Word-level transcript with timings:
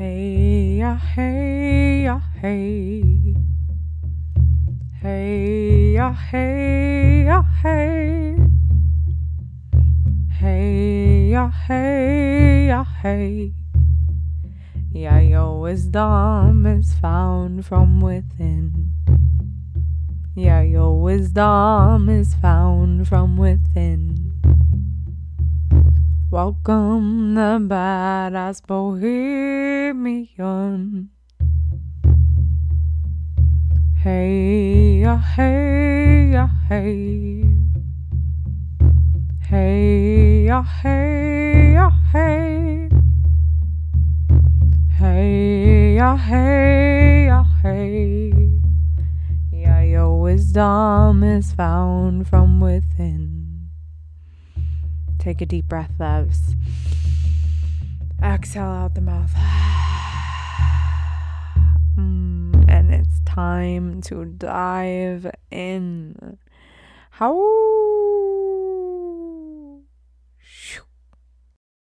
Hey, 0.00 0.78
ya, 0.80 0.96
hey, 0.96 2.04
ya, 2.04 2.20
hey. 2.40 3.34
Hey, 5.02 5.92
ya, 5.92 6.14
hey, 6.14 7.24
ya, 7.28 7.42
hey. 7.60 8.34
Hey, 10.40 11.28
ya, 11.28 11.50
hey, 11.68 12.68
ya, 12.72 12.82
hey. 13.02 13.52
Yeah, 14.90 15.20
your 15.20 15.60
wisdom 15.60 16.64
is 16.64 16.94
found 16.94 17.66
from 17.66 18.00
within. 18.00 18.94
Yeah, 20.34 20.62
your 20.62 20.98
wisdom 20.98 22.08
is 22.08 22.32
found 22.40 23.06
from 23.06 23.36
within. 23.36 24.19
Welcome 26.30 27.34
the 27.34 27.58
badass 27.58 28.64
bohemian. 28.64 30.30
Hey, 33.98 35.00
ya, 35.02 35.16
hey, 35.18 36.30
hey. 36.68 37.50
Hey, 39.48 40.46
hey, 40.46 41.72
ya, 41.74 41.90
hey. 42.12 42.88
Hey, 44.98 45.96
hey, 45.98 47.26
ya, 47.26 47.42
hey. 47.60 48.32
Yeah, 49.50 49.82
your 49.82 50.20
wisdom 50.22 51.24
is 51.24 51.50
found 51.50 52.28
from 52.28 52.60
within. 52.60 53.29
Take 55.20 55.42
a 55.42 55.46
deep 55.46 55.68
breath, 55.68 55.92
loves. 55.98 56.56
Exhale 58.22 58.64
out 58.64 58.94
the 58.94 59.02
mouth. 59.02 59.30
And 61.96 62.94
it's 62.94 63.20
time 63.26 64.00
to 64.02 64.24
dive 64.24 65.30
in. 65.50 66.38
How? 67.10 67.34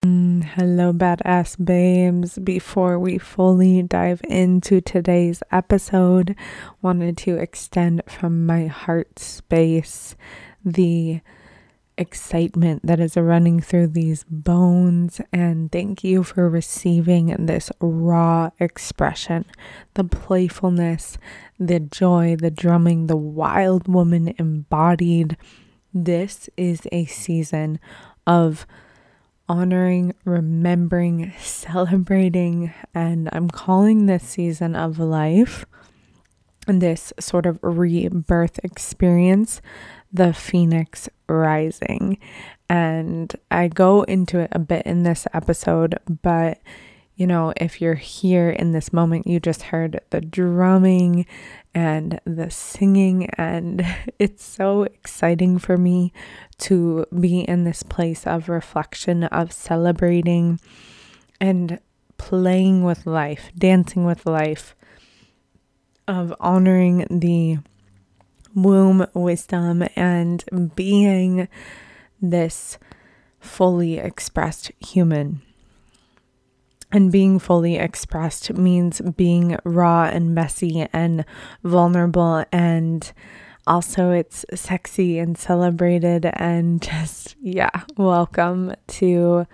Hello, 0.03 0.93
badass 0.93 1.57
babes. 1.65 2.39
Before 2.39 2.99
we 2.99 3.17
fully 3.17 3.83
dive 3.83 4.21
into 4.29 4.83
today's 4.83 5.43
episode, 5.51 6.37
wanted 6.83 7.17
to 7.19 7.39
extend 7.39 8.03
from 8.07 8.45
my 8.45 8.67
heart 8.67 9.19
space 9.19 10.15
the 10.63 11.23
excitement 11.97 12.85
that 12.85 13.01
is 13.01 13.17
running 13.17 13.61
through 13.61 13.89
these 13.89 14.25
bones. 14.29 15.21
And 15.33 15.71
thank 15.71 16.03
you 16.05 16.23
for 16.23 16.49
receiving 16.49 17.47
this 17.47 17.71
raw 17.81 18.51
expression 18.59 19.45
the 19.95 20.05
playfulness, 20.05 21.19
the 21.59 21.81
joy, 21.81 22.37
the 22.37 22.51
drumming, 22.51 23.07
the 23.07 23.17
wild 23.17 23.87
woman 23.87 24.35
embodied. 24.39 25.37
This 25.93 26.49
is 26.57 26.83
a 26.91 27.05
season 27.07 27.79
of 28.27 28.67
honoring, 29.49 30.15
remembering, 30.25 31.33
celebrating, 31.39 32.73
and 32.95 33.29
I'm 33.33 33.49
calling 33.49 34.07
this 34.07 34.25
season 34.25 34.75
of 34.75 34.99
life 34.99 35.65
and 36.67 36.81
this 36.81 37.13
sort 37.21 37.47
of 37.47 37.59
rebirth 37.63 38.59
experience 38.65 39.61
the 40.13 40.33
phoenix 40.33 41.09
rising. 41.29 42.19
And 42.69 43.35
I 43.51 43.69
go 43.69 44.03
into 44.03 44.39
it 44.39 44.49
a 44.53 44.59
bit 44.59 44.87
in 44.87 45.03
this 45.03 45.27
episode, 45.33 45.99
but 46.23 46.61
you 47.17 47.29
know, 47.29 47.53
if 47.57 47.81
you're 47.81 47.95
here 47.95 48.51
in 48.51 48.73
this 48.73 48.93
moment, 48.93 49.27
you 49.27 49.39
just 49.39 49.63
heard 49.63 50.01
the 50.11 50.21
drumming 50.21 51.27
and 51.73 52.21
the 52.25 52.51
singing, 52.51 53.31
and 53.39 53.85
it's 54.19 54.45
so 54.45 54.83
exciting 54.83 55.59
for 55.59 55.77
me 55.77 56.13
to 56.59 57.07
be 57.19 57.41
in 57.41 57.65
this 57.65 57.83
place 57.83 58.27
of 58.27 58.49
reflection, 58.49 59.25
of 59.25 59.53
celebrating 59.53 60.59
and 61.41 61.79
playing 62.17 62.83
with 62.83 63.07
life, 63.07 63.51
dancing 63.57 64.05
with 64.05 64.27
life, 64.27 64.75
of 66.09 66.35
honoring 66.41 67.07
the 67.11 67.59
womb 68.55 69.07
wisdom 69.15 69.85
and 69.97 70.45
being 70.75 71.49
this 72.21 72.79
fully 73.41 73.99
expressed 73.99 74.73
human. 74.81 75.43
And 76.91 77.11
being 77.11 77.41
fully 77.41 77.77
expressed 77.77 78.53
means 78.53 79.01
being 79.01 79.59
raw 79.65 80.05
and 80.05 80.35
messy 80.35 80.87
and 80.93 81.25
vulnerable 81.65 82.45
and 82.53 83.13
also 83.67 84.11
it's 84.11 84.45
sexy 84.55 85.19
and 85.19 85.37
celebrated 85.37 86.27
and 86.35 86.83
just 86.91 87.35
yeah 87.41 87.71
welcome 87.97 88.75
to 88.87 89.47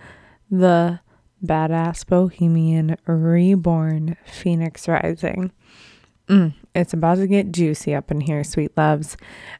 the 0.49 0.99
badass 1.43 2.05
bohemian 2.05 2.97
reborn 3.05 4.17
phoenix 4.25 4.87
rising 4.87 5.51
mm, 6.27 6.53
it's 6.75 6.93
about 6.93 7.15
to 7.15 7.27
get 7.27 7.51
juicy 7.51 7.93
up 7.93 8.11
in 8.11 8.21
here 8.21 8.43
sweet 8.43 8.75
loves 8.77 9.17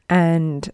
and 0.08 0.70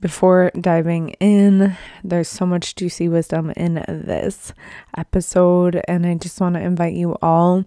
before 0.00 0.50
diving 0.60 1.10
in 1.20 1.76
there's 2.04 2.28
so 2.28 2.44
much 2.46 2.74
juicy 2.74 3.08
wisdom 3.08 3.50
in 3.56 3.74
this 3.88 4.52
episode 4.96 5.80
and 5.88 6.06
i 6.06 6.14
just 6.14 6.40
want 6.40 6.54
to 6.54 6.60
invite 6.60 6.94
you 6.94 7.16
all 7.22 7.64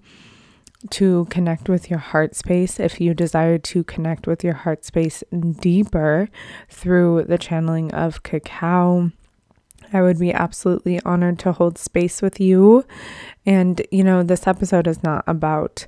to 0.89 1.25
connect 1.29 1.67
with 1.67 1.89
your 1.89 1.99
heart 1.99 2.35
space 2.35 2.79
if 2.79 3.01
you 3.01 3.13
desire 3.13 3.57
to 3.57 3.83
connect 3.83 4.27
with 4.27 4.43
your 4.43 4.53
heart 4.53 4.85
space 4.85 5.23
deeper 5.59 6.29
through 6.69 7.25
the 7.27 7.37
channeling 7.37 7.93
of 7.93 8.23
cacao. 8.23 9.11
I 9.91 10.01
would 10.01 10.19
be 10.19 10.31
absolutely 10.31 11.01
honored 11.03 11.39
to 11.39 11.51
hold 11.51 11.77
space 11.77 12.21
with 12.21 12.39
you. 12.39 12.85
And, 13.45 13.81
you 13.91 14.03
know, 14.03 14.23
this 14.23 14.47
episode 14.47 14.87
is 14.87 15.03
not 15.03 15.23
about 15.27 15.87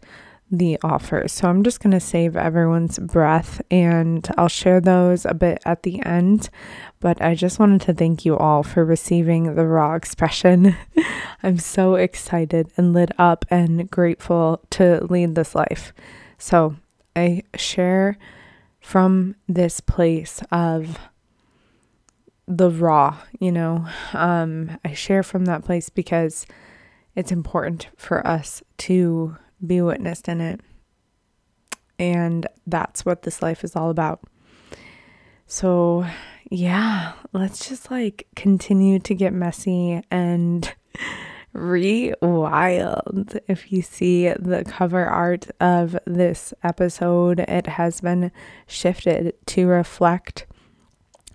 the 0.51 0.77
offers. 0.83 1.31
So 1.31 1.47
I'm 1.47 1.63
just 1.63 1.79
going 1.79 1.91
to 1.91 1.99
save 1.99 2.35
everyone's 2.35 2.99
breath 2.99 3.61
and 3.71 4.27
I'll 4.37 4.49
share 4.49 4.81
those 4.81 5.25
a 5.25 5.33
bit 5.33 5.61
at 5.65 5.83
the 5.83 6.03
end. 6.05 6.49
But 6.99 7.21
I 7.21 7.35
just 7.35 7.57
wanted 7.57 7.81
to 7.81 7.93
thank 7.93 8.25
you 8.25 8.37
all 8.37 8.61
for 8.61 8.83
receiving 8.83 9.55
the 9.55 9.65
raw 9.65 9.95
expression. 9.95 10.75
I'm 11.43 11.57
so 11.57 11.95
excited 11.95 12.69
and 12.75 12.93
lit 12.93 13.11
up 13.17 13.45
and 13.49 13.89
grateful 13.89 14.61
to 14.71 15.05
lead 15.05 15.35
this 15.35 15.55
life. 15.55 15.93
So 16.37 16.75
I 17.15 17.43
share 17.55 18.17
from 18.81 19.35
this 19.47 19.79
place 19.79 20.41
of 20.51 20.99
the 22.45 22.69
raw, 22.69 23.17
you 23.39 23.51
know. 23.51 23.87
Um, 24.13 24.77
I 24.83 24.93
share 24.93 25.23
from 25.23 25.45
that 25.45 25.63
place 25.63 25.89
because 25.89 26.45
it's 27.15 27.31
important 27.31 27.87
for 27.95 28.25
us 28.25 28.61
to 28.79 29.37
be 29.65 29.81
witnessed 29.81 30.27
in 30.27 30.41
it. 30.41 30.61
And 31.99 32.47
that's 32.65 33.05
what 33.05 33.23
this 33.23 33.41
life 33.41 33.63
is 33.63 33.75
all 33.75 33.89
about. 33.89 34.21
So, 35.45 36.05
yeah, 36.49 37.13
let's 37.33 37.67
just 37.67 37.91
like 37.91 38.27
continue 38.35 38.99
to 38.99 39.13
get 39.13 39.33
messy 39.33 40.01
and 40.09 40.73
re 41.53 42.13
wild. 42.21 43.37
If 43.47 43.71
you 43.71 43.81
see 43.81 44.29
the 44.29 44.63
cover 44.67 45.05
art 45.05 45.47
of 45.59 45.97
this 46.05 46.53
episode, 46.63 47.41
it 47.41 47.67
has 47.67 48.01
been 48.01 48.31
shifted 48.67 49.33
to 49.47 49.67
reflect 49.67 50.47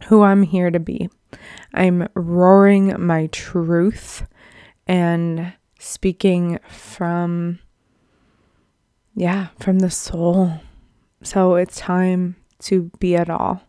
who 0.08 0.22
I'm 0.22 0.42
here 0.42 0.70
to 0.70 0.80
be. 0.80 1.08
I'm 1.74 2.08
roaring 2.14 2.94
my 2.98 3.28
truth 3.28 4.26
and 4.86 5.52
speaking 5.78 6.58
from 6.68 7.58
yeah, 9.16 9.48
from 9.58 9.78
the 9.78 9.90
soul. 9.90 10.60
So 11.22 11.54
it's 11.54 11.78
time 11.78 12.36
to 12.60 12.90
be 12.98 13.16
at 13.16 13.30
all. 13.30 13.62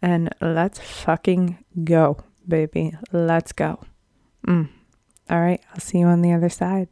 And 0.00 0.32
let's 0.40 0.78
fucking 0.78 1.58
go, 1.82 2.18
baby. 2.46 2.92
Let's 3.10 3.50
go. 3.50 3.80
Mm. 4.46 4.68
All 5.28 5.40
right, 5.40 5.60
I'll 5.72 5.80
see 5.80 5.98
you 5.98 6.06
on 6.06 6.22
the 6.22 6.32
other 6.32 6.48
side. 6.48 6.88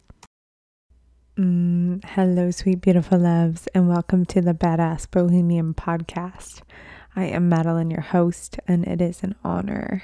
Mm, 1.39 2.05
hello, 2.05 2.51
sweet, 2.51 2.81
beautiful 2.81 3.19
loves, 3.19 3.69
and 3.69 3.89
welcome 3.89 4.27
to 4.27 4.41
the 4.41 4.55
Badass 4.55 5.09
Bohemian 5.11 5.73
podcast. 5.73 6.63
I 7.15 7.27
am 7.27 7.49
Madeline, 7.49 7.91
your 7.91 8.01
host, 8.01 8.59
and 8.67 8.85
it 8.87 9.01
is 9.01 9.23
an 9.23 9.37
honor 9.45 10.03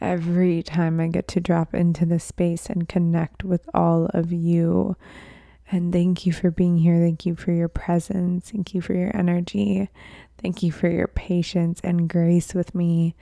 every 0.00 0.62
time 0.62 1.00
I 1.00 1.08
get 1.08 1.26
to 1.28 1.40
drop 1.40 1.74
into 1.74 2.06
this 2.06 2.24
space 2.24 2.66
and 2.66 2.88
connect 2.88 3.42
with 3.42 3.68
all 3.74 4.06
of 4.14 4.32
you 4.32 4.96
and 5.70 5.92
thank 5.92 6.26
you 6.26 6.32
for 6.32 6.50
being 6.50 6.78
here. 6.78 6.98
Thank 6.98 7.26
you 7.26 7.36
for 7.36 7.52
your 7.52 7.68
presence. 7.68 8.50
Thank 8.50 8.74
you 8.74 8.80
for 8.80 8.94
your 8.94 9.14
energy. 9.16 9.88
Thank 10.42 10.62
you 10.62 10.72
for 10.72 10.88
your 10.88 11.06
patience 11.06 11.80
and 11.84 12.08
grace 12.08 12.54
with 12.54 12.74
me 12.74 13.14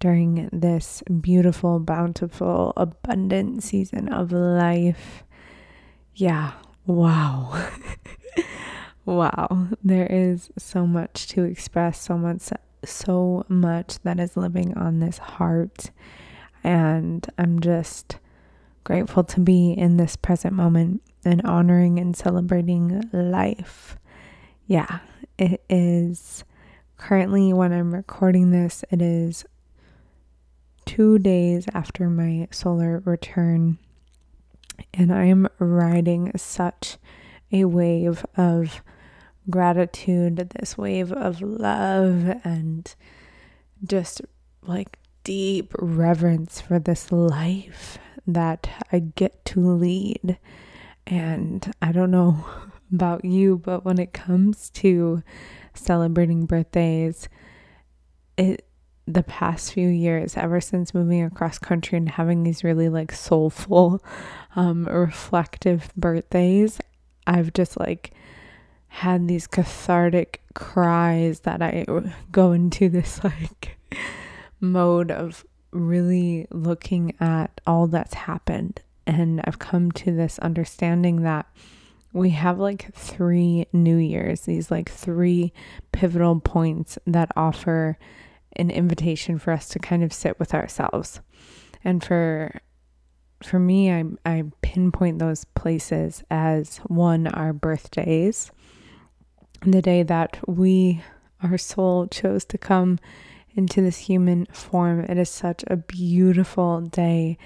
during 0.00 0.48
this 0.52 1.02
beautiful, 1.20 1.78
bountiful, 1.78 2.72
abundant 2.76 3.62
season 3.62 4.08
of 4.08 4.32
life. 4.32 5.22
yeah, 6.14 6.52
wow. 6.86 7.68
wow. 9.04 9.68
There 9.84 10.06
is 10.06 10.50
so 10.58 10.86
much 10.86 11.28
to 11.28 11.44
express, 11.44 12.00
so 12.00 12.18
much 12.18 12.50
so 12.84 13.44
much 13.48 14.00
that 14.00 14.18
is 14.18 14.36
living 14.36 14.76
on 14.76 15.00
this 15.00 15.18
heart 15.18 15.90
and 16.64 17.26
I'm 17.38 17.60
just 17.60 18.16
grateful 18.84 19.24
to 19.24 19.40
be 19.40 19.72
in 19.72 19.96
this 19.96 20.16
present 20.16 20.54
moment 20.54 21.02
and 21.24 21.42
honoring 21.42 21.98
and 21.98 22.16
celebrating 22.16 23.02
life. 23.12 23.96
Yeah, 24.66 25.00
it 25.38 25.64
is 25.68 26.44
currently 26.96 27.52
when 27.52 27.72
I'm 27.72 27.94
recording 27.94 28.50
this, 28.50 28.84
it 28.90 29.02
is 29.02 29.44
two 30.84 31.18
days 31.18 31.66
after 31.74 32.08
my 32.08 32.48
solar 32.50 33.02
return, 33.04 33.78
and 34.94 35.12
I 35.12 35.24
am 35.24 35.48
riding 35.58 36.32
such 36.36 36.98
a 37.50 37.64
wave 37.64 38.24
of 38.36 38.82
gratitude, 39.50 40.52
this 40.58 40.78
wave 40.78 41.12
of 41.12 41.40
love, 41.40 42.34
and 42.44 42.94
just 43.84 44.22
like 44.62 44.98
deep 45.24 45.74
reverence 45.78 46.60
for 46.60 46.78
this 46.78 47.10
life 47.12 47.98
that 48.26 48.68
I 48.92 49.00
get 49.00 49.44
to 49.46 49.60
lead. 49.60 50.38
And 51.06 51.72
I 51.82 51.92
don't 51.92 52.10
know 52.10 52.44
about 52.92 53.24
you, 53.24 53.58
but 53.58 53.84
when 53.84 53.98
it 53.98 54.12
comes 54.12 54.70
to 54.70 55.22
celebrating 55.74 56.46
birthdays, 56.46 57.28
it 58.36 58.66
the 59.06 59.22
past 59.22 59.72
few 59.72 59.88
years, 59.88 60.36
ever 60.36 60.60
since 60.60 60.94
moving 60.94 61.22
across 61.24 61.58
country 61.58 61.98
and 61.98 62.08
having 62.08 62.44
these 62.44 62.62
really 62.62 62.88
like 62.88 63.12
soulful, 63.12 64.02
um, 64.56 64.84
reflective 64.84 65.92
birthdays, 65.96 66.80
I've 67.26 67.52
just 67.52 67.78
like 67.78 68.12
had 68.88 69.26
these 69.26 69.46
cathartic 69.46 70.42
cries 70.54 71.40
that 71.40 71.62
I 71.62 71.84
go 72.32 72.52
into 72.52 72.88
this 72.88 73.22
like 73.24 73.78
mode 74.60 75.10
of 75.10 75.44
really 75.72 76.46
looking 76.50 77.14
at 77.18 77.60
all 77.66 77.86
that's 77.86 78.14
happened. 78.14 78.82
And 79.06 79.40
I've 79.44 79.58
come 79.58 79.90
to 79.92 80.14
this 80.14 80.38
understanding 80.38 81.22
that 81.22 81.46
we 82.12 82.30
have 82.30 82.58
like 82.58 82.94
three 82.94 83.66
New 83.72 83.96
Years, 83.96 84.42
these 84.42 84.70
like 84.70 84.90
three 84.90 85.52
pivotal 85.92 86.40
points 86.40 86.98
that 87.06 87.32
offer 87.36 87.98
an 88.56 88.70
invitation 88.70 89.38
for 89.38 89.52
us 89.52 89.68
to 89.68 89.78
kind 89.78 90.04
of 90.04 90.12
sit 90.12 90.38
with 90.38 90.54
ourselves. 90.54 91.20
And 91.84 92.02
for 92.04 92.60
for 93.42 93.58
me, 93.58 93.90
I, 93.90 94.04
I 94.24 94.44
pinpoint 94.60 95.18
those 95.18 95.44
places 95.44 96.22
as 96.30 96.78
one, 96.86 97.26
our 97.26 97.52
birthdays, 97.52 98.52
the 99.62 99.82
day 99.82 100.04
that 100.04 100.38
we, 100.46 101.02
our 101.42 101.58
soul, 101.58 102.06
chose 102.06 102.44
to 102.46 102.58
come 102.58 103.00
into 103.56 103.80
this 103.80 103.98
human 103.98 104.46
form. 104.46 105.00
It 105.00 105.18
is 105.18 105.28
such 105.28 105.64
a 105.66 105.76
beautiful 105.76 106.82
day 106.82 107.36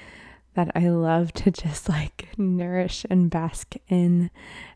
that 0.56 0.73
I 0.75 0.88
love 0.88 1.32
to 1.35 1.50
just 1.53 1.88
like 1.88 2.29
nourish 2.37 3.06
and 3.08 3.31
bask 3.31 3.75
in 3.88 4.31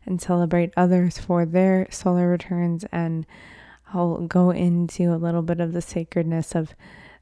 and 0.05 0.21
celebrate 0.21 0.71
others 0.77 1.17
for 1.17 1.45
their 1.45 1.87
solar 1.91 2.29
returns. 2.29 2.85
And 2.91 3.25
I'll 3.93 4.25
go 4.27 4.51
into 4.51 5.13
a 5.13 5.17
little 5.17 5.41
bit 5.41 5.59
of 5.59 5.73
the 5.73 5.81
sacredness 5.81 6.55
of 6.55 6.73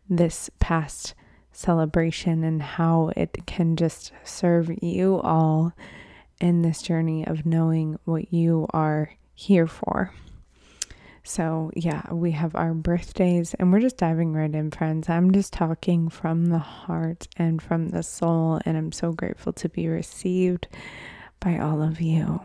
this 0.07 0.51
past 0.59 1.15
celebration 1.51 2.44
and 2.44 2.61
how 2.61 3.11
it 3.15 3.45
can 3.47 3.75
just 3.75 4.11
serve 4.23 4.71
you 4.81 5.19
all 5.21 5.73
in 6.39 6.61
this 6.61 6.81
journey 6.81 7.25
of 7.25 7.45
knowing 7.45 7.97
what 8.06 8.31
you 8.31 8.67
are 8.71 9.11
here 9.33 9.67
for. 9.67 10.13
So, 11.29 11.69
yeah, 11.75 12.11
we 12.11 12.31
have 12.31 12.55
our 12.55 12.73
birthdays 12.73 13.53
and 13.53 13.71
we're 13.71 13.81
just 13.81 13.97
diving 13.97 14.33
right 14.33 14.51
in, 14.51 14.71
friends. 14.71 15.09
I'm 15.09 15.31
just 15.31 15.53
talking 15.53 16.09
from 16.09 16.47
the 16.47 16.57
heart 16.57 17.27
and 17.37 17.61
from 17.61 17.89
the 17.89 18.01
soul, 18.01 18.59
and 18.65 18.75
I'm 18.75 18.91
so 18.91 19.11
grateful 19.11 19.53
to 19.53 19.69
be 19.69 19.87
received 19.87 20.67
by 21.39 21.59
all 21.59 21.83
of 21.83 22.01
you. 22.01 22.41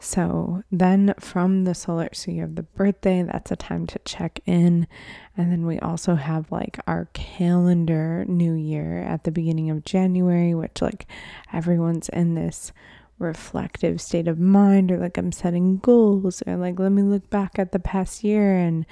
So, 0.00 0.64
then 0.72 1.14
from 1.20 1.62
the 1.62 1.76
solar, 1.76 2.08
so 2.12 2.32
you 2.32 2.40
have 2.40 2.56
the 2.56 2.64
birthday, 2.64 3.22
that's 3.22 3.52
a 3.52 3.56
time 3.56 3.86
to 3.86 4.00
check 4.04 4.40
in. 4.46 4.88
And 5.36 5.52
then 5.52 5.64
we 5.64 5.78
also 5.78 6.16
have 6.16 6.50
like 6.50 6.80
our 6.88 7.08
calendar 7.12 8.24
new 8.26 8.54
year 8.54 8.98
at 9.02 9.22
the 9.22 9.30
beginning 9.30 9.70
of 9.70 9.84
January, 9.84 10.56
which, 10.56 10.82
like, 10.82 11.06
everyone's 11.52 12.08
in 12.08 12.34
this 12.34 12.72
reflective 13.18 14.00
state 14.00 14.28
of 14.28 14.38
mind 14.38 14.92
or 14.92 14.98
like 14.98 15.16
I'm 15.16 15.32
setting 15.32 15.78
goals 15.78 16.42
or 16.46 16.56
like 16.56 16.78
let 16.78 16.92
me 16.92 17.02
look 17.02 17.30
back 17.30 17.58
at 17.58 17.72
the 17.72 17.78
past 17.78 18.22
year 18.22 18.56
and 18.56 18.84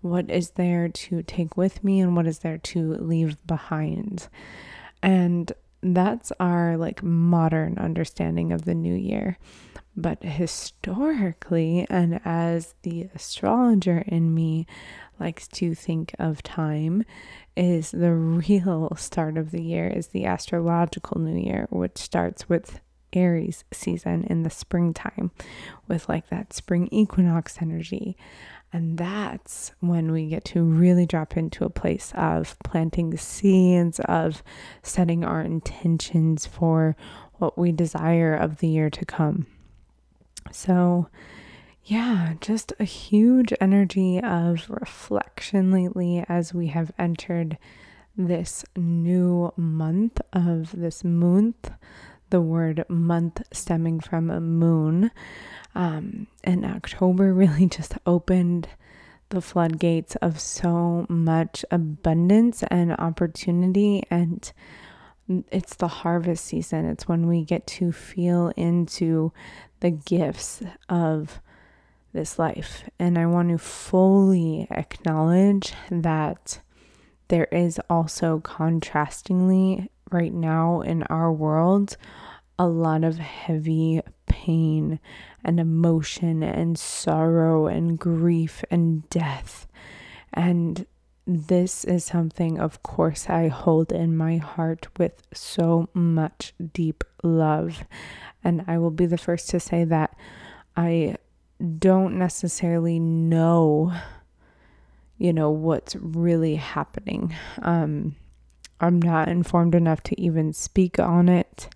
what 0.00 0.30
is 0.30 0.50
there 0.50 0.88
to 0.88 1.22
take 1.22 1.56
with 1.56 1.82
me 1.82 2.00
and 2.00 2.14
what 2.16 2.26
is 2.26 2.40
there 2.40 2.58
to 2.58 2.94
leave 2.94 3.44
behind. 3.46 4.28
And 5.02 5.52
that's 5.82 6.32
our 6.38 6.76
like 6.76 7.02
modern 7.02 7.78
understanding 7.78 8.52
of 8.52 8.64
the 8.64 8.74
new 8.74 8.94
year. 8.94 9.38
But 9.94 10.22
historically, 10.22 11.86
and 11.90 12.20
as 12.24 12.74
the 12.82 13.08
astrologer 13.14 14.02
in 14.06 14.32
me 14.32 14.66
likes 15.20 15.46
to 15.48 15.74
think 15.74 16.14
of 16.18 16.42
time, 16.42 17.04
is 17.56 17.90
the 17.90 18.12
real 18.14 18.94
start 18.96 19.36
of 19.36 19.50
the 19.50 19.62
year, 19.62 19.88
is 19.88 20.08
the 20.08 20.24
astrological 20.24 21.20
new 21.20 21.38
year, 21.38 21.66
which 21.70 21.98
starts 21.98 22.48
with 22.48 22.80
Aries 23.12 23.64
season 23.72 24.24
in 24.24 24.42
the 24.42 24.50
springtime 24.50 25.30
with 25.88 26.08
like 26.08 26.28
that 26.30 26.52
spring 26.52 26.88
equinox 26.90 27.60
energy. 27.60 28.16
And 28.72 28.96
that's 28.96 29.72
when 29.80 30.12
we 30.12 30.28
get 30.28 30.44
to 30.46 30.62
really 30.62 31.04
drop 31.04 31.36
into 31.36 31.64
a 31.64 31.70
place 31.70 32.12
of 32.14 32.56
planting 32.64 33.10
the 33.10 33.18
seeds, 33.18 34.00
of 34.00 34.42
setting 34.82 35.24
our 35.24 35.42
intentions 35.42 36.46
for 36.46 36.96
what 37.34 37.58
we 37.58 37.70
desire 37.70 38.34
of 38.34 38.58
the 38.58 38.68
year 38.68 38.88
to 38.88 39.04
come. 39.04 39.46
So, 40.50 41.08
yeah, 41.84 42.34
just 42.40 42.72
a 42.78 42.84
huge 42.84 43.52
energy 43.60 44.20
of 44.20 44.70
reflection 44.70 45.70
lately 45.70 46.24
as 46.28 46.54
we 46.54 46.68
have 46.68 46.92
entered 46.98 47.58
this 48.16 48.64
new 48.76 49.52
month 49.56 50.20
of 50.32 50.72
this 50.72 51.02
month 51.02 51.70
the 52.32 52.40
word 52.40 52.84
month 52.88 53.42
stemming 53.52 54.00
from 54.00 54.30
a 54.30 54.40
moon. 54.40 55.10
Um, 55.74 56.26
and 56.42 56.64
October 56.64 57.32
really 57.34 57.66
just 57.66 57.94
opened 58.06 58.68
the 59.28 59.42
floodgates 59.42 60.16
of 60.16 60.40
so 60.40 61.06
much 61.08 61.64
abundance 61.70 62.62
and 62.64 62.92
opportunity. 62.92 64.02
And 64.10 64.50
it's 65.50 65.76
the 65.76 65.88
harvest 65.88 66.46
season, 66.46 66.86
it's 66.86 67.06
when 67.06 67.28
we 67.28 67.44
get 67.44 67.66
to 67.66 67.92
feel 67.92 68.48
into 68.56 69.32
the 69.80 69.90
gifts 69.90 70.62
of 70.88 71.40
this 72.14 72.38
life. 72.38 72.88
And 72.98 73.18
I 73.18 73.26
want 73.26 73.50
to 73.50 73.58
fully 73.58 74.66
acknowledge 74.70 75.74
that 75.90 76.60
there 77.28 77.48
is 77.52 77.78
also 77.90 78.40
contrastingly 78.40 79.88
right 80.10 80.32
now 80.32 80.82
in 80.82 81.02
our 81.04 81.32
world 81.32 81.96
a 82.58 82.66
lot 82.66 83.04
of 83.04 83.18
heavy 83.18 84.00
pain 84.26 85.00
and 85.44 85.58
emotion 85.58 86.42
and 86.42 86.78
sorrow 86.78 87.66
and 87.66 87.98
grief 87.98 88.64
and 88.70 89.08
death. 89.10 89.66
And 90.32 90.86
this 91.26 91.84
is 91.84 92.04
something, 92.04 92.58
of 92.58 92.82
course, 92.82 93.28
I 93.28 93.48
hold 93.48 93.92
in 93.92 94.16
my 94.16 94.38
heart 94.38 94.88
with 94.98 95.22
so 95.32 95.88
much 95.94 96.54
deep 96.72 97.04
love. 97.22 97.84
And 98.42 98.64
I 98.66 98.78
will 98.78 98.90
be 98.90 99.06
the 99.06 99.18
first 99.18 99.48
to 99.50 99.60
say 99.60 99.84
that 99.84 100.16
I 100.76 101.16
don't 101.78 102.18
necessarily 102.18 102.98
know, 102.98 103.92
you 105.16 105.32
know, 105.32 105.50
what's 105.50 105.94
really 105.94 106.56
happening. 106.56 107.34
Um, 107.62 108.16
I'm 108.80 109.00
not 109.00 109.28
informed 109.28 109.76
enough 109.76 110.02
to 110.04 110.20
even 110.20 110.52
speak 110.52 110.98
on 110.98 111.28
it. 111.28 111.68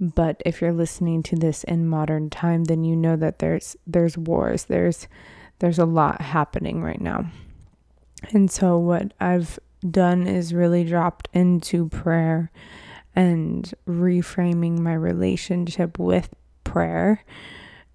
But 0.00 0.42
if 0.44 0.60
you're 0.60 0.72
listening 0.72 1.22
to 1.24 1.36
this 1.36 1.64
in 1.64 1.86
modern 1.86 2.30
time, 2.30 2.64
then 2.64 2.84
you 2.84 2.96
know 2.96 3.16
that 3.16 3.38
there's 3.38 3.76
there's 3.86 4.18
wars. 4.18 4.64
There's 4.64 5.08
there's 5.60 5.78
a 5.78 5.86
lot 5.86 6.20
happening 6.20 6.82
right 6.82 7.00
now. 7.00 7.30
And 8.32 8.50
so 8.50 8.78
what 8.78 9.12
I've 9.20 9.58
done 9.88 10.26
is 10.26 10.54
really 10.54 10.84
dropped 10.84 11.28
into 11.32 11.88
prayer 11.88 12.50
and 13.14 13.72
reframing 13.86 14.78
my 14.78 14.94
relationship 14.94 15.98
with 15.98 16.34
prayer 16.64 17.22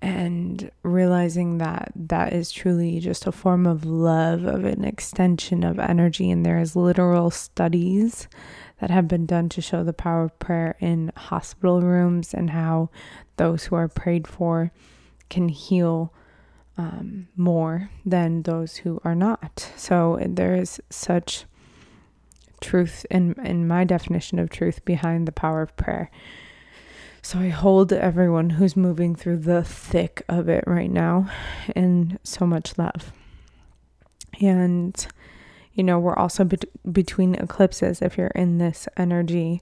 and 0.02 0.72
realizing 0.84 1.58
that 1.58 1.92
that 1.96 2.32
is 2.32 2.52
truly 2.52 3.00
just 3.00 3.28
a 3.28 3.32
form 3.32 3.66
of 3.66 3.84
love 3.84 4.46
of 4.46 4.64
an 4.64 4.86
extension 4.86 5.64
of 5.64 5.78
energy 5.78 6.32
and 6.32 6.46
there 6.46 6.60
is 6.60 6.76
literal 6.76 7.30
studies 7.30 8.30
that 8.80 8.90
have 8.90 9.08
been 9.08 9.26
done 9.26 9.50
to 9.50 9.62
show 9.62 9.84
the 9.84 9.94
power 9.94 10.24
of 10.24 10.40
prayer 10.40 10.76
in 10.80 11.12
hospital 11.16 11.82
rooms 11.82 12.34
and 12.34 12.52
how 12.52 12.90
those 13.38 13.66
who 13.66 13.76
are 13.76 13.88
prayed 13.88 14.28
for 14.28 14.72
can 15.30 15.50
heal 15.50 16.14
um, 16.78 17.28
more 17.36 17.90
than 18.06 18.44
those 18.44 18.78
who 18.78 19.02
are 19.04 19.16
not. 19.16 19.72
So 19.76 20.18
there 20.22 20.56
is 20.56 20.82
such 20.90 21.46
truth 22.62 23.06
in 23.10 23.34
in 23.44 23.68
my 23.68 23.84
definition 23.84 24.38
of 24.40 24.50
truth 24.50 24.84
behind 24.86 25.28
the 25.28 25.32
power 25.32 25.62
of 25.62 25.76
prayer. 25.78 26.10
So 27.22 27.40
I 27.40 27.50
hold 27.50 27.92
everyone 27.92 28.52
who's 28.52 28.78
moving 28.78 29.14
through 29.14 29.40
the 29.40 29.64
thick 29.64 30.24
of 30.30 30.48
it 30.48 30.64
right 30.66 30.90
now 30.90 31.30
in 31.76 32.18
so 32.24 32.46
much 32.46 32.78
love. 32.78 33.12
And 34.40 35.06
you 35.74 35.84
know, 35.84 36.00
we're 36.00 36.16
also 36.16 36.44
be- 36.44 36.58
between 36.92 37.36
eclipses 37.36 38.02
if 38.02 38.18
you're 38.18 38.28
in 38.28 38.58
this 38.58 38.88
energy. 38.98 39.62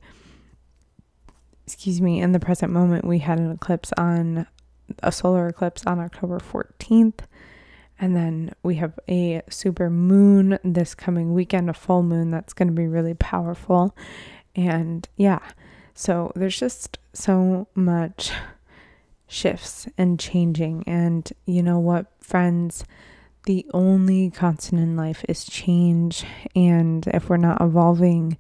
Excuse 1.66 2.02
me, 2.02 2.22
in 2.22 2.32
the 2.32 2.40
present 2.40 2.72
moment 2.72 3.06
we 3.06 3.20
had 3.20 3.40
an 3.40 3.52
eclipse 3.52 3.92
on 3.98 4.48
a 5.04 5.12
solar 5.12 5.48
eclipse 5.48 5.86
on 5.86 6.00
October 6.00 6.40
14th. 6.40 7.20
And 8.00 8.16
then 8.16 8.54
we 8.64 8.76
have 8.76 8.98
a 9.10 9.42
super 9.50 9.90
moon 9.90 10.60
this 10.64 10.94
coming 10.94 11.34
weekend, 11.34 11.70
a 11.70 11.74
full 11.74 12.04
moon 12.04 12.32
that's 12.32 12.54
going 12.54 12.68
to 12.68 12.74
be 12.74 12.88
really 12.88 13.16
powerful. 13.16 13.96
And 14.56 15.08
yeah, 15.18 15.40
so 15.94 16.32
there's 16.36 16.60
just 16.60 17.00
so 17.14 17.68
much 17.74 18.32
shifts 19.28 19.88
and 19.98 20.20
changing. 20.20 20.84
And 20.88 21.32
you 21.46 21.64
know 21.64 21.80
what, 21.80 22.06
friends? 22.20 22.86
The 23.48 23.66
only 23.74 24.30
constant 24.30 24.82
in 24.82 24.98
life 24.98 25.24
is 25.30 25.46
change. 25.46 26.26
And 26.54 27.08
if 27.08 27.30
we're 27.30 27.38
not 27.38 27.62
evolving, 27.62 28.38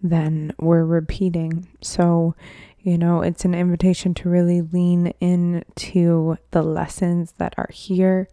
then 0.00 0.54
we're 0.60 0.84
repeating. 0.84 1.66
So, 1.82 2.36
you 2.78 2.96
know, 2.96 3.20
it's 3.20 3.44
an 3.44 3.52
invitation 3.52 4.14
to 4.14 4.28
really 4.28 4.60
lean 4.60 5.08
into 5.20 6.36
the 6.52 6.62
lessons 6.62 7.32
that 7.38 7.54
are 7.58 7.70
here. 7.72 8.28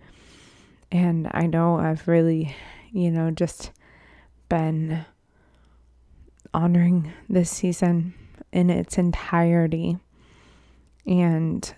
And 0.91 1.27
I 1.31 1.47
know 1.47 1.77
I've 1.77 2.07
really, 2.07 2.55
you 2.91 3.09
know, 3.09 3.31
just 3.31 3.71
been 4.47 5.03
honoring 6.53 7.11
this 7.29 7.49
season 7.49 8.13
in 8.51 8.69
its 8.69 8.99
entirety. 8.99 9.97
And 11.07 11.73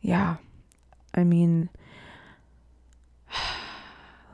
yeah, 0.00 0.38
I 1.14 1.22
mean, 1.22 1.70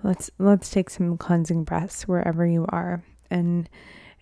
let's 0.04 0.30
let's 0.38 0.70
take 0.70 0.90
some 0.90 1.16
cleansing 1.16 1.64
breaths 1.64 2.06
wherever 2.06 2.46
you 2.46 2.66
are. 2.68 3.02
And 3.30 3.68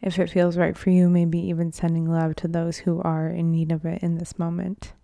if 0.00 0.18
it 0.18 0.30
feels 0.30 0.56
right 0.56 0.78
for 0.78 0.90
you 0.90 1.10
maybe 1.10 1.38
even 1.40 1.72
sending 1.72 2.06
love 2.06 2.36
to 2.36 2.48
those 2.48 2.78
who 2.78 3.02
are 3.02 3.28
in 3.28 3.50
need 3.50 3.72
of 3.72 3.84
it 3.84 4.02
in 4.02 4.16
this 4.16 4.38
moment. 4.38 4.94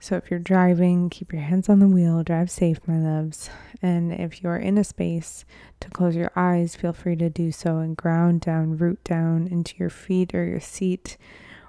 So 0.00 0.16
if 0.16 0.30
you're 0.30 0.40
driving 0.40 1.08
keep 1.08 1.32
your 1.32 1.42
hands 1.42 1.68
on 1.68 1.78
the 1.78 1.86
wheel 1.86 2.22
drive 2.22 2.50
safe 2.50 2.80
my 2.86 2.98
loves. 2.98 3.48
And 3.80 4.12
if 4.12 4.42
you're 4.42 4.56
in 4.56 4.76
a 4.76 4.84
space 4.84 5.44
to 5.78 5.88
close 5.88 6.16
your 6.16 6.32
eyes 6.34 6.74
feel 6.74 6.92
free 6.92 7.16
to 7.16 7.30
do 7.30 7.52
so 7.52 7.78
and 7.78 7.96
ground 7.96 8.40
down 8.40 8.76
root 8.76 9.02
down 9.04 9.46
into 9.46 9.74
your 9.78 9.90
feet 9.90 10.34
or 10.34 10.44
your 10.44 10.60
seat 10.60 11.16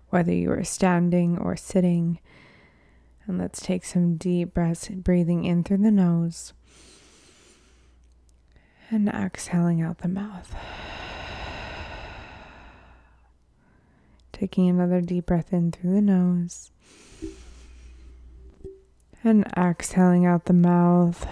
whether 0.10 0.34
you 0.34 0.51
are 0.51 0.63
standing 0.63 1.38
or 1.38 1.55
sitting. 1.55 2.20
And 3.27 3.38
let's 3.38 3.62
take 3.62 3.86
some 3.86 4.15
deep 4.15 4.55
breaths 4.55 4.89
breathing 4.89 5.46
in 5.46 5.63
through 5.63 5.77
the 5.77 5.91
nose 5.91 6.53
and 8.91 9.10
exhaling 9.10 9.81
out 9.81 10.00
the 10.00 10.07
mouth. 10.07 10.53
Taking 14.31 14.69
another 14.69 15.01
deep 15.01 15.25
breath 15.25 15.51
in 15.51 15.71
through 15.71 15.93
the 15.93 16.01
nose 16.01 16.71
and 19.24 19.45
exhaling 19.57 20.25
out 20.25 20.45
the 20.45 20.53
mouth. 20.53 21.27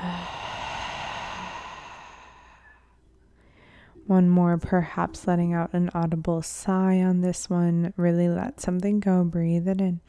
One 4.06 4.28
more, 4.28 4.58
perhaps 4.58 5.28
letting 5.28 5.54
out 5.54 5.72
an 5.74 5.92
audible 5.94 6.42
sigh 6.42 7.00
on 7.02 7.22
this 7.22 7.50
one. 7.50 7.94
Really 7.96 8.28
let 8.28 8.60
something 8.60 9.00
go. 9.00 9.24
Breathe 9.24 9.68
it 9.68 9.80
in. 9.80 10.00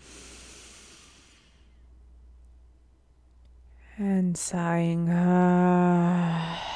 And 3.98 4.38
sighing. 4.38 5.10
Uh, 5.10 6.58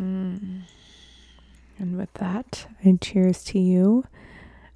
Mm. 0.00 0.62
And 1.78 1.96
with 1.98 2.12
that, 2.14 2.66
I 2.84 2.98
cheers 3.00 3.44
to 3.44 3.58
you, 3.58 4.04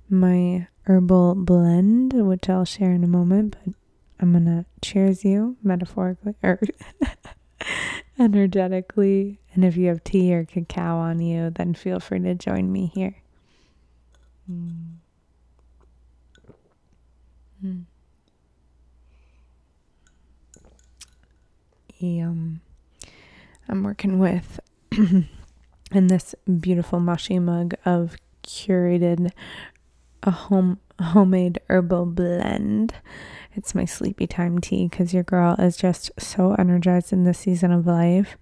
my 0.09 0.67
herbal 0.85 1.35
blend, 1.37 2.13
which 2.13 2.49
I'll 2.49 2.65
share 2.65 2.93
in 2.93 3.05
a 3.05 3.09
moment, 3.09 3.57
but 3.65 3.75
I'm 4.21 4.33
gonna 4.33 4.65
cheers 4.83 5.25
you 5.25 5.57
metaphorically 5.63 6.35
or 6.43 6.61
energetically. 8.19 9.39
And 9.55 9.65
if 9.65 9.77
you 9.77 9.89
have 9.89 10.03
tea 10.05 10.35
or 10.35 10.45
cacao 10.45 10.97
on 10.97 11.21
you, 11.21 11.51
then 11.51 11.75
feel 11.75 12.01
free 12.01 12.21
to 12.21 12.35
join 12.35 12.73
me 12.73 12.91
here. 12.95 13.17
Mm. 14.51 14.95
Mm. 17.65 17.85
Um, 22.01 22.61
I'm 23.69 23.83
working 23.83 24.19
with 24.21 24.61
in 25.93 26.09
this 26.09 26.35
beautiful 26.61 27.01
moshi 27.01 27.39
mug 27.39 27.75
of 27.85 28.17
curated 28.43 29.31
a 30.23 30.31
home 30.31 30.81
homemade 31.01 31.61
herbal 31.69 32.07
blend. 32.07 32.95
It's 33.55 33.75
my 33.75 33.85
sleepy 33.85 34.27
time 34.27 34.59
tea 34.61 34.89
because 34.89 35.15
your 35.15 35.23
girl 35.23 35.55
is 35.59 35.77
just 35.77 36.11
so 36.19 36.55
energized 36.55 37.13
in 37.13 37.25
this 37.25 37.39
season 37.39 37.71
of 37.73 37.87
life. 37.87 38.37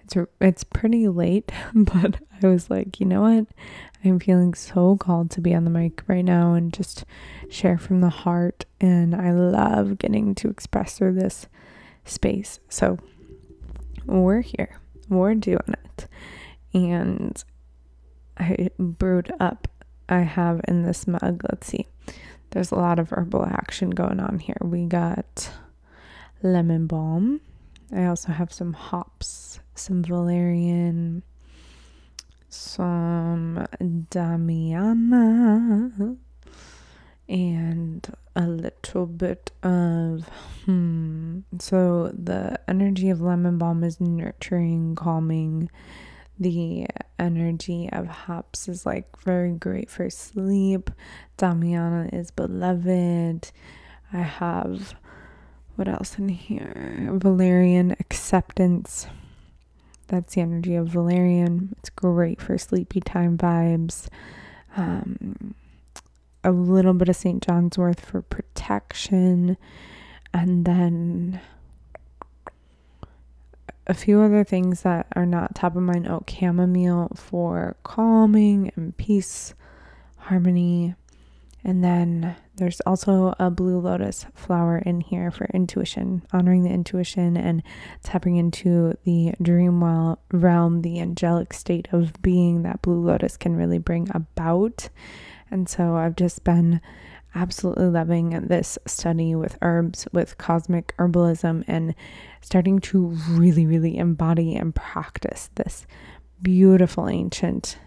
It's 0.00 0.16
it's 0.40 0.64
pretty 0.64 1.08
late, 1.08 1.52
but 1.74 2.16
I 2.42 2.46
was 2.46 2.70
like, 2.70 2.98
you 3.00 3.06
know 3.06 3.22
what? 3.22 3.46
I'm 4.04 4.20
feeling 4.20 4.54
so 4.54 4.96
called 4.96 5.30
to 5.32 5.40
be 5.40 5.54
on 5.54 5.64
the 5.64 5.70
mic 5.70 6.02
right 6.06 6.24
now 6.24 6.54
and 6.54 6.72
just 6.72 7.04
share 7.50 7.76
from 7.78 8.00
the 8.00 8.08
heart. 8.08 8.64
And 8.80 9.14
I 9.14 9.32
love 9.32 9.98
getting 9.98 10.34
to 10.36 10.48
express 10.48 10.96
through 10.96 11.14
this 11.14 11.46
space. 12.04 12.60
So 12.68 12.98
we're 14.06 14.40
here. 14.40 14.78
We're 15.08 15.34
doing 15.34 15.74
it. 15.84 16.06
And 16.74 17.42
I 18.38 18.70
brewed 18.78 19.32
up, 19.40 19.68
I 20.08 20.20
have 20.20 20.60
in 20.68 20.82
this 20.84 21.06
mug, 21.06 21.42
let's 21.50 21.66
see, 21.66 21.86
there's 22.50 22.70
a 22.70 22.76
lot 22.76 22.98
of 22.98 23.10
herbal 23.10 23.46
action 23.46 23.90
going 23.90 24.20
on 24.20 24.38
here. 24.38 24.56
We 24.62 24.86
got 24.86 25.50
lemon 26.42 26.86
balm. 26.86 27.40
I 27.92 28.06
also 28.06 28.32
have 28.32 28.52
some 28.52 28.74
hops, 28.74 29.60
some 29.74 30.02
valerian, 30.02 31.22
some 32.48 33.66
damiana, 34.10 34.68
and 37.28 38.08
a 38.34 38.46
little 38.46 39.06
bit 39.06 39.50
of 39.62 40.28
hmm. 40.64 41.40
So 41.58 42.12
the 42.16 42.58
energy 42.68 43.10
of 43.10 43.20
lemon 43.20 43.58
balm 43.58 43.84
is 43.84 44.00
nurturing, 44.00 44.94
calming. 44.94 45.70
The 46.40 46.86
energy 47.18 47.88
of 47.92 48.06
hops 48.06 48.68
is 48.68 48.86
like 48.86 49.20
very 49.22 49.52
great 49.52 49.90
for 49.90 50.08
sleep. 50.08 50.90
Damiana 51.36 52.14
is 52.14 52.30
beloved. 52.30 53.50
I 54.12 54.18
have 54.18 54.94
what 55.74 55.88
else 55.88 56.18
in 56.18 56.28
here? 56.28 57.08
Valerian 57.12 57.94
acceptance. 58.00 59.06
That's 60.08 60.34
the 60.34 60.40
energy 60.40 60.74
of 60.74 60.88
valerian. 60.88 61.74
It's 61.78 61.90
great 61.90 62.40
for 62.40 62.56
sleepy 62.58 63.00
time 63.00 63.36
vibes. 63.38 64.08
Um, 64.76 65.54
a 66.44 66.50
little 66.50 66.94
bit 66.94 67.08
of 67.08 67.16
St. 67.16 67.42
John's 67.42 67.76
wort 67.76 68.00
for 68.00 68.22
protection, 68.22 69.56
and 70.32 70.64
then 70.64 71.40
a 73.86 73.94
few 73.94 74.20
other 74.20 74.44
things 74.44 74.82
that 74.82 75.06
are 75.16 75.26
not 75.26 75.54
top 75.54 75.74
of 75.74 75.82
mind 75.82 76.06
oak 76.08 76.28
chamomile 76.30 77.10
for 77.14 77.76
calming 77.82 78.70
and 78.76 78.96
peace, 78.96 79.54
harmony. 80.16 80.94
And 81.64 81.82
then 81.82 82.36
there's 82.56 82.80
also 82.82 83.34
a 83.38 83.50
blue 83.50 83.80
lotus 83.80 84.26
flower 84.34 84.78
in 84.78 85.00
here 85.00 85.30
for 85.30 85.46
intuition, 85.46 86.22
honoring 86.32 86.62
the 86.62 86.70
intuition 86.70 87.36
and 87.36 87.62
tapping 88.02 88.36
into 88.36 88.96
the 89.04 89.32
dream 89.42 89.82
realm, 90.30 90.82
the 90.82 91.00
angelic 91.00 91.52
state 91.52 91.88
of 91.90 92.20
being 92.22 92.62
that 92.62 92.82
blue 92.82 93.00
lotus 93.04 93.36
can 93.36 93.56
really 93.56 93.78
bring 93.78 94.08
about 94.14 94.88
and 95.50 95.68
so 95.68 95.96
I've 95.96 96.16
just 96.16 96.44
been 96.44 96.80
absolutely 97.34 97.86
loving 97.86 98.30
this 98.46 98.78
study 98.86 99.34
with 99.34 99.58
herbs, 99.62 100.08
with 100.12 100.38
cosmic 100.38 100.96
herbalism, 100.96 101.64
and 101.66 101.94
starting 102.40 102.78
to 102.80 103.08
really, 103.30 103.66
really 103.66 103.96
embody 103.96 104.54
and 104.54 104.74
practice 104.74 105.50
this 105.54 105.86
beautiful 106.40 107.08
ancient 107.08 107.78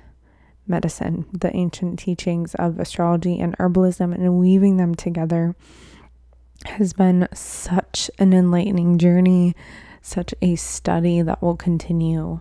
medicine, 0.68 1.25
the 1.34 1.56
ancient 1.56 2.00
teachings 2.00 2.56
of 2.56 2.80
astrology 2.80 3.39
and 3.39 3.58
herbalism, 3.58 4.13
and 4.13 4.39
weaving 4.39 4.77
them 4.77 4.96
together 4.96 5.56
has 6.65 6.94
been 6.94 7.27
such 7.34 8.12
an 8.20 8.34
enlightening 8.34 8.98
journey, 8.98 9.56
such 10.01 10.34
a 10.41 10.56
study 10.56 11.22
that 11.22 11.41
will 11.41 11.56
continue 11.56 12.39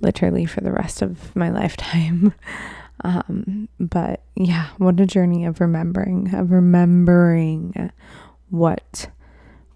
literally 0.00 0.44
for 0.44 0.60
the 0.60 0.72
rest 0.72 1.02
of 1.02 1.34
my 1.34 1.50
lifetime. 1.60 2.34
Um, 3.04 3.68
but 3.78 4.22
yeah, 4.34 4.68
what 4.78 4.98
a 5.00 5.06
journey 5.06 5.44
of 5.44 5.60
remembering, 5.60 6.34
of 6.34 6.50
remembering 6.50 7.92
what 8.48 9.10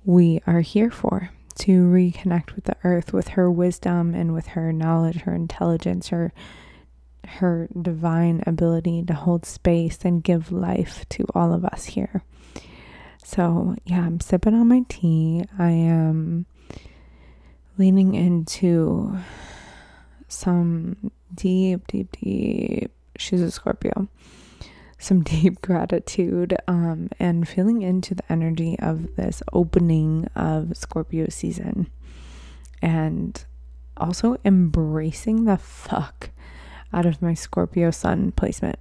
we 0.04 0.40
are 0.46 0.60
here 0.60 0.90
for 0.90 1.30
to 1.58 1.84
reconnect 1.84 2.54
with 2.54 2.64
the 2.64 2.76
earth, 2.84 3.12
with 3.12 3.28
her 3.28 3.50
wisdom 3.50 4.14
and 4.14 4.32
with 4.32 4.48
her 4.48 4.72
knowledge, 4.72 5.22
her 5.22 5.34
intelligence, 5.34 6.08
her 6.08 6.32
her 7.26 7.68
divine 7.80 8.42
ability 8.46 9.04
to 9.04 9.14
hold 9.14 9.46
space 9.46 9.98
and 10.04 10.24
give 10.24 10.50
life 10.50 11.08
to 11.10 11.24
all 11.34 11.52
of 11.52 11.64
us 11.64 11.84
here. 11.84 12.24
So, 13.22 13.76
yeah, 13.84 14.00
I'm 14.00 14.18
sipping 14.20 14.54
on 14.54 14.68
my 14.68 14.84
tea. 14.88 15.44
I 15.58 15.70
am 15.70 16.46
leaning 17.78 18.14
into 18.14 19.16
some 20.26 21.12
deep, 21.32 21.86
deep, 21.86 22.10
deep, 22.20 22.90
she's 23.20 23.42
a 23.42 23.50
Scorpio, 23.50 24.08
some 24.98 25.22
deep 25.24 25.60
gratitude 25.60 26.56
um, 26.66 27.10
and 27.18 27.48
feeling 27.48 27.82
into 27.82 28.14
the 28.14 28.32
energy 28.32 28.76
of 28.80 29.16
this 29.16 29.42
opening 29.52 30.28
of 30.34 30.76
Scorpio 30.76 31.26
season. 31.28 31.90
And 32.82 33.44
also 33.96 34.38
embracing 34.44 35.44
the 35.44 35.58
fuck 35.58 36.30
out 36.92 37.06
of 37.06 37.20
my 37.20 37.34
Scorpio 37.34 37.90
sun 37.90 38.32
placement. 38.32 38.78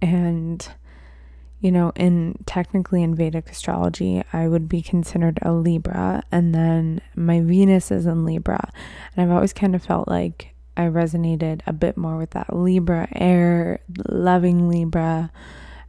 And, 0.00 0.66
you 1.58 1.72
know, 1.72 1.92
in 1.96 2.36
technically 2.46 3.02
in 3.02 3.16
Vedic 3.16 3.50
astrology, 3.50 4.22
I 4.32 4.46
would 4.46 4.68
be 4.68 4.80
considered 4.80 5.40
a 5.42 5.52
Libra, 5.52 6.22
and 6.30 6.54
then 6.54 7.02
my 7.16 7.40
Venus 7.40 7.90
is 7.90 8.06
in 8.06 8.24
Libra. 8.24 8.70
And 9.14 9.24
I've 9.24 9.34
always 9.34 9.52
kind 9.52 9.74
of 9.74 9.82
felt 9.82 10.08
like 10.08 10.54
I 10.76 10.82
resonated 10.82 11.60
a 11.66 11.72
bit 11.72 11.96
more 11.96 12.16
with 12.16 12.30
that 12.30 12.54
Libra 12.54 13.08
air, 13.14 13.80
loving 14.08 14.68
Libra 14.68 15.30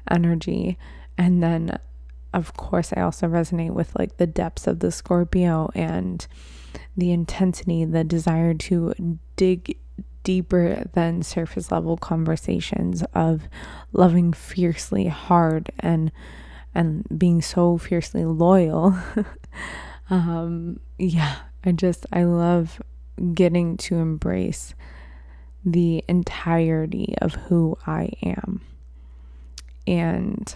energy. 0.10 0.78
And 1.18 1.42
then, 1.42 1.78
of 2.34 2.54
course, 2.56 2.94
I 2.96 3.02
also 3.02 3.28
resonate 3.28 3.72
with 3.72 3.98
like 3.98 4.18
the 4.18 4.28
depths 4.28 4.68
of 4.68 4.80
the 4.80 4.92
Scorpio 4.92 5.70
and 5.76 6.26
the 6.96 7.12
intensity, 7.12 7.86
the 7.86 8.04
desire 8.04 8.54
to 8.54 9.18
dig 9.36 9.78
deeper 10.24 10.84
than 10.94 11.24
surface 11.24 11.72
level 11.72 11.98
conversations 11.98 13.04
of 13.14 13.48
loving 13.92 14.34
fiercely 14.34 15.08
hard 15.08 15.72
and 15.80 16.12
and 16.74 17.06
being 17.18 17.42
so 17.42 17.78
fiercely 17.78 18.24
loyal. 18.24 18.98
um 20.10 20.80
yeah, 20.98 21.38
I 21.66 21.72
just 21.72 22.06
I 22.14 22.24
love 22.24 22.82
getting 23.34 23.78
to 23.78 23.96
embrace 23.96 24.74
the 25.64 26.04
entirety 26.08 27.16
of 27.22 27.36
who 27.36 27.78
I 27.86 28.12
am. 28.24 28.62
And 29.86 30.54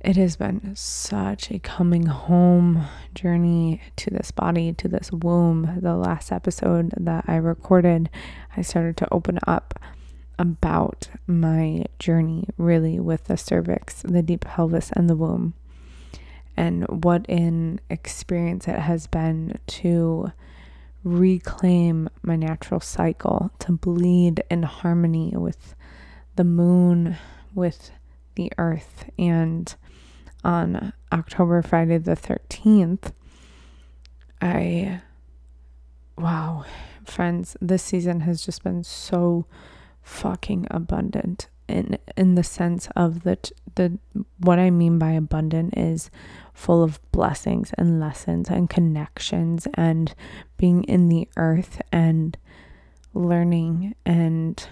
it 0.00 0.16
has 0.16 0.36
been 0.36 0.76
such 0.76 1.50
a 1.50 1.58
coming 1.58 2.06
home 2.06 2.84
journey 3.14 3.80
to 3.96 4.10
this 4.10 4.30
body, 4.30 4.72
to 4.74 4.86
this 4.86 5.10
womb. 5.10 5.78
The 5.80 5.96
last 5.96 6.30
episode 6.30 6.92
that 6.98 7.24
I 7.26 7.36
recorded, 7.36 8.10
I 8.54 8.62
started 8.62 8.98
to 8.98 9.08
open 9.10 9.38
up 9.46 9.78
about 10.38 11.08
my 11.26 11.86
journey 11.98 12.48
really 12.58 13.00
with 13.00 13.24
the 13.24 13.36
cervix, 13.36 14.02
the 14.02 14.22
deep 14.22 14.44
pelvis, 14.44 14.90
and 14.92 15.08
the 15.08 15.16
womb, 15.16 15.54
and 16.56 16.84
what 16.88 17.28
an 17.28 17.80
experience 17.90 18.68
it 18.68 18.78
has 18.78 19.06
been 19.06 19.58
to 19.66 20.32
reclaim 21.02 22.08
my 22.22 22.36
natural 22.36 22.80
cycle, 22.80 23.50
to 23.58 23.72
bleed 23.72 24.42
in 24.50 24.62
harmony 24.62 25.34
with 25.36 25.74
the 26.36 26.44
moon, 26.44 27.16
with 27.54 27.90
the 28.36 28.50
earth, 28.58 29.08
and 29.18 29.74
on 30.42 30.92
October 31.12 31.62
Friday 31.62 31.98
the 31.98 32.16
13th, 32.16 33.12
I, 34.40 35.00
wow, 36.18 36.64
friends, 37.04 37.56
this 37.60 37.82
season 37.82 38.20
has 38.20 38.44
just 38.44 38.62
been 38.62 38.82
so 38.82 39.46
fucking 40.02 40.66
abundant 40.70 41.48
in 41.68 41.98
in 42.16 42.34
the 42.34 42.44
sense 42.44 42.88
of 42.94 43.22
that 43.24 43.50
the 43.74 43.98
what 44.38 44.58
I 44.58 44.70
mean 44.70 44.98
by 44.98 45.12
abundant 45.12 45.76
is 45.76 46.10
full 46.52 46.82
of 46.82 47.00
blessings 47.10 47.72
and 47.76 47.98
lessons 47.98 48.48
and 48.48 48.70
connections 48.70 49.66
and 49.74 50.14
being 50.56 50.84
in 50.84 51.08
the 51.08 51.28
earth 51.36 51.80
and 51.90 52.36
learning 53.14 53.94
and 54.04 54.68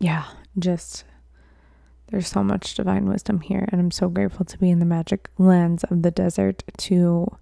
yeah, 0.00 0.24
just 0.58 1.04
there's 2.08 2.26
so 2.26 2.42
much 2.42 2.74
divine 2.74 3.04
wisdom 3.04 3.40
here, 3.40 3.68
and 3.70 3.80
I'm 3.80 3.90
so 3.92 4.08
grateful 4.08 4.44
to 4.46 4.58
be 4.58 4.70
in 4.70 4.80
the 4.80 4.84
magic 4.84 5.30
lands 5.38 5.84
of 5.84 6.02
the 6.02 6.10
desert 6.10 6.64
to 6.78 7.36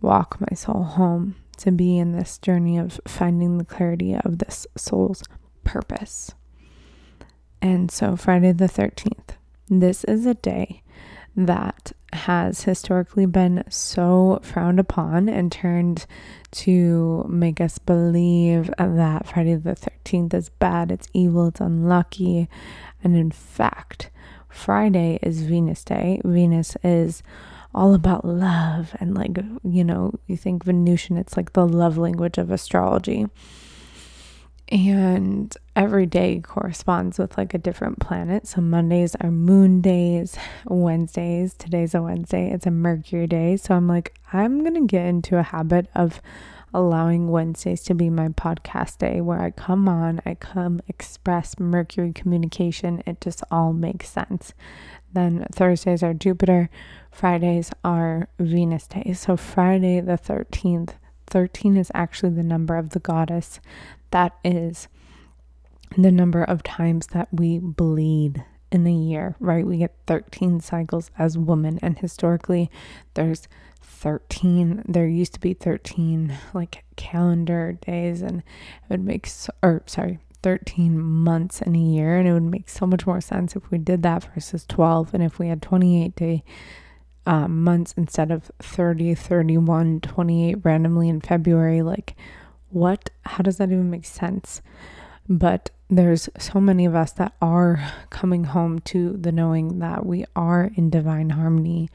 walk 0.00 0.40
my 0.40 0.54
soul 0.54 0.84
home, 0.84 1.34
to 1.58 1.70
be 1.70 1.98
in 1.98 2.12
this 2.12 2.38
journey 2.38 2.78
of 2.78 2.98
finding 3.06 3.58
the 3.58 3.64
clarity 3.64 4.14
of 4.14 4.38
this 4.38 4.66
soul's 4.76 5.22
purpose. 5.64 6.32
And 7.60 7.90
so, 7.90 8.16
Friday 8.16 8.52
the 8.52 8.66
13th, 8.68 9.36
this 9.68 10.04
is 10.04 10.26
a 10.26 10.34
day 10.34 10.82
that 11.36 11.92
has 12.12 12.62
historically 12.62 13.26
been 13.26 13.62
so 13.68 14.40
frowned 14.42 14.80
upon 14.80 15.28
and 15.28 15.52
turned 15.52 16.06
to 16.50 17.26
make 17.28 17.60
us 17.60 17.78
believe 17.78 18.70
that 18.78 19.26
Friday 19.26 19.54
the 19.54 19.74
13th 19.74 20.32
is 20.32 20.48
bad, 20.48 20.90
it's 20.90 21.08
evil, 21.12 21.48
it's 21.48 21.60
unlucky, 21.60 22.48
and 23.04 23.16
in 23.16 23.30
fact, 23.30 24.10
Friday 24.48 25.18
is 25.22 25.42
Venus 25.42 25.84
Day. 25.84 26.20
Venus 26.24 26.76
is 26.82 27.22
all 27.74 27.92
about 27.92 28.24
love 28.24 28.96
and 29.00 29.14
like, 29.14 29.36
you 29.62 29.84
know, 29.84 30.14
you 30.26 30.36
think 30.36 30.64
Venusian, 30.64 31.18
it's 31.18 31.36
like 31.36 31.52
the 31.52 31.66
love 31.68 31.98
language 31.98 32.38
of 32.38 32.50
astrology. 32.50 33.26
And 34.68 35.56
every 35.76 36.06
day 36.06 36.40
corresponds 36.40 37.18
with 37.18 37.38
like 37.38 37.54
a 37.54 37.58
different 37.58 38.00
planet. 38.00 38.48
So 38.48 38.60
Mondays 38.60 39.14
are 39.20 39.30
moon 39.30 39.80
days, 39.80 40.36
Wednesdays, 40.64 41.54
today's 41.54 41.94
a 41.94 42.02
Wednesday, 42.02 42.50
it's 42.50 42.66
a 42.66 42.72
Mercury 42.72 43.28
day. 43.28 43.56
So 43.56 43.74
I'm 43.74 43.86
like, 43.86 44.18
I'm 44.32 44.60
going 44.60 44.74
to 44.74 44.86
get 44.86 45.06
into 45.06 45.38
a 45.38 45.44
habit 45.44 45.86
of 45.94 46.20
allowing 46.74 47.28
Wednesdays 47.30 47.82
to 47.84 47.94
be 47.94 48.10
my 48.10 48.28
podcast 48.28 48.98
day 48.98 49.20
where 49.20 49.40
I 49.40 49.52
come 49.52 49.88
on, 49.88 50.20
I 50.26 50.34
come 50.34 50.80
express 50.88 51.58
Mercury 51.60 52.12
communication. 52.12 53.02
It 53.06 53.20
just 53.20 53.44
all 53.52 53.72
makes 53.72 54.08
sense. 54.10 54.52
Then 55.12 55.46
Thursdays 55.52 56.02
are 56.02 56.12
Jupiter, 56.12 56.68
Fridays 57.12 57.70
are 57.84 58.28
Venus 58.38 58.88
days. 58.88 59.20
So 59.20 59.36
Friday 59.36 60.00
the 60.00 60.18
13th, 60.18 60.94
13 61.28 61.76
is 61.76 61.90
actually 61.94 62.30
the 62.30 62.42
number 62.42 62.76
of 62.76 62.90
the 62.90 63.00
goddess. 63.00 63.60
That 64.10 64.36
is 64.44 64.88
the 65.96 66.10
number 66.10 66.42
of 66.42 66.62
times 66.62 67.08
that 67.08 67.28
we 67.32 67.58
bleed 67.58 68.44
in 68.72 68.86
a 68.86 68.92
year, 68.92 69.36
right? 69.38 69.66
We 69.66 69.78
get 69.78 69.94
13 70.06 70.60
cycles 70.60 71.10
as 71.18 71.38
women, 71.38 71.78
and 71.82 71.98
historically, 71.98 72.70
there's 73.14 73.48
13 73.86 74.82
there 74.86 75.06
used 75.06 75.32
to 75.32 75.40
be 75.40 75.54
13 75.54 76.36
like 76.52 76.84
calendar 76.96 77.78
days 77.80 78.20
and 78.20 78.38
it 78.38 78.90
would 78.90 79.04
make 79.04 79.26
so, 79.26 79.50
or 79.62 79.82
sorry 79.86 80.18
13 80.42 81.00
months 81.00 81.62
in 81.62 81.74
a 81.74 81.78
year 81.78 82.18
and 82.18 82.28
it 82.28 82.32
would 82.32 82.42
make 82.42 82.68
so 82.68 82.86
much 82.86 83.06
more 83.06 83.20
sense 83.20 83.56
if 83.56 83.70
we 83.70 83.78
did 83.78 84.02
that 84.02 84.28
versus 84.34 84.66
12 84.66 85.14
and 85.14 85.22
if 85.22 85.38
we 85.38 85.48
had 85.48 85.62
28 85.62 86.14
day 86.14 86.44
uh, 87.26 87.48
months 87.48 87.94
instead 87.96 88.30
of 88.30 88.50
30 88.60 89.14
31 89.14 90.00
28 90.00 90.58
randomly 90.62 91.08
in 91.08 91.20
february 91.20 91.82
like 91.82 92.14
what 92.76 93.10
how 93.24 93.38
does 93.38 93.56
that 93.56 93.70
even 93.72 93.90
make 93.90 94.04
sense 94.04 94.60
but 95.28 95.70
there's 95.88 96.28
so 96.38 96.60
many 96.60 96.84
of 96.84 96.94
us 96.94 97.12
that 97.12 97.32
are 97.40 97.92
coming 98.10 98.44
home 98.44 98.80
to 98.80 99.16
the 99.16 99.32
knowing 99.32 99.78
that 99.78 100.04
we 100.04 100.24
are 100.34 100.70
in 100.74 100.90
divine 100.90 101.30
harmony 101.30 101.88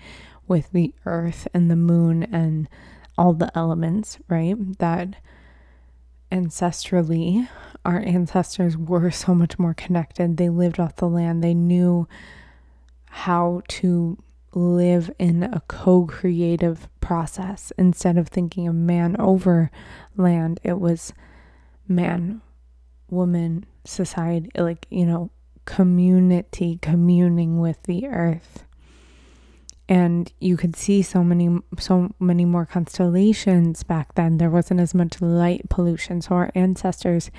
with 0.48 0.72
the 0.72 0.94
earth 1.06 1.48
and 1.54 1.70
the 1.70 1.76
moon 1.76 2.24
and 2.24 2.68
all 3.18 3.34
the 3.34 3.56
elements, 3.58 4.18
right? 4.28 4.56
That 4.80 5.16
ancestrally 6.32 7.48
our 7.86 8.00
ancestors 8.00 8.78
were 8.78 9.12
so 9.12 9.36
much 9.36 9.60
more 9.60 9.74
connected. 9.74 10.38
They 10.38 10.50
lived 10.50 10.80
off 10.80 10.96
the 10.96 11.10
land. 11.10 11.44
They 11.44 11.54
knew 11.54 12.08
how 13.08 13.62
to 13.68 14.18
live 14.54 15.12
in 15.18 15.44
a 15.44 15.62
co 15.68 16.06
creative 16.06 16.88
process 17.00 17.72
instead 17.78 18.18
of 18.18 18.28
thinking 18.28 18.68
of 18.68 18.76
man 18.76 19.16
over 19.20 19.72
land. 20.16 20.60
It 20.64 20.80
was 20.80 21.14
man, 21.88 22.42
woman, 23.10 23.66
society, 23.86 24.50
like, 24.56 24.88
you 24.90 25.06
know, 25.06 25.32
community 25.66 26.80
communing 26.82 27.60
with 27.60 27.84
the 27.84 28.08
earth. 28.08 28.64
And 29.88 30.32
you 30.40 30.56
could 30.56 30.76
see 30.76 31.02
so 31.02 31.24
many, 31.24 31.60
so 31.78 32.12
many 32.18 32.46
more 32.46 32.66
constellations 32.66 33.84
back 33.84 34.16
then. 34.16 34.38
There 34.38 34.50
wasn't 34.50 34.80
as 34.80 34.94
much 34.94 35.22
light 35.22 35.70
pollution. 35.70 36.22
So 36.22 36.36
our 36.36 36.52
ancestors, 36.56 37.30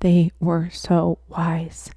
they 0.00 0.30
were 0.40 0.70
so 0.70 1.18
wise. 1.28 1.90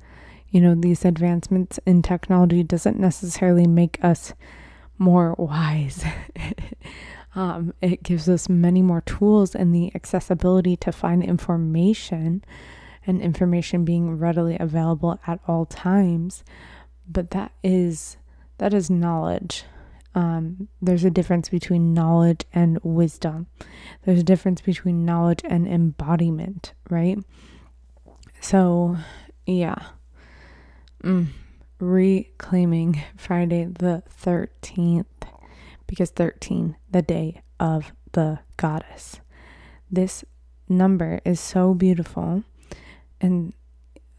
You 0.49 0.59
know, 0.59 0.75
these 0.75 1.05
advancements 1.05 1.79
in 1.85 2.01
technology 2.01 2.61
doesn't 2.61 2.99
necessarily 2.99 3.67
make 3.67 4.03
us 4.03 4.33
more 5.01 5.35
wise. 5.37 6.05
um, 7.35 7.73
it 7.81 8.03
gives 8.03 8.29
us 8.29 8.47
many 8.47 8.81
more 8.81 9.01
tools 9.01 9.55
and 9.55 9.73
the 9.73 9.91
accessibility 9.95 10.77
to 10.77 10.91
find 10.91 11.23
information 11.23 12.45
and 13.05 13.21
information 13.21 13.83
being 13.83 14.17
readily 14.17 14.55
available 14.59 15.19
at 15.25 15.39
all 15.47 15.65
times. 15.65 16.43
But 17.09 17.31
that 17.31 17.51
is 17.63 18.17
that 18.59 18.73
is 18.73 18.89
knowledge. 18.89 19.63
Um, 20.13 20.67
there's 20.81 21.05
a 21.05 21.09
difference 21.09 21.49
between 21.49 21.93
knowledge 21.93 22.45
and 22.53 22.77
wisdom. 22.83 23.47
There's 24.03 24.19
a 24.19 24.23
difference 24.23 24.61
between 24.61 25.05
knowledge 25.05 25.39
and 25.45 25.67
embodiment, 25.67 26.73
right? 26.89 27.17
So, 28.41 28.97
yeah. 29.47 29.75
Mm 31.01 31.27
reclaiming 31.81 33.01
Friday 33.17 33.65
the 33.65 34.03
13th 34.23 35.05
because 35.87 36.11
13, 36.11 36.77
the 36.89 37.01
day 37.01 37.41
of 37.59 37.91
the 38.13 38.39
goddess. 38.57 39.19
This 39.89 40.23
number 40.69 41.19
is 41.25 41.39
so 41.39 41.73
beautiful. 41.73 42.43
And 43.19 43.53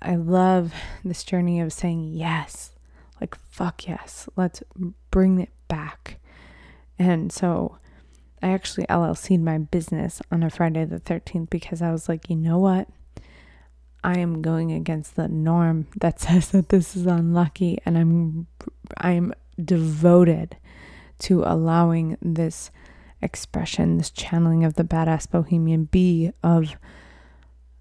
I 0.01 0.17
love 0.17 0.75
this 1.05 1.25
journey 1.25 1.61
of 1.61 1.73
saying 1.73 2.05
yes, 2.13 2.73
like, 3.21 3.37
fuck 3.51 3.87
yes, 3.87 4.29
let's 4.37 4.63
bring 5.11 5.41
it 5.41 5.53
back. 5.69 6.19
And 6.99 7.33
so 7.33 7.79
I 8.43 8.49
actually 8.49 8.87
LLC'd 8.87 9.41
my 9.41 9.59
business 9.59 10.21
on 10.31 10.43
a 10.43 10.51
Friday 10.51 10.85
the 10.85 11.01
13th 11.01 11.49
because 11.49 11.81
I 11.81 11.93
was 11.93 12.09
like, 12.09 12.29
you 12.29 12.37
know 12.37 12.59
what? 12.59 12.89
I 14.05 14.19
am 14.19 14.43
going 14.43 14.73
against 14.73 15.17
the 15.17 15.29
norm 15.29 15.87
that 16.01 16.21
says 16.21 16.51
that 16.51 16.69
this 16.71 16.97
is 16.97 17.07
unlucky 17.07 17.79
and 17.85 17.99
I'm 17.99 18.47
I'm 18.99 19.33
devoted 19.63 20.57
to 21.21 21.45
allowing 21.45 22.17
this 22.21 22.71
expression, 23.21 23.99
this 23.99 24.11
channeling 24.11 24.65
of 24.65 24.75
the 24.75 24.85
badass 24.85 25.31
bohemian 25.31 25.85
be 25.85 26.33
of 26.43 26.77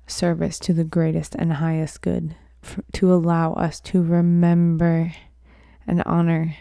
service 0.06 0.60
to 0.60 0.74
the 0.74 0.84
greatest 0.84 1.36
and 1.36 1.54
highest 1.54 2.02
good 2.02 2.36
to 2.94 3.12
allow 3.12 3.54
us 3.54 3.80
to 3.80 4.04
remember 4.04 5.14
and 5.88 6.04
honor 6.06 6.56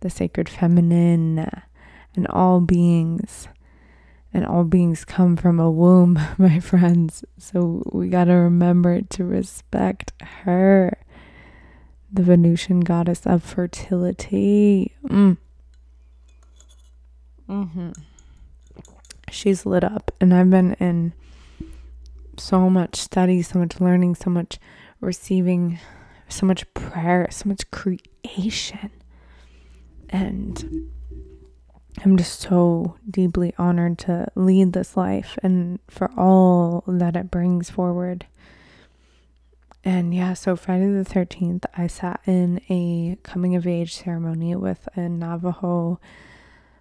the 0.00 0.10
sacred 0.10 0.48
feminine 0.48 1.38
and 2.16 2.26
all 2.28 2.60
beings 2.60 3.48
and 4.34 4.44
all 4.44 4.64
beings 4.64 5.04
come 5.04 5.36
from 5.36 5.60
a 5.60 5.70
womb, 5.70 6.18
my 6.38 6.58
friends. 6.58 7.24
So 7.38 7.84
we 7.92 8.08
got 8.08 8.24
to 8.24 8.32
remember 8.32 9.00
to 9.00 9.24
respect 9.24 10.12
her, 10.20 10.98
the 12.12 12.24
Venusian 12.24 12.80
goddess 12.80 13.24
of 13.24 13.44
fertility. 13.44 14.92
Mm. 15.06 15.36
Mm-hmm. 17.48 17.90
She's 19.30 19.64
lit 19.64 19.84
up, 19.84 20.10
and 20.20 20.34
I've 20.34 20.50
been 20.50 20.74
in 20.74 21.12
so 22.36 22.68
much 22.68 22.96
study, 22.96 23.42
so 23.42 23.60
much 23.60 23.80
learning, 23.80 24.16
so 24.16 24.30
much 24.30 24.58
receiving, 25.00 25.78
so 26.28 26.46
much 26.46 26.72
prayer, 26.74 27.28
so 27.30 27.48
much 27.48 27.70
creation. 27.70 28.90
And 30.08 30.90
I'm 32.02 32.16
just 32.16 32.40
so 32.40 32.96
deeply 33.08 33.54
honored 33.56 33.98
to 34.00 34.28
lead 34.34 34.72
this 34.72 34.96
life 34.96 35.38
and 35.42 35.78
for 35.88 36.10
all 36.16 36.82
that 36.86 37.16
it 37.16 37.30
brings 37.30 37.70
forward. 37.70 38.26
And 39.84 40.14
yeah, 40.14 40.32
so 40.34 40.56
Friday 40.56 40.86
the 40.86 41.04
13th, 41.04 41.64
I 41.76 41.86
sat 41.86 42.20
in 42.26 42.60
a 42.70 43.18
coming 43.22 43.54
of 43.54 43.66
age 43.66 43.94
ceremony 43.94 44.56
with 44.56 44.88
a 44.96 45.08
Navajo 45.08 46.00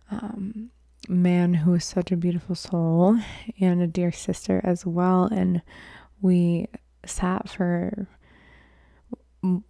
um, 0.09 0.71
man 1.09 1.53
who 1.53 1.73
is 1.73 1.83
such 1.83 2.11
a 2.11 2.17
beautiful 2.17 2.55
soul 2.55 3.19
and 3.59 3.81
a 3.81 3.87
dear 3.87 4.11
sister 4.11 4.61
as 4.63 4.85
well. 4.85 5.25
And 5.25 5.61
we 6.21 6.67
sat 7.05 7.49
for 7.49 8.07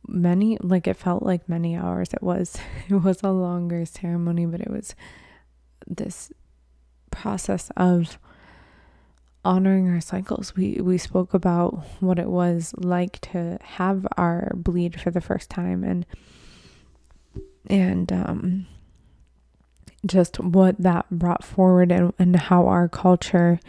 many, 0.07 0.57
like 0.61 0.87
it 0.87 0.97
felt 0.97 1.23
like 1.23 1.49
many 1.49 1.75
hours. 1.75 2.13
It 2.13 2.21
was, 2.21 2.57
it 2.87 2.95
was 2.95 3.23
a 3.23 3.31
longer 3.31 3.85
ceremony, 3.85 4.45
but 4.45 4.61
it 4.61 4.69
was 4.69 4.95
this 5.87 6.31
process 7.11 7.71
of 7.77 8.17
honoring 9.45 9.89
our 9.89 10.01
cycles. 10.01 10.55
We 10.55 10.79
we 10.81 10.97
spoke 10.97 11.33
about 11.33 11.83
what 11.99 12.19
it 12.19 12.29
was 12.29 12.73
like 12.77 13.19
to 13.31 13.57
have 13.61 14.07
our 14.17 14.51
bleed 14.55 14.99
for 14.99 15.11
the 15.11 15.21
first 15.21 15.49
time 15.49 15.83
and 15.83 16.05
and 17.67 18.11
um 18.11 18.67
just 20.05 20.39
what 20.39 20.77
that 20.79 21.09
brought 21.09 21.43
forward 21.43 21.91
and, 21.91 22.13
and 22.19 22.35
how 22.35 22.67
our 22.67 22.87
culture 22.89 23.59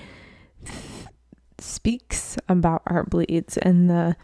speaks 1.58 2.36
about 2.48 2.82
our 2.86 3.04
bleeds 3.04 3.56
and 3.58 3.88
the 3.88 4.16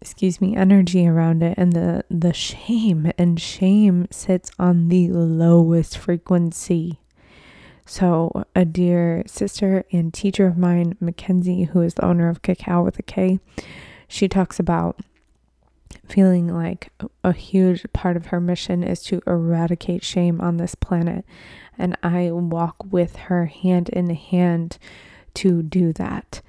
excuse 0.00 0.40
me 0.40 0.56
energy 0.56 1.06
around 1.06 1.42
it 1.42 1.54
and 1.58 1.72
the 1.72 2.04
the 2.10 2.32
shame 2.32 3.10
and 3.18 3.40
shame 3.40 4.06
sits 4.10 4.50
on 4.58 4.88
the 4.88 5.08
lowest 5.08 5.98
frequency. 5.98 7.00
So 7.84 8.44
a 8.54 8.64
dear 8.64 9.22
sister 9.26 9.84
and 9.90 10.12
teacher 10.12 10.46
of 10.46 10.58
mine 10.58 10.96
mackenzie 11.00 11.64
who 11.64 11.80
is 11.80 11.94
the 11.94 12.04
owner 12.04 12.28
of 12.28 12.42
cacao 12.42 12.82
with 12.82 12.98
a 12.98 13.02
k 13.02 13.40
she 14.06 14.28
talks 14.28 14.58
about 14.58 14.98
feeling 16.06 16.52
like 16.52 16.90
a 17.22 17.32
huge 17.32 17.84
part 17.92 18.16
of 18.16 18.26
her 18.26 18.40
mission 18.40 18.82
is 18.82 19.02
to 19.02 19.22
eradicate 19.26 20.02
shame 20.02 20.40
on 20.40 20.56
this 20.56 20.74
planet. 20.74 21.24
And 21.76 21.96
i 22.02 22.30
walk 22.30 22.76
with 22.90 23.16
her 23.16 23.46
hand 23.46 23.88
in 23.90 24.10
hand 24.10 24.78
to 25.34 25.62
do 25.62 25.92
that 25.94 26.40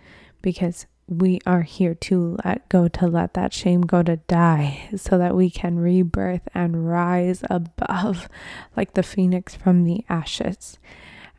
because 0.42 0.86
we 1.10 1.40
are 1.46 1.64
here 1.64 1.96
to 1.96 2.38
let 2.46 2.70
go, 2.70 2.88
to 2.88 3.08
let 3.08 3.34
that 3.34 3.52
shame 3.52 3.82
go 3.82 4.04
to 4.04 4.18
die, 4.28 4.90
so 4.96 5.18
that 5.18 5.36
we 5.36 5.50
can 5.50 5.80
rebirth 5.80 6.48
and 6.54 6.88
rise 6.88 7.44
above 7.50 8.30
like 8.78 8.94
the 8.94 9.04
phoenix 9.04 9.56
from 9.56 9.84
the 9.84 10.06
ashes. 10.08 10.78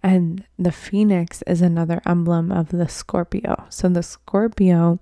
And 0.02 0.44
the 0.58 0.72
phoenix 0.72 1.42
is 1.46 1.62
another 1.62 2.00
emblem 2.06 2.50
of 2.50 2.70
the 2.70 2.88
Scorpio. 2.88 3.66
So 3.68 3.88
the 3.88 4.02
Scorpio 4.02 4.98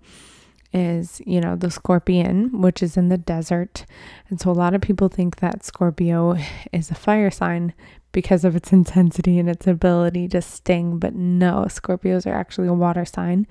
is, 0.73 1.23
you 1.25 1.41
know, 1.41 1.57
the 1.57 1.71
scorpion, 1.71 2.61
which 2.61 2.83
is 2.83 2.97
in 2.97 3.09
the 3.09 3.19
desert. 3.19 3.87
And 4.29 4.41
so 4.41 4.51
a 4.51 4.53
lot 4.53 4.75
of 4.75 4.81
people 4.81 5.09
think 5.09 5.37
that 5.37 5.65
Scorpio 5.65 6.37
is 6.73 6.91
a 6.91 6.95
fire 6.95 7.31
sign 7.31 7.73
because 8.19 8.45
of 8.45 8.57
its 8.57 8.73
intensity 8.73 9.39
and 9.39 9.49
its 9.49 9.65
ability 9.69 10.27
to 10.27 10.43
sting. 10.43 10.99
But 10.99 11.15
no, 11.15 11.67
Scorpios 11.69 12.27
are 12.27 12.35
actually 12.35 12.67
a 12.67 12.75
water 12.75 13.05
sign. 13.05 13.47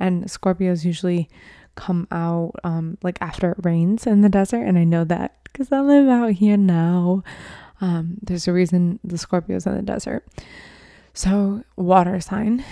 And 0.00 0.24
Scorpios 0.24 0.86
usually 0.86 1.28
come 1.74 2.08
out 2.10 2.52
um, 2.64 2.96
like 3.02 3.18
after 3.20 3.50
it 3.50 3.58
rains 3.62 4.06
in 4.06 4.22
the 4.22 4.30
desert. 4.30 4.62
And 4.62 4.78
I 4.78 4.84
know 4.84 5.04
that 5.04 5.36
because 5.44 5.70
I 5.70 5.80
live 5.80 6.08
out 6.08 6.32
here 6.32 6.56
now. 6.56 7.24
Um, 7.82 8.16
there's 8.22 8.48
a 8.48 8.54
reason 8.54 9.00
the 9.04 9.16
Scorpios 9.16 9.66
in 9.66 9.74
the 9.74 9.82
desert. 9.82 10.26
So, 11.12 11.62
water 11.76 12.18
sign. 12.18 12.64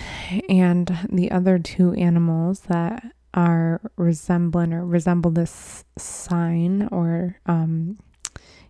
And 0.49 0.97
the 1.11 1.29
other 1.29 1.59
two 1.59 1.93
animals 1.93 2.61
that 2.61 3.05
are 3.35 3.81
resembling 3.97 4.73
or 4.73 4.83
resemble 4.83 5.29
this 5.29 5.85
sign 5.95 6.89
or 6.91 7.37
um, 7.45 7.99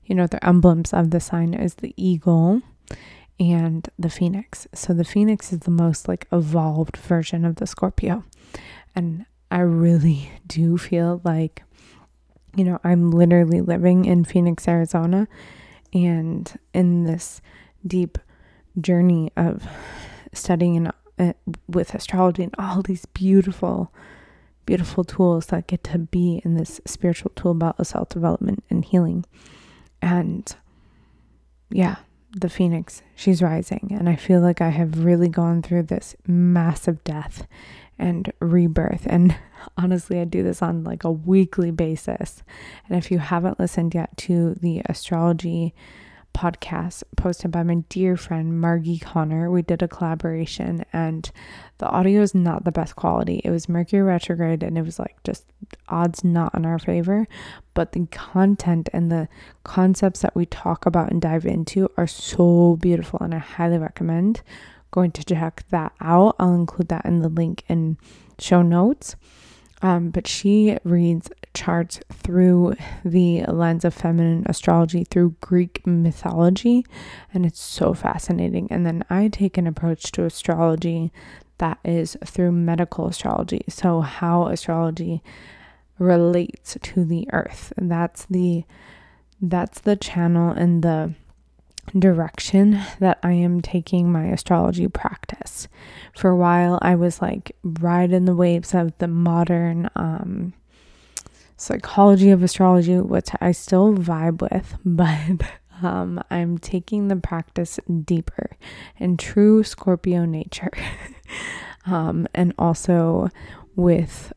you 0.06 0.16
know 0.16 0.28
the 0.28 0.44
emblems 0.46 0.94
of 0.94 1.12
the 1.12 1.20
sign 1.20 1.54
is 1.54 1.76
the 1.76 1.94
eagle 1.98 2.62
and 3.40 3.90
the 4.00 4.10
phoenix 4.10 4.68
so 4.74 4.94
the 4.94 5.04
phoenix 5.04 5.52
is 5.52 5.60
the 5.60 5.72
most 5.72 6.08
like 6.08 6.28
evolved 6.32 6.98
version 6.98 7.44
of 7.44 7.56
the 7.56 7.68
scorpio 7.68 8.24
and 8.96 9.26
i 9.52 9.60
really 9.60 10.32
do 10.48 10.78
feel 10.78 11.22
like 11.24 11.64
you 12.56 12.64
know 12.64 12.80
i'm 12.84 13.12
literally 13.12 13.62
living 13.62 14.06
in 14.06 14.24
phoenix 14.24 14.68
arizona 14.68 15.28
and 15.94 16.58
in 16.74 17.04
this 17.04 17.42
deep 17.86 18.18
journey 18.80 19.32
of 19.38 19.66
studying 20.34 20.78
and 20.78 20.92
uh, 21.18 21.34
with 21.68 21.94
astrology 21.94 22.44
and 22.44 22.54
all 22.58 22.82
these 22.82 23.06
beautiful 23.08 23.92
beautiful 24.66 25.04
tools 25.04 25.48
that 25.48 25.68
get 25.68 25.84
to 25.84 26.00
be 26.00 26.42
in 26.44 26.56
this 26.56 26.82
spiritual 26.86 27.32
tool 27.36 27.52
about 27.52 27.86
self 27.86 28.10
development 28.10 28.64
and 28.70 28.86
healing. 28.86 29.26
And 30.06 30.56
yeah, 31.72 31.96
the 32.32 32.48
phoenix, 32.48 33.02
she's 33.16 33.42
rising. 33.42 33.90
And 33.98 34.08
I 34.08 34.16
feel 34.16 34.40
like 34.40 34.62
I 34.62 34.70
have 34.70 35.04
really 35.04 35.28
gone 35.28 35.64
through 35.64 35.84
this 35.84 36.16
massive 36.28 37.04
death 37.04 37.48
and 37.98 38.32
rebirth. 38.40 39.08
And 39.08 39.36
honestly, 39.78 40.20
I 40.20 40.26
do 40.26 40.44
this 40.44 40.62
on 40.62 40.84
like 40.84 41.04
a 41.04 41.12
weekly 41.12 41.72
basis. 41.72 42.44
And 42.88 42.96
if 43.00 43.10
you 43.10 43.18
haven't 43.18 43.60
listened 43.60 43.96
yet 43.96 44.16
to 44.18 44.54
the 44.54 44.84
astrology 44.86 45.74
podcast 46.36 47.04
posted 47.16 47.50
by 47.50 47.64
my 47.64 47.76
dear 47.90 48.18
friend 48.18 48.62
Margi 48.62 49.02
Connor. 49.02 49.50
We 49.50 49.62
did 49.62 49.82
a 49.82 49.88
collaboration 49.88 50.86
and 50.92 51.32
the 51.78 51.88
audio 51.88 52.22
is 52.22 52.36
not 52.36 52.66
the 52.66 52.72
best 52.72 52.96
quality. 52.96 53.42
It 53.44 53.52
was 53.52 53.70
Mercury 53.70 54.04
retrograde 54.04 54.62
and 54.62 54.78
it 54.78 54.84
was 54.84 55.00
like 55.00 55.16
just 55.24 55.46
odds 55.88 56.24
not 56.24 56.54
in 56.54 56.66
our 56.66 56.78
favor, 56.78 57.26
but 57.74 57.94
the 57.94 58.06
content 58.12 58.90
and 58.92 59.10
the 59.12 59.30
concepts 59.64 60.20
that 60.22 60.36
we 60.36 60.46
talk 60.46 60.86
about 60.86 61.10
and 61.10 61.22
dive 61.22 61.46
into 61.46 61.90
are 61.98 62.08
so 62.08 62.78
beautiful 62.82 63.20
and 63.22 63.34
I 63.34 63.40
highly 63.40 63.78
recommend 63.78 64.42
going 64.92 65.12
to 65.12 65.24
check 65.24 65.64
that 65.70 65.94
out. 66.02 66.36
I'll 66.40 66.56
include 66.56 66.88
that 66.90 67.06
in 67.06 67.20
the 67.20 67.30
link 67.30 67.64
in 67.68 67.98
show 68.40 68.62
notes. 68.62 69.16
Um, 69.82 70.10
but 70.10 70.26
she 70.26 70.78
reads 70.84 71.30
charts 71.54 72.00
through 72.12 72.76
the 73.04 73.44
lens 73.44 73.86
of 73.86 73.94
feminine 73.94 74.44
astrology 74.48 75.04
through 75.04 75.36
Greek 75.42 75.86
mythology, 75.86 76.86
and 77.34 77.46
it's 77.46 77.62
so 77.62 77.94
fascinating. 77.94 78.68
And 78.72 78.86
then 78.86 79.04
I 79.10 79.28
take 79.28 79.58
an 79.58 79.68
approach 79.68 80.12
to 80.14 80.26
astrology 80.26 81.12
that 81.58 81.80
is 81.84 82.18
through 82.26 82.52
medical 82.52 83.08
astrology. 83.08 83.64
So, 83.70 84.02
how 84.02 84.48
astrology 84.48 85.22
relates 86.00 86.78
to 86.82 87.06
the 87.06 87.28
earth. 87.32 87.74
And 87.78 87.92
that's 87.92 88.26
the 88.26 88.66
that's 89.42 89.82
the 89.82 89.96
channel 89.96 90.52
and 90.52 90.82
the 90.82 91.14
direction 91.98 92.82
that 93.00 93.20
I 93.24 93.34
am 93.34 93.62
taking 93.62 94.12
my 94.12 94.26
astrology 94.28 94.88
practice. 94.88 95.68
For 96.16 96.30
a 96.30 96.36
while, 96.36 96.80
I 96.82 96.96
was 96.96 97.22
like 97.22 97.56
riding 97.64 98.26
the 98.26 98.36
waves 98.36 98.74
of 98.74 98.98
the 98.98 99.08
modern 99.08 99.90
um, 99.96 100.54
psychology 101.58 102.32
of 102.32 102.44
astrology, 102.44 102.98
which 102.98 103.30
I 103.42 103.52
still 103.52 103.94
vibe 103.94 104.42
with, 104.42 104.78
but 104.86 105.42
um, 105.82 106.22
I'm 106.30 106.58
taking 106.58 107.08
the 107.08 107.16
practice 107.18 107.80
deeper 108.04 108.52
in 108.98 109.18
true 109.18 109.64
Scorpio 109.64 110.26
nature. 110.26 110.72
um, 111.86 112.28
and 112.34 112.54
also 112.58 113.30
with 113.76 114.32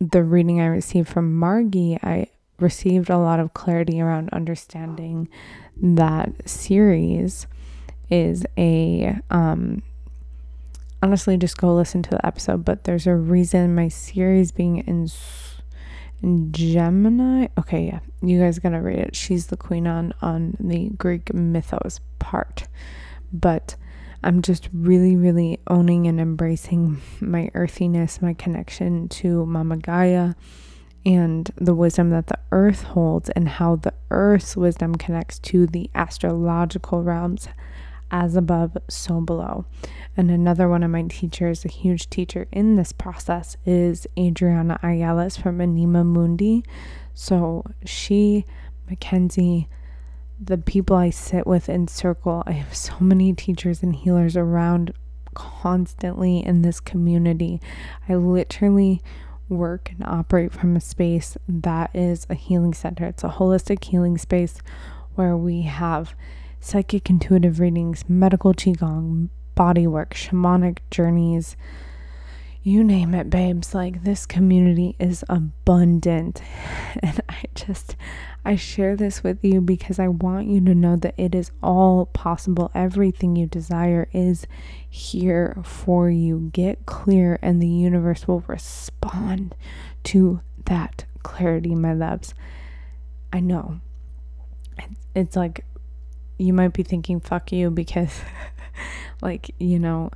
the 0.00 0.22
reading 0.22 0.60
I 0.60 0.66
received 0.66 1.08
from 1.08 1.38
Margi, 1.38 2.02
I 2.02 2.28
received 2.58 3.10
a 3.10 3.18
lot 3.18 3.40
of 3.40 3.54
clarity 3.54 4.00
around 4.00 4.30
understanding 4.30 5.28
that 5.80 6.48
Ceres 6.48 7.46
is 8.10 8.44
a 8.58 9.16
um 9.30 9.82
honestly 11.02 11.36
just 11.36 11.56
go 11.56 11.74
listen 11.74 12.02
to 12.02 12.10
the 12.10 12.26
episode 12.26 12.64
but 12.64 12.84
there's 12.84 13.06
a 13.06 13.14
reason 13.14 13.74
my 13.74 13.88
Ceres 13.88 14.52
being 14.52 14.78
in 14.78 15.08
in 16.22 16.52
Gemini. 16.52 17.46
Okay 17.58 17.86
yeah 17.86 18.00
you 18.22 18.38
guys 18.38 18.58
gotta 18.58 18.80
read 18.80 18.98
it. 18.98 19.16
She's 19.16 19.46
the 19.46 19.56
queen 19.56 19.86
on 19.86 20.12
on 20.20 20.56
the 20.60 20.90
Greek 20.90 21.32
mythos 21.32 22.00
part 22.18 22.68
but 23.32 23.76
I'm 24.22 24.42
just 24.42 24.68
really 24.74 25.16
really 25.16 25.60
owning 25.66 26.06
and 26.06 26.20
embracing 26.20 27.00
my 27.20 27.50
earthiness 27.54 28.20
my 28.20 28.34
connection 28.34 29.08
to 29.08 29.46
Mama 29.46 29.78
Gaia 29.78 30.34
and 31.04 31.50
the 31.56 31.74
wisdom 31.74 32.10
that 32.10 32.26
the 32.26 32.38
earth 32.52 32.82
holds 32.82 33.30
and 33.30 33.48
how 33.48 33.76
the 33.76 33.94
earth's 34.10 34.56
wisdom 34.56 34.94
connects 34.94 35.38
to 35.38 35.66
the 35.66 35.90
astrological 35.94 37.02
realms 37.02 37.48
as 38.10 38.36
above 38.36 38.76
so 38.88 39.20
below. 39.20 39.64
And 40.16 40.30
another 40.30 40.68
one 40.68 40.82
of 40.82 40.90
my 40.90 41.02
teachers 41.02 41.64
a 41.64 41.68
huge 41.68 42.10
teacher 42.10 42.46
in 42.52 42.76
this 42.76 42.92
process 42.92 43.56
is 43.64 44.06
adriana 44.18 44.78
Ayales 44.82 45.40
from 45.40 45.60
anima 45.60 46.04
mundi. 46.04 46.64
So 47.14 47.64
she 47.84 48.44
mackenzie 48.88 49.68
the 50.42 50.58
people 50.58 50.96
i 50.96 51.10
sit 51.10 51.46
with 51.46 51.68
in 51.68 51.86
circle 51.86 52.42
i 52.46 52.52
have 52.52 52.74
so 52.74 52.94
many 52.98 53.30
teachers 53.34 53.82
and 53.82 53.94
healers 53.94 54.38
around 54.38 54.90
constantly 55.34 56.44
in 56.44 56.62
this 56.62 56.80
community. 56.80 57.60
I 58.08 58.14
literally 58.14 59.02
work 59.50 59.90
and 59.90 60.04
operate 60.06 60.52
from 60.52 60.76
a 60.76 60.80
space 60.80 61.36
that 61.48 61.90
is 61.94 62.26
a 62.30 62.34
healing 62.34 62.74
center. 62.74 63.04
It's 63.06 63.24
a 63.24 63.28
holistic 63.28 63.84
healing 63.84 64.16
space 64.16 64.62
where 65.14 65.36
we 65.36 65.62
have 65.62 66.14
psychic 66.60 67.10
intuitive 67.10 67.60
readings, 67.60 68.08
medical 68.08 68.54
qigong, 68.54 69.28
body 69.54 69.86
work, 69.86 70.14
shamanic 70.14 70.78
journeys, 70.90 71.56
you 72.62 72.84
name 72.84 73.14
it, 73.14 73.30
babes. 73.30 73.74
Like 73.74 74.04
this 74.04 74.26
community 74.26 74.96
is 74.98 75.24
abundant. 75.28 76.42
And 77.02 77.20
I 77.28 77.44
just 77.54 77.96
I 78.44 78.56
share 78.56 78.96
this 78.96 79.22
with 79.22 79.44
you 79.44 79.60
because 79.60 79.98
I 79.98 80.08
want 80.08 80.48
you 80.48 80.60
to 80.62 80.74
know 80.74 80.96
that 80.96 81.14
it 81.16 81.34
is 81.34 81.50
all 81.62 82.06
possible. 82.06 82.70
Everything 82.74 83.36
you 83.36 83.46
desire 83.46 84.08
is 84.12 84.46
here 84.88 85.56
for 85.62 86.10
you. 86.10 86.50
Get 86.52 86.84
clear, 86.84 87.38
and 87.42 87.62
the 87.62 87.68
universe 87.68 88.26
will 88.26 88.40
respond 88.46 89.54
to 90.04 90.40
that 90.64 91.04
clarity, 91.22 91.74
my 91.74 91.92
loves. 91.92 92.34
I 93.32 93.40
know 93.40 93.80
it's 95.14 95.36
like 95.36 95.64
you 96.38 96.52
might 96.52 96.72
be 96.72 96.82
thinking, 96.82 97.20
fuck 97.20 97.52
you, 97.52 97.70
because, 97.70 98.20
like, 99.22 99.54
you 99.58 99.78
know, 99.78 100.10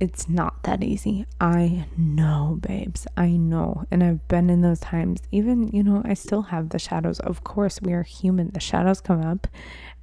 it's 0.00 0.30
not 0.30 0.62
that 0.62 0.82
easy. 0.82 1.26
I 1.40 1.84
know, 1.96 2.58
babes. 2.62 3.06
I 3.18 3.28
know. 3.28 3.84
And 3.90 4.02
I've 4.02 4.26
been 4.28 4.48
in 4.48 4.62
those 4.62 4.80
times. 4.80 5.20
Even, 5.30 5.68
you 5.68 5.82
know, 5.82 6.00
I 6.06 6.14
still 6.14 6.42
have 6.42 6.70
the 6.70 6.78
shadows. 6.78 7.20
Of 7.20 7.44
course, 7.44 7.82
we 7.82 7.92
are 7.92 8.02
human. 8.02 8.50
The 8.50 8.60
shadows 8.60 9.02
come 9.02 9.20
up, 9.20 9.46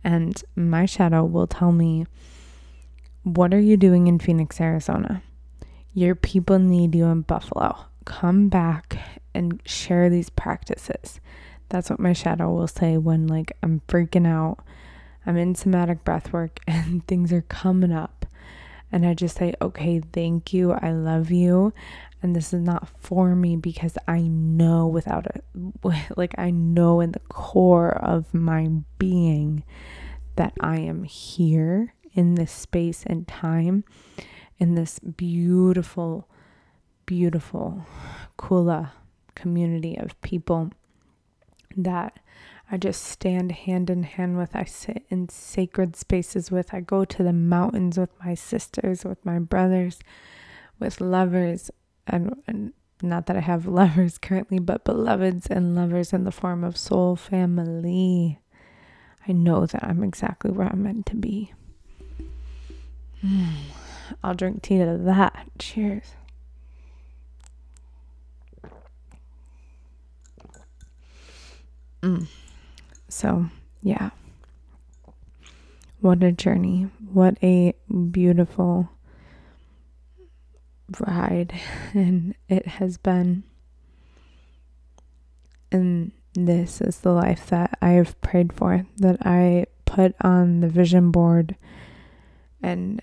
and 0.04 0.42
my 0.56 0.86
shadow 0.86 1.26
will 1.26 1.48
tell 1.48 1.72
me, 1.72 2.06
What 3.24 3.56
are 3.56 3.60
you 3.60 3.76
doing 3.76 4.06
in 4.06 4.20
Phoenix, 4.20 4.62
Arizona? 4.62 5.24
Your 5.94 6.14
people 6.14 6.60
need 6.60 6.94
you 6.94 7.06
in 7.06 7.22
Buffalo. 7.22 7.86
Come 8.06 8.50
back 8.50 9.00
and 9.34 9.60
share 9.66 10.12
these 10.12 10.30
practices. 10.30 11.20
That's 11.70 11.90
what 11.90 12.00
my 12.00 12.14
shadow 12.14 12.54
will 12.54 12.68
say 12.68 12.98
when, 12.98 13.26
like, 13.26 13.52
I'm 13.64 13.82
freaking 13.88 14.28
out. 14.28 14.60
I'm 15.26 15.38
in 15.38 15.56
somatic 15.56 16.06
breath 16.06 16.32
work 16.32 16.60
and 16.68 17.06
things 17.08 17.34
are 17.34 17.42
coming 17.42 17.92
up 17.92 18.17
and 18.92 19.06
I 19.06 19.14
just 19.14 19.38
say, 19.38 19.54
okay, 19.62 20.02
thank 20.14 20.54
you. 20.54 20.72
I 20.72 20.92
love 20.92 21.32
you. 21.32 21.74
And 22.22 22.36
this 22.36 22.54
is 22.54 22.62
not 22.62 22.88
for 23.00 23.36
me 23.36 23.56
because 23.56 23.98
I 24.08 24.22
know 24.22 24.88
without 24.88 25.28
it, 25.28 25.44
like, 26.18 26.34
I 26.38 26.50
know 26.52 27.00
in 27.00 27.12
the 27.12 27.20
core 27.20 27.92
of 27.92 28.34
my 28.34 28.70
being 28.98 29.64
that 30.36 30.54
I 30.60 30.78
am 30.78 31.04
here 31.04 31.94
in 32.14 32.36
this 32.36 32.52
space 32.52 33.04
and 33.06 33.28
time, 33.28 33.84
in 34.58 34.76
this 34.76 35.00
beautiful, 35.00 36.28
beautiful 37.06 37.86
Kula 38.40 38.92
community 39.36 39.96
of 39.98 40.20
people 40.22 40.72
that 41.76 42.20
I 42.70 42.78
just 42.78 43.04
stand 43.04 43.54
hand 43.54 43.90
in 43.90 44.04
hand 44.04 44.38
with. 44.38 44.56
I 44.56 44.66
sit 44.66 45.06
in 45.10 45.30
sacred 45.30 45.96
spaces 45.96 46.52
with. 46.52 46.74
I 46.74 46.82
go 46.82 47.06
to 47.06 47.24
the 47.24 47.32
mountains 47.32 47.98
with 47.98 48.10
my 48.24 48.34
sisters, 48.34 49.06
with 49.06 49.26
my 49.26 49.40
brothers, 49.40 50.00
with 50.78 51.00
lovers, 51.00 51.72
and, 52.06 52.36
and 52.46 52.74
not 53.02 53.28
that 53.28 53.38
I 53.38 53.42
have 53.42 53.66
lovers 53.68 54.18
currently, 54.18 54.60
but 54.60 54.84
beloveds 54.84 55.48
and 55.48 55.76
lovers 55.76 56.12
in 56.12 56.26
the 56.26 56.32
form 56.32 56.66
of 56.66 56.76
soul 56.76 57.16
family. 57.16 58.40
I 59.28 59.32
know 59.32 59.66
that 59.66 59.84
I'm 59.84 60.04
exactly 60.04 60.52
where 60.52 60.68
I'm 60.68 60.84
meant 60.84 61.06
to 61.08 61.16
be. 61.16 61.54
Mm. 63.24 63.54
I'll 64.24 64.36
drink 64.36 64.62
tea 64.62 64.78
to 64.80 64.98
that. 64.98 65.48
Cheers. 65.58 66.16
Mm. 72.02 72.28
So, 73.10 73.48
yeah. 73.82 74.12
What 76.00 76.24
a 76.24 76.32
journey. 76.32 76.90
What 77.12 77.38
a 77.42 77.74
beautiful 78.12 78.90
ride. 81.00 81.54
And 81.94 82.36
it 82.48 82.68
has 82.68 82.98
been. 82.98 83.44
And 85.72 86.12
this 86.34 86.82
is 86.82 87.00
the 87.00 87.12
life 87.12 87.48
that 87.48 87.78
I 87.82 87.90
have 87.92 88.20
prayed 88.22 88.54
for, 88.54 88.86
that 88.98 89.26
I 89.26 89.66
put 89.86 90.16
on 90.22 90.62
the 90.62 90.70
vision 90.70 91.12
board. 91.12 91.56
And 92.62 93.02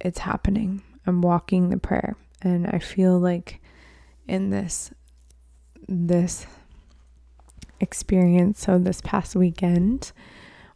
it's 0.00 0.20
happening. 0.20 0.82
I'm 1.06 1.22
walking 1.22 1.70
the 1.70 1.78
prayer. 1.78 2.16
And 2.42 2.66
I 2.66 2.78
feel 2.80 3.18
like 3.18 3.60
in 4.26 4.50
this 4.50 4.92
this 5.88 6.46
experience. 7.82 8.60
So 8.60 8.78
this 8.78 9.02
past 9.02 9.36
weekend 9.36 10.12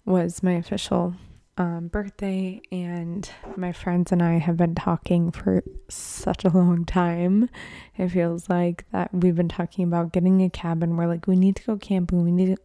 was 0.05 0.43
my 0.43 0.53
official 0.53 1.15
um, 1.59 1.89
birthday, 1.89 2.61
and 2.71 3.31
my 3.57 3.73
friends 3.73 4.13
and 4.13 4.23
I 4.23 4.39
have 4.39 4.59
been 4.59 4.75
talking 4.75 5.31
for 5.31 5.63
such 5.89 6.45
a 6.45 6.51
long 6.51 6.85
time. 6.85 7.49
It 7.97 8.09
feels 8.09 8.51
like 8.51 8.85
that 8.93 9.09
we've 9.15 9.35
been 9.35 9.49
talking 9.49 9.85
about 9.85 10.13
getting 10.13 10.43
a 10.43 10.51
cabin. 10.51 10.97
We're 10.97 11.07
like, 11.07 11.27
we 11.27 11.37
need 11.37 11.57
to 11.57 11.65
go 11.65 11.77
camping. 11.79 12.25
We 12.25 12.31
need 12.31 12.57
to, 12.57 12.63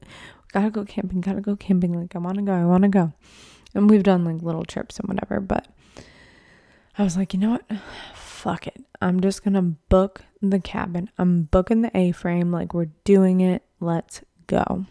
gotta 0.51 0.69
go 0.69 0.83
camping. 0.83 1.21
Gotta 1.21 1.39
go 1.39 1.55
camping. 1.55 1.93
Like, 1.93 2.15
I 2.17 2.19
want 2.19 2.35
to 2.35 2.43
go. 2.43 2.51
I 2.51 2.65
want 2.65 2.83
to 2.83 2.89
go. 2.89 3.13
And 3.73 3.89
we've 3.89 4.03
done 4.03 4.25
like 4.25 4.41
little 4.41 4.65
trips 4.65 4.99
and 4.99 5.07
whatever. 5.07 5.39
But 5.39 5.67
I 6.97 7.03
was 7.03 7.15
like, 7.15 7.33
you 7.33 7.39
know 7.39 7.51
what? 7.51 7.71
Fuck 8.13 8.67
it. 8.67 8.83
I'm 9.01 9.21
just 9.21 9.41
gonna 9.43 9.61
book 9.61 10.21
the 10.41 10.59
cabin. 10.59 11.09
I'm 11.17 11.43
booking 11.43 11.81
the 11.81 11.97
A 11.97 12.11
frame. 12.11 12.51
Like, 12.51 12.73
we're 12.73 12.91
doing 13.05 13.39
it. 13.39 13.63
Let's 13.79 14.21
go. 14.47 14.85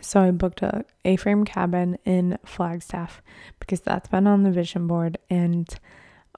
So 0.00 0.20
I 0.20 0.30
booked 0.30 0.62
a 0.62 0.84
A-frame 1.04 1.44
cabin 1.44 1.98
in 2.04 2.38
Flagstaff 2.44 3.22
because 3.58 3.80
that's 3.80 4.08
been 4.08 4.26
on 4.26 4.44
the 4.44 4.50
vision 4.50 4.86
board 4.86 5.18
and 5.28 5.68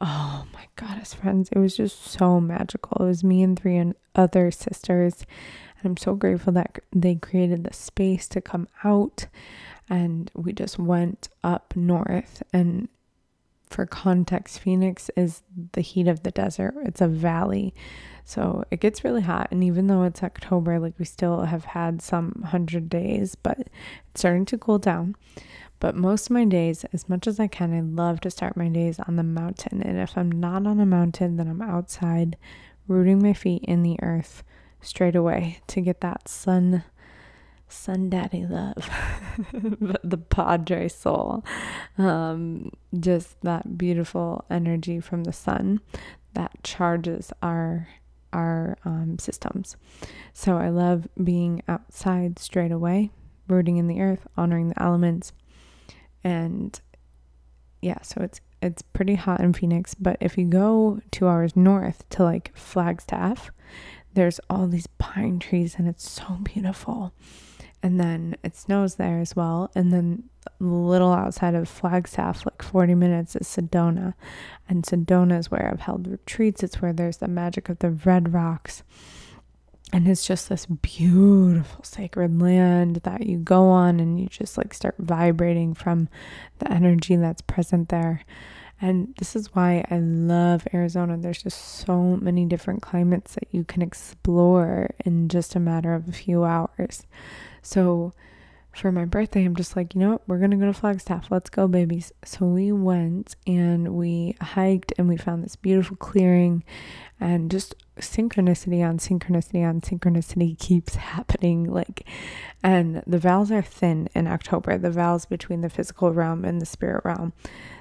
oh 0.00 0.46
my 0.52 0.66
god, 0.76 0.98
as 1.00 1.14
friends, 1.14 1.48
it 1.52 1.58
was 1.58 1.76
just 1.76 2.04
so 2.04 2.40
magical. 2.40 3.04
It 3.04 3.08
was 3.08 3.22
me 3.22 3.42
and 3.42 3.58
three 3.58 3.76
and 3.76 3.94
other 4.14 4.50
sisters 4.50 5.24
and 5.78 5.90
I'm 5.90 5.96
so 5.96 6.14
grateful 6.14 6.52
that 6.54 6.80
they 6.92 7.14
created 7.16 7.64
the 7.64 7.72
space 7.72 8.26
to 8.28 8.40
come 8.40 8.68
out 8.84 9.26
and 9.88 10.30
we 10.34 10.52
just 10.52 10.78
went 10.78 11.28
up 11.44 11.74
north 11.76 12.42
and 12.52 12.88
for 13.72 13.86
context, 13.86 14.60
Phoenix 14.60 15.10
is 15.16 15.42
the 15.72 15.80
heat 15.80 16.06
of 16.06 16.22
the 16.22 16.30
desert. 16.30 16.74
It's 16.84 17.00
a 17.00 17.08
valley. 17.08 17.74
So 18.24 18.64
it 18.70 18.80
gets 18.80 19.04
really 19.04 19.22
hot. 19.22 19.48
And 19.50 19.62
even 19.64 19.86
though 19.86 20.02
it's 20.04 20.22
October, 20.22 20.78
like 20.78 20.94
we 20.98 21.04
still 21.04 21.42
have 21.42 21.64
had 21.66 22.00
some 22.00 22.34
100 22.40 22.88
days, 22.88 23.34
but 23.34 23.58
it's 23.58 23.70
starting 24.20 24.44
to 24.46 24.58
cool 24.58 24.78
down. 24.78 25.16
But 25.80 25.96
most 25.96 26.26
of 26.26 26.30
my 26.30 26.44
days, 26.44 26.84
as 26.92 27.08
much 27.08 27.26
as 27.26 27.40
I 27.40 27.48
can, 27.48 27.74
I 27.74 27.80
love 27.80 28.20
to 28.20 28.30
start 28.30 28.56
my 28.56 28.68
days 28.68 29.00
on 29.00 29.16
the 29.16 29.24
mountain. 29.24 29.82
And 29.82 29.98
if 29.98 30.16
I'm 30.16 30.30
not 30.30 30.66
on 30.66 30.78
a 30.78 30.86
mountain, 30.86 31.36
then 31.36 31.48
I'm 31.48 31.60
outside 31.60 32.36
rooting 32.86 33.20
my 33.22 33.32
feet 33.32 33.64
in 33.64 33.82
the 33.82 33.96
earth 34.00 34.44
straight 34.80 35.16
away 35.16 35.60
to 35.68 35.80
get 35.80 36.00
that 36.00 36.28
sun 36.28 36.84
sun 37.68 38.10
daddy 38.10 38.44
love 38.44 38.90
the 40.04 40.18
padre 40.18 40.88
soul 40.88 41.42
um, 41.96 42.70
just 43.00 43.40
that 43.40 43.78
beautiful 43.78 44.44
energy 44.50 45.00
from 45.00 45.24
the 45.24 45.32
sun 45.32 45.80
that 46.34 46.52
charges 46.62 47.32
our 47.42 47.88
our 48.32 48.76
um, 48.84 49.18
systems. 49.18 49.76
So 50.32 50.56
I 50.56 50.68
love 50.68 51.08
being 51.22 51.62
outside 51.68 52.38
straight 52.38 52.72
away, 52.72 53.10
rooting 53.48 53.76
in 53.76 53.88
the 53.88 54.00
earth, 54.00 54.26
honoring 54.36 54.68
the 54.68 54.82
elements, 54.82 55.32
and 56.24 56.80
yeah, 57.80 58.00
so 58.02 58.22
it's 58.22 58.40
it's 58.62 58.82
pretty 58.82 59.16
hot 59.16 59.40
in 59.40 59.52
Phoenix. 59.52 59.94
But 59.94 60.16
if 60.20 60.38
you 60.38 60.44
go 60.46 61.00
two 61.10 61.26
hours 61.26 61.56
north 61.56 62.08
to 62.10 62.22
like 62.22 62.56
Flagstaff, 62.56 63.50
there's 64.14 64.40
all 64.48 64.68
these 64.68 64.86
pine 64.98 65.38
trees, 65.38 65.74
and 65.78 65.88
it's 65.88 66.08
so 66.08 66.38
beautiful. 66.42 67.12
And 67.82 67.98
then 67.98 68.36
it 68.44 68.56
snows 68.56 68.94
there 68.94 69.18
as 69.18 69.34
well. 69.34 69.70
And 69.74 69.92
then 69.92 70.24
a 70.46 70.64
little 70.64 71.12
outside 71.12 71.54
of 71.54 71.68
Flagstaff, 71.68 72.46
like 72.46 72.62
40 72.62 72.94
minutes, 72.94 73.34
is 73.34 73.48
Sedona. 73.48 74.14
And 74.68 74.84
Sedona 74.84 75.38
is 75.38 75.50
where 75.50 75.68
I've 75.68 75.80
held 75.80 76.06
retreats. 76.06 76.62
It's 76.62 76.80
where 76.80 76.92
there's 76.92 77.16
the 77.16 77.28
magic 77.28 77.68
of 77.68 77.80
the 77.80 77.90
red 77.90 78.32
rocks. 78.32 78.84
And 79.92 80.08
it's 80.08 80.26
just 80.26 80.48
this 80.48 80.64
beautiful 80.64 81.84
sacred 81.84 82.40
land 82.40 82.96
that 83.02 83.26
you 83.26 83.36
go 83.36 83.68
on 83.68 84.00
and 84.00 84.18
you 84.18 84.26
just 84.26 84.56
like 84.56 84.72
start 84.72 84.94
vibrating 84.98 85.74
from 85.74 86.08
the 86.60 86.72
energy 86.72 87.16
that's 87.16 87.42
present 87.42 87.90
there. 87.90 88.24
And 88.80 89.14
this 89.18 89.36
is 89.36 89.54
why 89.54 89.84
I 89.90 89.98
love 89.98 90.66
Arizona. 90.72 91.18
There's 91.18 91.42
just 91.42 91.58
so 91.86 92.16
many 92.20 92.46
different 92.46 92.82
climates 92.82 93.34
that 93.34 93.48
you 93.52 93.64
can 93.64 93.82
explore 93.82 94.90
in 95.04 95.28
just 95.28 95.54
a 95.54 95.60
matter 95.60 95.94
of 95.94 96.08
a 96.08 96.12
few 96.12 96.42
hours. 96.42 97.06
So 97.62 98.12
for 98.74 98.90
my 98.90 99.04
birthday, 99.04 99.44
I'm 99.44 99.54
just 99.54 99.76
like, 99.76 99.94
you 99.94 100.00
know 100.00 100.12
what? 100.12 100.22
We're 100.26 100.38
going 100.38 100.50
to 100.52 100.56
go 100.56 100.66
to 100.66 100.72
Flagstaff. 100.72 101.30
Let's 101.30 101.50
go, 101.50 101.68
babies. 101.68 102.12
So 102.24 102.46
we 102.46 102.72
went 102.72 103.36
and 103.46 103.94
we 103.94 104.34
hiked 104.40 104.92
and 104.96 105.08
we 105.08 105.16
found 105.16 105.44
this 105.44 105.56
beautiful 105.56 105.96
clearing 105.96 106.64
and 107.20 107.50
just 107.50 107.74
synchronicity 107.98 108.86
on 108.86 108.98
synchronicity 108.98 109.68
on 109.68 109.82
synchronicity 109.82 110.58
keeps 110.58 110.94
happening. 110.94 111.70
Like, 111.70 112.06
and 112.62 113.02
the 113.06 113.18
vows 113.18 113.52
are 113.52 113.62
thin 113.62 114.08
in 114.14 114.26
October, 114.26 114.78
the 114.78 114.90
vows 114.90 115.26
between 115.26 115.60
the 115.60 115.70
physical 115.70 116.12
realm 116.12 116.44
and 116.44 116.60
the 116.60 116.66
spirit 116.66 117.04
realm. 117.04 117.34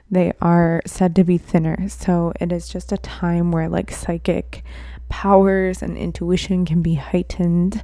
They 0.09 0.33
are 0.41 0.81
said 0.85 1.15
to 1.15 1.23
be 1.23 1.37
thinner. 1.37 1.87
So 1.87 2.33
it 2.41 2.51
is 2.51 2.67
just 2.67 2.91
a 2.91 2.97
time 2.97 3.51
where 3.51 3.69
like 3.69 3.91
psychic 3.91 4.63
powers 5.07 5.81
and 5.81 5.97
intuition 5.97 6.65
can 6.65 6.81
be 6.81 6.95
heightened 6.95 7.83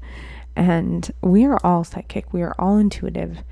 and 0.57 1.11
we 1.21 1.45
are 1.45 1.59
all 1.63 1.83
psychic, 1.83 2.33
we 2.33 2.41
are 2.41 2.55
all 2.57 2.77
intuitive, 2.77 3.43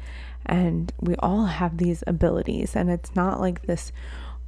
and 0.43 0.91
we 0.99 1.15
all 1.19 1.45
have 1.45 1.77
these 1.77 2.03
abilities. 2.07 2.75
And 2.75 2.89
it's 2.89 3.15
not 3.15 3.39
like 3.39 3.67
this 3.67 3.91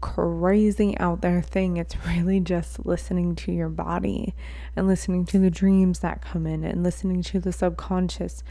crazy 0.01 0.97
out 0.97 1.21
there 1.21 1.43
thing. 1.43 1.77
It's 1.77 1.95
really 2.07 2.39
just 2.39 2.83
listening 2.83 3.35
to 3.35 3.51
your 3.51 3.69
body 3.69 4.33
and 4.75 4.87
listening 4.87 5.23
to 5.27 5.37
the 5.37 5.51
dreams 5.51 5.99
that 5.99 6.23
come 6.23 6.47
in 6.47 6.63
and 6.63 6.81
listening 6.83 7.21
to 7.23 7.39
the 7.39 7.53
subconscious 7.53 8.43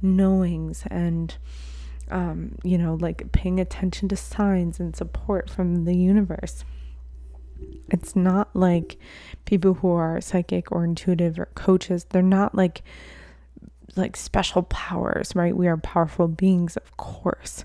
knowings 0.00 0.84
and 0.88 1.36
um, 2.10 2.54
you 2.62 2.78
know, 2.78 2.94
like 2.94 3.32
paying 3.32 3.58
attention 3.60 4.08
to 4.08 4.16
signs 4.16 4.78
and 4.78 4.94
support 4.94 5.50
from 5.50 5.84
the 5.84 5.96
universe. 5.96 6.64
It's 7.90 8.14
not 8.14 8.54
like 8.54 8.98
people 9.46 9.74
who 9.74 9.90
are 9.90 10.20
psychic 10.20 10.70
or 10.70 10.84
intuitive 10.84 11.38
or 11.40 11.46
coaches, 11.54 12.06
they're 12.08 12.22
not 12.22 12.54
like 12.54 12.82
like 13.98 14.16
special 14.16 14.62
powers, 14.64 15.34
right? 15.34 15.56
We 15.56 15.68
are 15.68 15.76
powerful 15.76 16.28
beings, 16.28 16.76
of 16.76 16.96
course. 16.96 17.64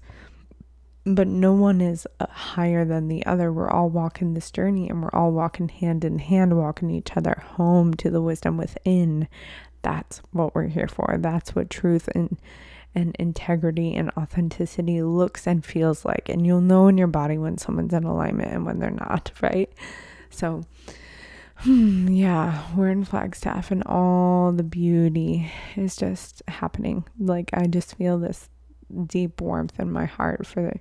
But 1.06 1.28
no 1.28 1.54
one 1.54 1.82
is 1.82 2.08
uh, 2.20 2.28
higher 2.28 2.86
than 2.86 3.10
the 3.10 3.26
other. 3.26 3.52
We're 3.52 3.70
all 3.70 3.90
walking 3.90 4.34
this 4.34 4.52
journey 4.52 4.90
and 4.90 5.04
we're 5.04 5.14
all 5.14 5.32
walking 5.32 5.68
hand 5.68 6.06
in 6.06 6.20
hand, 6.20 6.58
walking 6.58 6.90
each 6.90 7.16
other 7.18 7.44
home 7.56 7.94
to 7.96 8.10
the 8.10 8.22
wisdom 8.22 8.58
within. 8.58 9.28
That's 9.82 10.22
what 10.32 10.56
we're 10.56 10.68
here 10.68 10.88
for. 10.88 11.18
That's 11.20 11.56
what 11.56 11.70
truth 11.70 12.10
and 12.16 12.38
and 12.96 13.16
integrity 13.18 13.96
and 13.96 14.12
authenticity 14.12 15.02
looks 15.02 15.48
and 15.48 15.66
feels 15.66 16.06
like. 16.06 16.30
And 16.30 16.46
you'll 16.46 16.62
know 16.62 16.88
in 16.88 16.98
your 16.98 17.08
body 17.08 17.38
when 17.38 17.58
someone's 17.58 17.94
in 17.94 18.04
alignment 18.04 18.52
and 18.52 18.66
when 18.66 18.80
they're 18.80 18.92
not, 18.92 19.32
right? 19.42 19.72
So, 20.30 20.64
Hmm, 21.58 22.10
yeah, 22.10 22.66
we're 22.76 22.90
in 22.90 23.06
Flagstaff 23.06 23.72
and 23.72 23.84
all 23.86 24.52
the 24.52 24.64
beauty 24.64 25.52
is 25.76 25.96
just 25.96 26.42
happening. 26.48 27.06
Like 27.18 27.52
I 27.54 27.68
just 27.68 27.96
feel 27.96 28.20
this 28.20 28.50
deep 29.06 29.40
warmth 29.40 29.80
in 29.80 29.92
my 29.92 30.06
heart 30.06 30.46
for 30.46 30.62
the, 30.62 30.80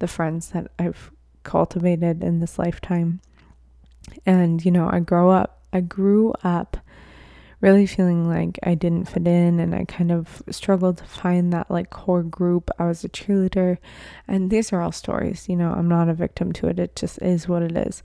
the 0.00 0.08
friends 0.08 0.50
that 0.50 0.70
I've 0.78 1.10
cultivated 1.44 2.24
in 2.24 2.40
this 2.40 2.58
lifetime. 2.58 3.20
And 4.26 4.64
you 4.64 4.70
know, 4.70 4.88
I 4.90 5.00
grow 5.00 5.30
up 5.30 5.64
I 5.72 5.80
grew 5.80 6.32
up 6.44 6.76
really 7.60 7.86
feeling 7.86 8.28
like 8.28 8.58
I 8.62 8.74
didn't 8.74 9.06
fit 9.06 9.26
in 9.26 9.58
and 9.58 9.74
I 9.74 9.84
kind 9.86 10.12
of 10.12 10.42
struggled 10.50 10.98
to 10.98 11.04
find 11.04 11.52
that 11.52 11.70
like 11.70 11.90
core 11.90 12.22
group. 12.22 12.70
I 12.78 12.86
was 12.86 13.04
a 13.04 13.08
cheerleader 13.08 13.78
and 14.28 14.50
these 14.50 14.72
are 14.72 14.80
all 14.80 14.92
stories, 14.92 15.48
you 15.48 15.56
know, 15.56 15.72
I'm 15.72 15.88
not 15.88 16.08
a 16.08 16.14
victim 16.14 16.52
to 16.54 16.68
it. 16.68 16.78
It 16.78 16.94
just 16.94 17.20
is 17.22 17.48
what 17.48 17.62
it 17.62 17.76
is. 17.76 18.02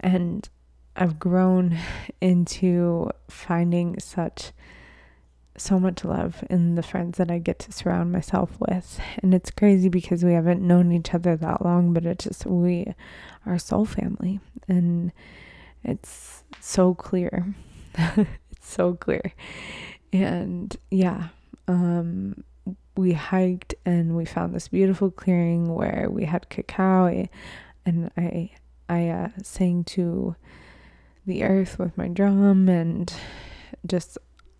And 0.00 0.48
I've 0.96 1.18
grown 1.18 1.78
into 2.20 3.10
finding 3.28 4.00
such 4.00 4.52
so 5.58 5.78
much 5.78 6.04
love 6.04 6.44
in 6.50 6.74
the 6.74 6.82
friends 6.82 7.18
that 7.18 7.30
I 7.30 7.38
get 7.38 7.58
to 7.60 7.72
surround 7.72 8.12
myself 8.12 8.50
with. 8.58 8.98
And 9.22 9.34
it's 9.34 9.50
crazy 9.50 9.88
because 9.88 10.24
we 10.24 10.32
haven't 10.32 10.66
known 10.66 10.92
each 10.92 11.14
other 11.14 11.36
that 11.36 11.64
long, 11.64 11.92
but 11.92 12.04
it's 12.04 12.24
just 12.24 12.46
we 12.46 12.94
are 13.44 13.58
soul 13.58 13.84
family 13.84 14.40
and 14.68 15.12
it's 15.84 16.44
so 16.60 16.94
clear. 16.94 17.54
it's 17.96 18.36
so 18.60 18.94
clear. 18.94 19.32
And 20.12 20.76
yeah, 20.90 21.28
um 21.68 22.42
we 22.96 23.12
hiked 23.12 23.74
and 23.84 24.16
we 24.16 24.24
found 24.24 24.54
this 24.54 24.68
beautiful 24.68 25.10
clearing 25.10 25.74
where 25.74 26.08
we 26.10 26.24
had 26.24 26.48
cacao 26.48 27.28
and 27.84 28.10
I 28.16 28.50
I 28.88 29.08
uh, 29.08 29.28
sang 29.42 29.84
to 29.84 30.36
the 31.26 31.42
earth 31.44 31.78
with 31.78 31.96
my 31.96 32.08
drum 32.08 32.68
and 32.68 33.12
just 33.86 34.18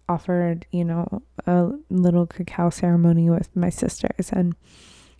offered, 0.09 0.67
you 0.71 0.85
know, 0.85 1.23
a 1.47 1.71
little 1.91 2.27
cacao 2.27 2.71
ceremony 2.71 3.31
with 3.31 3.55
my 3.57 3.71
sisters 3.71 4.31
and 4.33 4.55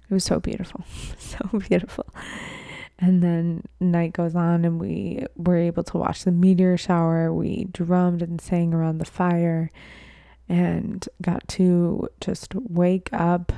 it 0.09 0.15
was 0.15 0.25
so 0.25 0.39
beautiful. 0.39 0.85
so 1.19 1.59
beautiful. 1.69 2.07
And 2.99 3.23
then 3.23 3.65
night 3.81 4.15
goes 4.15 4.35
on, 4.35 4.65
and 4.65 4.81
we 4.81 5.27
were 5.37 5.57
able 5.57 5.83
to 5.85 5.99
watch 5.99 6.25
the 6.25 6.33
meteor 6.33 6.77
shower. 6.79 7.33
We 7.33 7.65
drummed 7.71 8.23
and 8.23 8.41
sang 8.41 8.73
around 8.73 8.99
the 8.99 9.05
fire 9.05 9.71
and 10.49 11.07
got 11.21 11.47
to 11.49 12.09
just 12.21 12.55
wake 12.55 13.11
up 13.13 13.53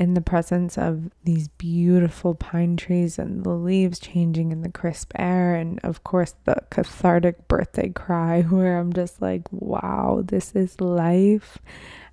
in 0.00 0.14
the 0.14 0.20
presence 0.22 0.78
of 0.78 1.10
these 1.24 1.48
beautiful 1.48 2.34
pine 2.34 2.74
trees 2.74 3.18
and 3.18 3.44
the 3.44 3.50
leaves 3.50 3.98
changing 3.98 4.50
in 4.50 4.62
the 4.62 4.72
crisp 4.72 5.12
air 5.16 5.54
and 5.54 5.78
of 5.84 6.02
course 6.02 6.34
the 6.44 6.56
cathartic 6.70 7.46
birthday 7.48 7.90
cry 7.90 8.40
where 8.48 8.78
I'm 8.78 8.94
just 8.94 9.20
like 9.20 9.42
wow 9.52 10.22
this 10.24 10.52
is 10.56 10.80
life. 10.80 11.58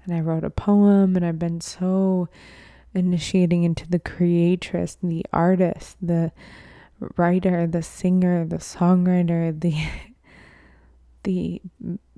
And 0.03 0.13
I 0.13 0.19
wrote 0.19 0.43
a 0.43 0.49
poem 0.49 1.15
and 1.15 1.25
I've 1.25 1.39
been 1.39 1.61
so 1.61 2.27
initiating 2.93 3.63
into 3.63 3.87
the 3.87 3.99
creatress 3.99 4.97
the 5.01 5.25
artist 5.31 5.95
the 6.01 6.33
writer 7.15 7.67
the 7.67 7.83
singer 7.83 8.45
the 8.45 8.57
songwriter 8.57 9.57
the 9.61 9.77
the 11.23 11.61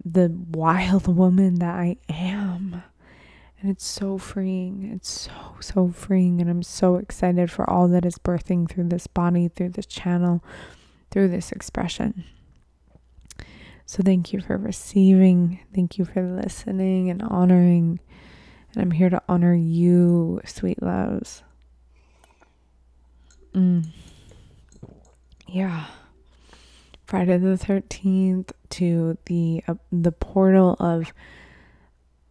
the 0.03 0.35
wild 0.51 1.15
woman 1.15 1.59
that 1.59 1.75
I 1.75 1.97
am 2.09 2.81
and 3.61 3.69
it's 3.69 3.85
so 3.85 4.17
freeing. 4.17 4.89
It's 4.93 5.09
so, 5.09 5.31
so 5.59 5.89
freeing. 5.89 6.39
And 6.39 6.49
I'm 6.49 6.63
so 6.63 6.95
excited 6.95 7.51
for 7.51 7.69
all 7.69 7.87
that 7.89 8.05
is 8.05 8.17
birthing 8.17 8.69
through 8.69 8.85
this 8.85 9.07
body, 9.07 9.49
through 9.49 9.69
this 9.69 9.85
channel, 9.85 10.43
through 11.11 11.27
this 11.27 11.51
expression. 11.51 12.23
So 13.85 14.01
thank 14.03 14.31
you 14.31 14.39
for 14.39 14.55
receiving. 14.55 15.59
Thank 15.73 15.97
you 15.97 16.05
for 16.05 16.21
listening 16.21 17.09
and 17.09 17.21
honoring. 17.21 17.99
And 18.73 18.81
I'm 18.81 18.91
here 18.91 19.09
to 19.09 19.21
honor 19.27 19.55
you, 19.55 20.39
sweet 20.45 20.81
loves. 20.81 21.43
Mm. 23.53 23.87
Yeah. 25.47 25.85
Friday 27.05 27.39
the 27.39 27.57
13th 27.57 28.51
to 28.69 29.17
the 29.25 29.63
uh, 29.67 29.73
the 29.91 30.11
portal 30.11 30.77
of 30.79 31.11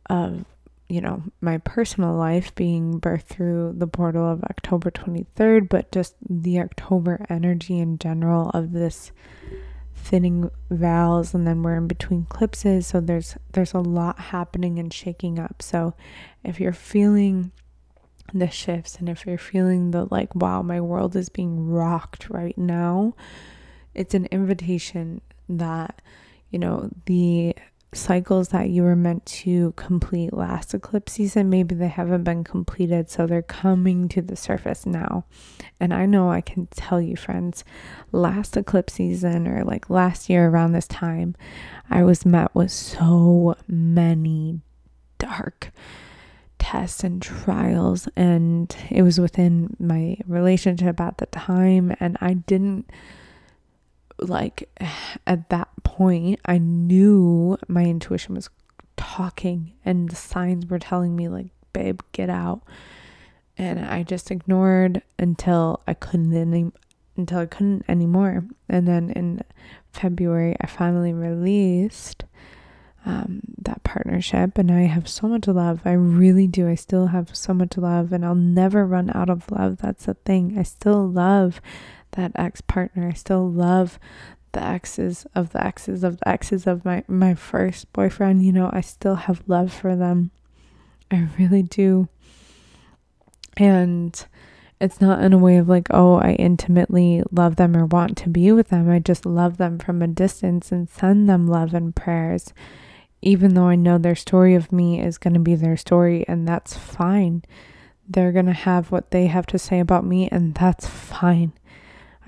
of 0.09 0.45
you 0.89 1.01
know, 1.01 1.23
my 1.41 1.59
personal 1.59 2.15
life 2.15 2.55
being 2.55 3.01
birthed 3.01 3.25
through 3.25 3.75
the 3.77 3.87
portal 3.87 4.27
of 4.31 4.43
October 4.45 4.91
23rd, 4.91 5.69
but 5.69 5.93
just 5.93 6.15
the 6.29 6.61
October 6.61 7.27
energy 7.29 7.79
in 7.79 7.99
general 7.99 8.51
of 8.51 8.73
this 8.73 9.13
thinning 9.95 10.51
vowels 10.71 11.35
and 11.35 11.47
then 11.47 11.63
we're 11.63 11.77
in 11.77 11.89
between 11.89 12.23
eclipses 12.31 12.87
so 12.87 13.01
there's 13.01 13.37
there's 13.53 13.75
a 13.75 13.81
lot 13.81 14.19
happening 14.19 14.79
and 14.79 14.93
shaking 14.95 15.39
up. 15.39 15.61
So 15.61 15.95
if 16.43 16.59
you're 16.61 16.73
feeling 16.73 17.53
the 18.33 18.49
shifts 18.49 18.97
and 18.97 19.09
if 19.09 19.27
you're 19.27 19.39
feeling 19.39 19.91
the 19.91 20.07
like 20.11 20.35
wow 20.35 20.63
my 20.63 20.81
world 20.81 21.17
is 21.17 21.29
being 21.29 21.69
rocked 21.69 22.29
right 22.29 22.57
now 22.59 23.15
it's 23.95 24.15
an 24.15 24.27
invitation 24.27 25.21
that 25.49 26.03
you 26.51 26.59
know 26.59 26.91
the 27.07 27.55
cycles 27.95 28.49
that 28.49 28.69
you 28.69 28.83
were 28.83 28.97
meant 28.97 29.25
to 29.25 29.73
complete 29.73 30.33
last 30.33 30.75
eclipse 30.75 31.13
season, 31.13 31.49
maybe 31.49 31.75
they 31.75 31.89
haven't 31.89 32.25
been 32.25 32.45
completed, 32.45 33.09
so 33.09 33.27
they're 33.27 33.43
coming 33.43 34.09
to 34.09 34.21
the 34.21 34.37
surface 34.37 34.85
now. 34.85 35.25
And 35.81 35.95
I 35.95 36.05
know 36.07 36.31
I 36.31 36.41
can 36.43 36.67
tell 36.67 37.01
you, 37.01 37.17
friends, 37.17 37.65
last 38.13 38.57
eclipse 38.57 38.95
season 38.95 39.49
or 39.49 39.65
like 39.65 39.89
last 39.89 40.29
year 40.29 40.49
around 40.49 40.73
this 40.73 40.89
time, 40.89 41.35
I 41.89 42.03
was 42.03 42.27
met 42.27 42.55
with 42.55 42.71
so 42.71 43.57
many 43.67 44.61
dark 45.19 45.71
tests 46.59 47.05
and 47.05 47.23
trials, 47.23 48.09
and 48.17 48.75
it 48.91 49.03
was 49.03 49.19
within 49.19 49.75
my 49.79 50.19
relationship 50.27 51.01
at 51.01 51.19
the 51.19 51.27
time, 51.27 51.95
and 52.01 52.19
I 52.21 52.35
didn't 52.35 52.91
like 54.21 54.69
at 55.27 55.49
that 55.51 55.69
point 55.85 56.41
I 56.45 56.59
knew 56.59 57.57
my 57.69 57.85
intuition 57.85 58.35
was 58.35 58.51
talking 58.97 59.73
and 59.85 60.09
the 60.11 60.17
signs 60.17 60.67
were 60.67 60.79
telling 60.79 61.15
me 61.15 61.29
like 61.29 61.49
babe 61.73 62.01
get 62.13 62.31
out. 62.31 62.63
And 63.57 63.85
I 63.85 64.05
just 64.05 64.31
ignored 64.31 65.03
until 65.19 65.83
I 65.87 65.95
couldn't 65.95 66.35
any 66.35 66.71
until 67.17 67.41
I 67.41 67.47
couldn't 67.47 67.85
anymore. 67.89 68.45
And 68.69 68.87
then 68.87 69.11
in 69.11 69.43
February 69.93 70.57
I 70.61 70.67
finally 70.67 71.13
released 71.13 72.25
um, 73.07 73.41
that 73.63 73.83
partnership 73.85 74.59
and 74.59 74.71
I 74.71 74.83
have 74.83 75.09
so 75.09 75.29
much 75.29 75.47
love. 75.47 75.81
I 75.85 75.93
really 75.93 76.47
do. 76.47 76.69
I 76.69 76.75
still 76.75 77.07
have 77.09 77.35
so 77.35 77.55
much 77.55 77.77
love 77.77 78.13
and 78.13 78.25
I'll 78.25 78.35
never 78.35 78.85
run 78.85 79.11
out 79.15 79.31
of 79.31 79.51
love. 79.51 79.79
That's 79.79 80.07
the 80.07 80.15
thing. 80.15 80.57
I 80.59 80.63
still 80.63 81.09
love 81.09 81.61
that 82.13 82.33
ex 82.35 82.61
partner. 82.61 83.09
I 83.09 83.13
still 83.15 83.49
love 83.51 83.99
the 84.53 84.63
exes 84.63 85.27
of 85.35 85.53
the 85.53 85.65
exes 85.65 86.03
of 86.03 86.19
the 86.19 86.29
exes 86.29 86.67
of 86.67 86.85
my 86.85 87.05
my 87.07 87.35
first 87.35 87.93
boyfriend. 87.93 88.45
You 88.45 88.53
know, 88.53 88.71
I 88.73 88.81
still 88.81 89.17
have 89.17 89.43
love 89.47 89.73
for 89.73 89.95
them. 89.95 90.31
I 91.11 91.29
really 91.39 91.63
do. 91.63 92.09
And 93.57 94.25
it's 94.81 95.01
not 95.01 95.23
in 95.23 95.33
a 95.33 95.39
way 95.39 95.57
of 95.57 95.69
like, 95.69 95.89
oh, 95.91 96.15
I 96.15 96.33
intimately 96.33 97.23
love 97.33 97.57
them 97.57 97.77
or 97.77 97.87
want 97.87 98.17
to 98.19 98.29
be 98.29 98.53
with 98.53 98.69
them. 98.69 98.89
I 98.89 99.01
just 99.01 99.27
love 99.27 99.57
them 99.57 99.79
from 99.79 100.03
a 100.03 100.07
distance 100.07 100.71
and 100.71 100.89
send 100.89 101.29
them 101.29 101.49
love 101.49 101.75
and 101.75 101.95
prayers, 101.95 102.53
even 103.21 103.55
though 103.55 103.67
I 103.67 103.75
know 103.75 103.99
their 103.99 104.15
story 104.15 104.55
of 104.55 104.71
me 104.71 105.01
is 105.01 105.19
going 105.19 105.35
to 105.35 105.41
be 105.41 105.57
their 105.57 105.77
story, 105.77 106.25
and 106.29 106.47
that's 106.47 106.77
fine. 106.77 107.43
They're 108.09 108.33
going 108.33 108.47
to 108.47 108.53
have 108.53 108.93
what 108.93 109.11
they 109.11 109.27
have 109.27 109.47
to 109.47 109.59
say 109.59 109.81
about 109.81 110.05
me, 110.05 110.29
and 110.31 110.55
that's 110.55 110.87
fine. 110.87 111.53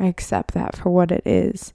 I 0.00 0.06
accept 0.06 0.54
that 0.54 0.76
for 0.76 0.90
what 0.90 1.12
it 1.12 1.22
is. 1.26 1.72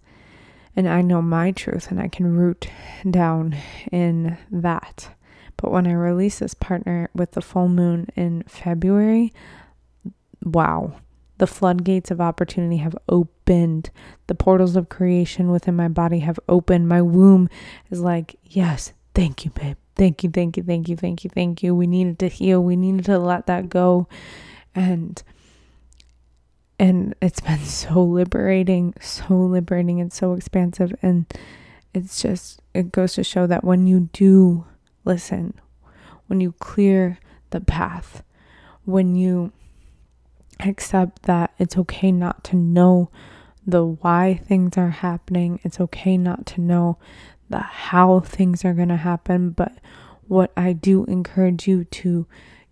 And 0.75 0.89
I 0.89 1.01
know 1.01 1.21
my 1.21 1.51
truth 1.51 1.89
and 1.89 2.01
I 2.01 2.09
can 2.09 2.35
root 2.35 2.67
down 3.09 3.55
in 3.91 4.37
that. 4.51 5.09
But 5.57 5.71
when 5.71 5.87
I 5.87 5.93
release 5.93 6.39
this 6.39 6.53
partner 6.53 7.09
with 7.13 7.31
the 7.31 7.41
full 7.41 7.69
moon 7.69 8.07
in 8.15 8.43
February, 8.43 9.31
wow, 10.43 10.95
the 11.37 11.47
floodgates 11.47 12.11
of 12.11 12.19
opportunity 12.19 12.77
have 12.77 12.97
opened. 13.07 13.89
The 14.27 14.35
portals 14.35 14.75
of 14.75 14.89
creation 14.89 15.51
within 15.51 15.75
my 15.75 15.87
body 15.87 16.19
have 16.19 16.39
opened. 16.49 16.89
My 16.89 17.01
womb 17.01 17.49
is 17.89 18.01
like, 18.01 18.35
yes, 18.43 18.91
thank 19.13 19.45
you, 19.45 19.51
babe. 19.51 19.77
Thank 19.95 20.23
you, 20.23 20.29
thank 20.29 20.57
you, 20.57 20.63
thank 20.63 20.89
you, 20.89 20.97
thank 20.97 21.23
you, 21.23 21.29
thank 21.29 21.63
you. 21.63 21.73
We 21.73 21.87
needed 21.87 22.19
to 22.19 22.27
heal. 22.27 22.61
We 22.61 22.75
needed 22.75 23.05
to 23.05 23.17
let 23.17 23.45
that 23.47 23.69
go. 23.69 24.09
And 24.73 25.23
and 26.79 27.15
it's 27.21 27.39
been 27.39 27.59
so 27.63 28.03
liberating, 28.03 28.93
so 28.99 29.33
liberating 29.35 29.99
and 30.01 30.11
so 30.11 30.33
expansive. 30.33 30.93
And 31.01 31.25
it's 31.93 32.21
just, 32.21 32.61
it 32.73 32.91
goes 32.91 33.13
to 33.13 33.23
show 33.23 33.47
that 33.47 33.63
when 33.63 33.87
you 33.87 34.09
do 34.13 34.65
listen, 35.03 35.53
when 36.27 36.41
you 36.41 36.53
clear 36.53 37.19
the 37.51 37.61
path, 37.61 38.23
when 38.83 39.15
you 39.15 39.51
accept 40.59 41.23
that 41.23 41.53
it's 41.59 41.77
okay 41.77 42.11
not 42.11 42.43
to 42.45 42.55
know 42.55 43.09
the 43.65 43.85
why 43.85 44.39
things 44.47 44.77
are 44.77 44.89
happening, 44.89 45.59
it's 45.63 45.79
okay 45.79 46.17
not 46.17 46.45
to 46.45 46.61
know 46.61 46.97
the 47.49 47.59
how 47.59 48.19
things 48.19 48.65
are 48.65 48.73
going 48.73 48.89
to 48.89 48.95
happen. 48.95 49.51
But 49.51 49.73
what 50.27 50.51
I 50.57 50.73
do 50.73 51.05
encourage 51.05 51.67
you 51.67 51.83
to 51.85 52.27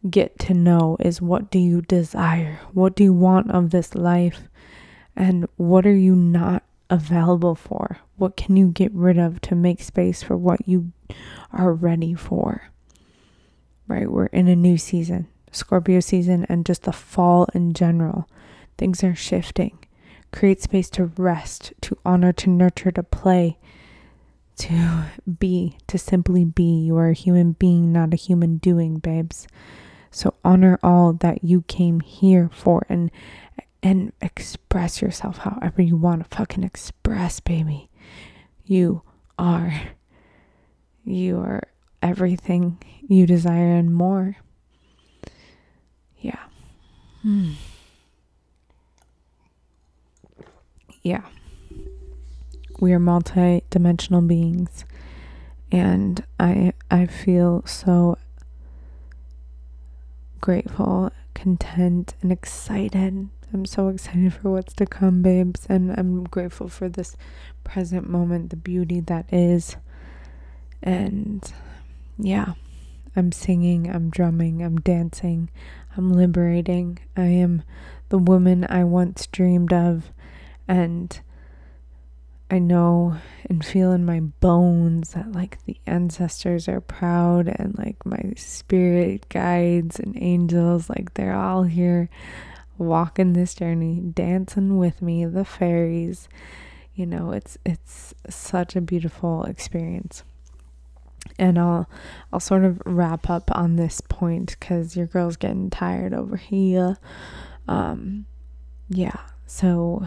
get 0.09 0.37
to 0.39 0.53
know 0.53 0.97
is 0.99 1.21
what 1.21 1.49
do 1.49 1.59
you 1.59 1.81
desire? 1.81 2.59
What 2.73 2.95
do 2.95 3.03
you 3.03 3.13
want 3.13 3.51
of 3.51 3.69
this 3.69 3.95
life? 3.95 4.47
And 5.15 5.47
what 5.57 5.85
are 5.85 5.95
you 5.95 6.15
not 6.15 6.63
available 6.89 7.55
for? 7.55 7.99
What 8.17 8.35
can 8.35 8.57
you 8.57 8.69
get 8.69 8.91
rid 8.93 9.17
of 9.17 9.41
to 9.41 9.55
make 9.55 9.81
space 9.81 10.23
for 10.23 10.35
what 10.35 10.67
you 10.67 10.91
are 11.51 11.73
ready 11.73 12.13
for? 12.13 12.69
Right? 13.87 14.09
We're 14.09 14.27
in 14.27 14.47
a 14.47 14.55
new 14.55 14.77
season, 14.77 15.27
Scorpio 15.51 15.99
season, 15.99 16.45
and 16.49 16.65
just 16.65 16.83
the 16.83 16.91
fall 16.93 17.47
in 17.53 17.73
general. 17.73 18.27
Things 18.77 19.03
are 19.03 19.15
shifting. 19.15 19.77
Create 20.31 20.61
space 20.61 20.89
to 20.91 21.05
rest, 21.05 21.73
to 21.81 21.97
honor, 22.03 22.33
to 22.33 22.49
nurture, 22.49 22.91
to 22.91 23.03
play, 23.03 23.59
to 24.57 25.05
be, 25.39 25.77
to 25.87 25.97
simply 25.97 26.43
be. 26.43 26.85
You 26.85 26.97
are 26.97 27.09
a 27.09 27.13
human 27.13 27.53
being, 27.53 27.91
not 27.91 28.13
a 28.13 28.17
human 28.17 28.57
doing, 28.57 28.97
babes. 28.97 29.47
So 30.13 30.35
honor 30.45 30.79
all 30.83 31.13
that 31.13 31.43
you 31.43 31.63
came 31.63 31.99
here 31.99 32.47
for 32.53 32.85
and 32.87 33.09
and 33.81 34.13
express 34.21 35.01
yourself 35.01 35.39
however 35.39 35.81
you 35.81 35.97
want 35.97 36.21
to 36.29 36.37
fucking 36.37 36.63
express, 36.63 37.39
baby. 37.39 37.89
You 38.63 39.01
are 39.39 39.73
you 41.03 41.39
are 41.39 41.63
everything 42.03 42.77
you 43.07 43.25
desire 43.25 43.73
and 43.75 43.93
more. 43.93 44.37
Yeah. 46.19 46.43
Hmm. 47.23 47.53
Yeah. 51.01 51.23
We 52.79 52.93
are 52.93 52.99
multi-dimensional 52.99 54.21
beings 54.21 54.85
and 55.71 56.23
I 56.39 56.73
I 56.91 57.07
feel 57.07 57.63
so 57.65 58.19
grateful, 60.43 61.09
content, 61.33 62.13
and 62.21 62.31
excited 62.31 63.29
I'm 63.53 63.65
so 63.67 63.89
excited 63.89 64.33
for 64.33 64.49
what's 64.49 64.73
to 64.73 64.87
come, 64.87 65.21
babes, 65.21 65.67
and 65.69 65.91
I'm 65.91 66.23
grateful 66.23 66.69
for 66.69 66.89
this 66.89 67.15
present 67.63 68.09
moment, 68.09 68.49
the 68.49 68.55
beauty 68.55 68.99
that 69.01 69.31
is. 69.31 69.75
And 70.81 71.53
yeah, 72.17 72.53
I'm 73.15 73.31
singing, 73.31 73.87
I'm 73.93 74.09
drumming, 74.09 74.63
I'm 74.63 74.77
dancing, 74.77 75.51
I'm 75.95 76.11
liberating. 76.11 76.97
I 77.15 77.25
am 77.25 77.61
the 78.09 78.17
woman 78.17 78.65
I 78.67 78.83
once 78.85 79.27
dreamed 79.27 79.71
of, 79.71 80.11
and 80.67 81.21
I 82.53 82.59
know 82.59 83.15
and 83.49 83.65
feel 83.65 83.91
in 83.93 84.05
my 84.05 84.19
bones 84.19 85.13
that 85.13 85.31
like 85.31 85.57
the 85.65 85.77
ancestors 85.87 86.67
are 86.67 86.81
proud 86.81 87.47
and 87.47 87.75
like 87.79 88.05
my 88.05 88.33
spirit 88.35 89.27
guides 89.29 89.99
and 89.99 90.15
angels, 90.21 90.87
like 90.87 91.15
they're 91.15 91.33
all 91.33 91.63
here 91.63 92.11
walking 92.77 93.33
this 93.33 93.55
journey, 93.55 94.01
dancing 94.01 94.77
with 94.77 95.01
me, 95.01 95.25
the 95.25 95.43
fairies. 95.43 96.29
You 96.93 97.07
know, 97.07 97.31
it's 97.31 97.57
it's 97.65 98.13
such 98.29 98.75
a 98.75 98.81
beautiful 98.81 99.45
experience. 99.45 100.23
And 101.39 101.57
I'll 101.57 101.89
I'll 102.31 102.39
sort 102.39 102.65
of 102.65 102.79
wrap 102.85 103.31
up 103.31 103.49
on 103.51 103.77
this 103.77 103.99
point 103.99 104.59
cuz 104.59 104.95
your 104.95 105.07
girl's 105.07 105.37
getting 105.37 105.71
tired 105.71 106.13
over 106.13 106.37
here. 106.37 106.97
Um 107.67 108.27
yeah. 108.89 109.21
So 109.47 110.05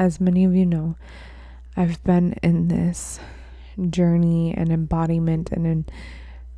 as 0.00 0.18
many 0.18 0.44
of 0.44 0.56
you 0.56 0.64
know, 0.64 0.96
I've 1.76 2.02
been 2.02 2.32
in 2.42 2.68
this 2.68 3.20
journey 3.90 4.54
and 4.56 4.72
embodiment 4.72 5.52
and 5.52 5.66
in 5.66 5.84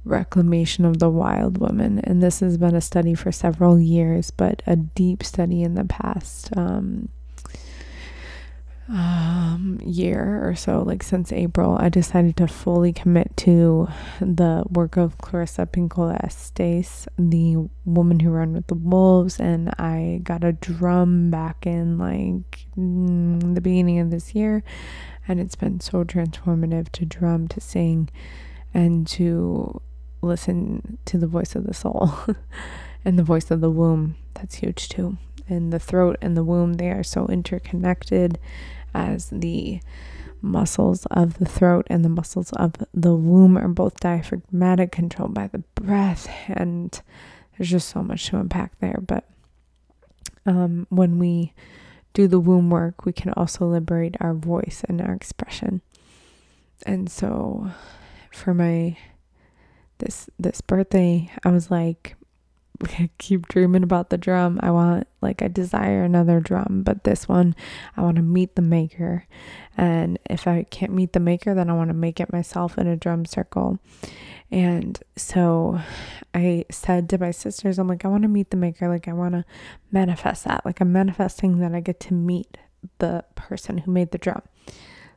reclamation 0.04 0.84
of 0.84 1.00
the 1.00 1.10
wild 1.10 1.58
woman. 1.58 1.98
And 1.98 2.22
this 2.22 2.40
has 2.40 2.56
been 2.56 2.76
a 2.76 2.80
study 2.80 3.14
for 3.14 3.32
several 3.32 3.78
years, 3.80 4.30
but 4.30 4.62
a 4.66 4.76
deep 4.76 5.24
study 5.24 5.62
in 5.62 5.74
the 5.74 5.84
past 5.84 6.56
um, 6.56 7.08
um, 8.92 9.78
year 9.82 10.46
or 10.46 10.54
so, 10.54 10.82
like 10.82 11.02
since 11.02 11.32
April, 11.32 11.78
I 11.80 11.88
decided 11.88 12.36
to 12.36 12.46
fully 12.46 12.92
commit 12.92 13.34
to 13.38 13.88
the 14.20 14.64
work 14.70 14.98
of 14.98 15.16
Clarissa 15.16 15.66
Pinkola 15.66 16.22
Estes, 16.22 17.08
the 17.18 17.56
woman 17.86 18.20
who 18.20 18.30
ran 18.30 18.52
with 18.52 18.66
the 18.66 18.74
wolves, 18.74 19.40
and 19.40 19.70
I 19.78 20.20
got 20.22 20.44
a 20.44 20.52
drum 20.52 21.30
back 21.30 21.66
in 21.66 21.96
like 21.96 22.66
mm, 22.76 23.54
the 23.54 23.62
beginning 23.62 23.98
of 23.98 24.10
this 24.10 24.34
year, 24.34 24.62
and 25.26 25.40
it's 25.40 25.56
been 25.56 25.80
so 25.80 26.04
transformative 26.04 26.90
to 26.92 27.06
drum, 27.06 27.48
to 27.48 27.62
sing, 27.62 28.10
and 28.74 29.06
to 29.06 29.80
listen 30.20 30.98
to 31.06 31.16
the 31.16 31.26
voice 31.26 31.54
of 31.54 31.64
the 31.64 31.74
soul 31.74 32.12
and 33.06 33.18
the 33.18 33.24
voice 33.24 33.50
of 33.50 33.62
the 33.62 33.70
womb. 33.70 34.16
That's 34.34 34.56
huge 34.56 34.90
too. 34.90 35.16
And 35.48 35.72
the 35.72 35.78
throat 35.78 36.18
and 36.20 36.36
the 36.36 36.44
womb, 36.44 36.74
they 36.74 36.90
are 36.90 37.02
so 37.02 37.26
interconnected 37.26 38.38
as 38.94 39.30
the 39.30 39.80
muscles 40.40 41.06
of 41.06 41.38
the 41.38 41.46
throat 41.46 41.86
and 41.88 42.04
the 42.04 42.08
muscles 42.08 42.52
of 42.52 42.74
the 42.92 43.14
womb 43.14 43.56
are 43.56 43.68
both 43.68 44.00
diaphragmatic, 44.00 44.90
controlled 44.92 45.34
by 45.34 45.46
the 45.46 45.58
breath. 45.74 46.28
And 46.48 47.00
there's 47.56 47.70
just 47.70 47.88
so 47.88 48.02
much 48.02 48.26
to 48.28 48.38
unpack 48.38 48.78
there. 48.80 48.98
But 49.06 49.24
um, 50.44 50.86
when 50.90 51.18
we 51.18 51.52
do 52.12 52.26
the 52.26 52.40
womb 52.40 52.70
work, 52.70 53.04
we 53.04 53.12
can 53.12 53.32
also 53.34 53.66
liberate 53.66 54.16
our 54.20 54.34
voice 54.34 54.82
and 54.88 55.00
our 55.00 55.14
expression. 55.14 55.80
And 56.84 57.10
so 57.10 57.70
for 58.32 58.52
my 58.52 58.96
this 59.98 60.28
this 60.38 60.60
birthday, 60.60 61.30
I 61.44 61.50
was 61.50 61.70
like 61.70 62.16
keep 63.18 63.48
dreaming 63.48 63.82
about 63.82 64.10
the 64.10 64.18
drum. 64.18 64.58
I 64.62 64.70
want, 64.70 65.06
like, 65.20 65.42
I 65.42 65.48
desire 65.48 66.04
another 66.04 66.40
drum, 66.40 66.82
but 66.84 67.04
this 67.04 67.28
one, 67.28 67.54
I 67.96 68.02
want 68.02 68.16
to 68.16 68.22
meet 68.22 68.56
the 68.56 68.62
maker. 68.62 69.26
And 69.76 70.18
if 70.28 70.46
I 70.46 70.64
can't 70.64 70.92
meet 70.92 71.12
the 71.12 71.20
maker, 71.20 71.54
then 71.54 71.70
I 71.70 71.74
want 71.74 71.88
to 71.88 71.94
make 71.94 72.20
it 72.20 72.32
myself 72.32 72.78
in 72.78 72.86
a 72.86 72.96
drum 72.96 73.24
circle. 73.24 73.78
And 74.50 74.98
so 75.16 75.80
I 76.34 76.66
said 76.70 77.08
to 77.10 77.18
my 77.18 77.30
sisters, 77.30 77.78
I'm 77.78 77.88
like, 77.88 78.04
I 78.04 78.08
want 78.08 78.22
to 78.22 78.28
meet 78.28 78.50
the 78.50 78.56
maker. 78.56 78.88
Like, 78.88 79.08
I 79.08 79.12
want 79.12 79.34
to 79.34 79.44
manifest 79.90 80.44
that. 80.44 80.64
Like, 80.66 80.80
I'm 80.80 80.92
manifesting 80.92 81.58
that 81.58 81.74
I 81.74 81.80
get 81.80 82.00
to 82.00 82.14
meet 82.14 82.58
the 82.98 83.24
person 83.34 83.78
who 83.78 83.90
made 83.90 84.10
the 84.10 84.18
drum. 84.18 84.42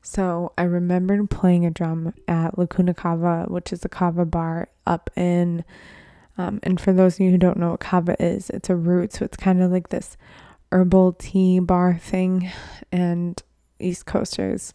So 0.02 0.54
I 0.58 0.64
remembered 0.64 1.32
playing 1.32 1.66
a 1.66 1.72
drum 1.72 2.14
at 2.28 2.58
Lacuna 2.58 2.94
Kava, 2.94 3.46
which 3.48 3.74
is 3.74 3.84
a 3.84 3.90
kava 3.90 4.24
bar 4.24 4.70
up 4.86 5.10
in 5.16 5.66
um, 6.38 6.60
and 6.64 6.80
for 6.80 6.92
those 6.92 7.16
of 7.16 7.22
you 7.22 7.32
who 7.32 7.38
don't 7.38 7.58
know 7.58 7.72
what 7.72 7.80
kava 7.80 8.22
is, 8.22 8.50
it's 8.50 8.70
a 8.70 8.76
root. 8.76 9.14
So 9.14 9.26
it's 9.26 9.38
kind 9.38 9.62
of 9.62 9.72
like 9.72 9.90
this 9.90 10.18
herbal 10.72 11.14
tea 11.14 11.60
bar 11.60 11.98
thing. 11.98 12.52
And 12.92 13.42
East 13.80 14.06
Coasters, 14.06 14.74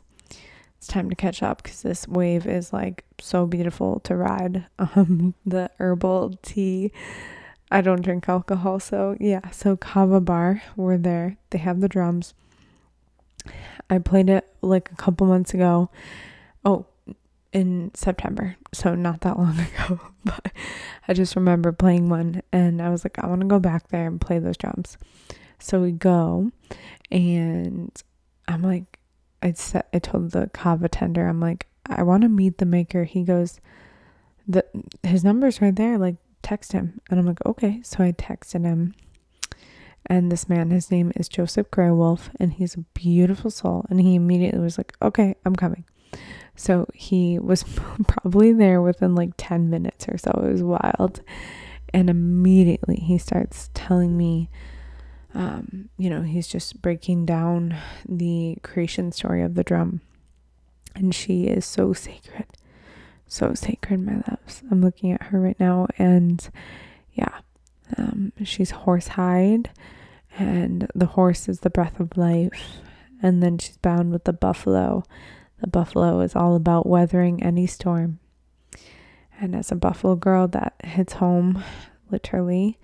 it's 0.78 0.86
time 0.86 1.10
to 1.10 1.16
catch 1.16 1.42
up 1.42 1.62
because 1.62 1.82
this 1.82 2.08
wave 2.08 2.46
is 2.46 2.72
like 2.72 3.04
so 3.20 3.46
beautiful 3.46 4.00
to 4.00 4.16
ride. 4.16 4.66
Um, 4.78 5.34
the 5.44 5.70
herbal 5.78 6.38
tea. 6.42 6.92
I 7.70 7.82
don't 7.82 8.02
drink 8.02 8.28
alcohol. 8.28 8.80
So 8.80 9.16
yeah, 9.20 9.50
so 9.50 9.76
kava 9.76 10.20
bar, 10.20 10.62
we're 10.76 10.98
there. 10.98 11.36
They 11.50 11.58
have 11.58 11.80
the 11.80 11.88
drums. 11.88 12.34
I 13.88 13.98
played 13.98 14.28
it 14.28 14.48
like 14.62 14.90
a 14.90 14.96
couple 14.96 15.26
months 15.26 15.54
ago. 15.54 15.90
In 17.52 17.90
September, 17.94 18.56
so 18.72 18.94
not 18.94 19.22
that 19.22 19.36
long 19.36 19.58
ago. 19.84 20.00
But 20.24 20.52
I 21.08 21.14
just 21.14 21.34
remember 21.34 21.72
playing 21.72 22.08
one 22.08 22.42
and 22.52 22.80
I 22.80 22.90
was 22.90 23.04
like, 23.04 23.18
I 23.18 23.26
want 23.26 23.40
to 23.40 23.48
go 23.48 23.58
back 23.58 23.88
there 23.88 24.06
and 24.06 24.20
play 24.20 24.38
those 24.38 24.56
drums. 24.56 24.96
So 25.58 25.80
we 25.80 25.90
go 25.92 26.52
and 27.10 27.90
I'm 28.46 28.62
like, 28.62 29.00
I 29.42 29.52
said, 29.52 29.84
I 29.92 29.98
told 29.98 30.30
the 30.30 30.48
kava 30.52 30.88
tender, 30.88 31.26
I'm 31.26 31.40
like, 31.40 31.66
I 31.86 32.02
want 32.02 32.22
to 32.22 32.28
meet 32.28 32.58
the 32.58 32.66
maker. 32.66 33.04
He 33.04 33.24
goes, 33.24 33.60
the 34.46 34.64
his 35.02 35.24
number's 35.24 35.60
right 35.60 35.74
there. 35.74 35.98
Like, 35.98 36.16
text 36.42 36.72
him. 36.72 37.00
And 37.10 37.18
I'm 37.18 37.26
like, 37.26 37.44
okay. 37.46 37.80
So 37.82 38.02
I 38.04 38.12
texted 38.12 38.64
him. 38.64 38.94
And 40.06 40.32
this 40.32 40.48
man, 40.48 40.70
his 40.70 40.90
name 40.90 41.12
is 41.14 41.28
Joseph 41.28 41.70
Greywolf, 41.70 42.30
and 42.40 42.52
he's 42.52 42.74
a 42.74 42.80
beautiful 42.94 43.50
soul. 43.50 43.86
And 43.90 44.00
he 44.00 44.14
immediately 44.14 44.60
was 44.60 44.78
like, 44.78 44.96
okay, 45.00 45.36
I'm 45.44 45.54
coming. 45.54 45.84
So 46.60 46.86
he 46.92 47.38
was 47.38 47.64
probably 48.06 48.52
there 48.52 48.82
within 48.82 49.14
like 49.14 49.30
10 49.38 49.70
minutes 49.70 50.06
or 50.08 50.18
so. 50.18 50.30
It 50.44 50.52
was 50.52 50.62
wild. 50.62 51.22
And 51.94 52.10
immediately 52.10 52.96
he 52.96 53.16
starts 53.16 53.70
telling 53.72 54.14
me, 54.14 54.50
um, 55.34 55.88
you 55.96 56.10
know, 56.10 56.20
he's 56.20 56.46
just 56.46 56.82
breaking 56.82 57.24
down 57.24 57.76
the 58.06 58.58
creation 58.62 59.10
story 59.10 59.42
of 59.42 59.54
the 59.54 59.64
drum. 59.64 60.02
And 60.94 61.14
she 61.14 61.44
is 61.44 61.64
so 61.64 61.94
sacred. 61.94 62.46
So 63.26 63.54
sacred, 63.54 64.04
my 64.04 64.16
loves. 64.28 64.62
I'm 64.70 64.82
looking 64.82 65.12
at 65.12 65.22
her 65.24 65.40
right 65.40 65.58
now. 65.58 65.86
And 65.96 66.46
yeah, 67.14 67.38
um, 67.96 68.34
she's 68.44 68.72
horsehide. 68.72 69.68
And 70.38 70.90
the 70.94 71.06
horse 71.06 71.48
is 71.48 71.60
the 71.60 71.70
breath 71.70 71.98
of 72.00 72.18
life. 72.18 72.76
And 73.22 73.42
then 73.42 73.56
she's 73.56 73.78
bound 73.78 74.12
with 74.12 74.24
the 74.24 74.34
buffalo 74.34 75.04
the 75.60 75.66
buffalo 75.66 76.20
is 76.20 76.34
all 76.34 76.54
about 76.54 76.86
weathering 76.86 77.42
any 77.42 77.66
storm. 77.66 78.18
And 79.40 79.54
as 79.54 79.72
a 79.72 79.76
buffalo 79.76 80.16
girl, 80.16 80.48
that 80.48 80.74
hits 80.84 81.14
home 81.14 81.62
literally. 82.10 82.78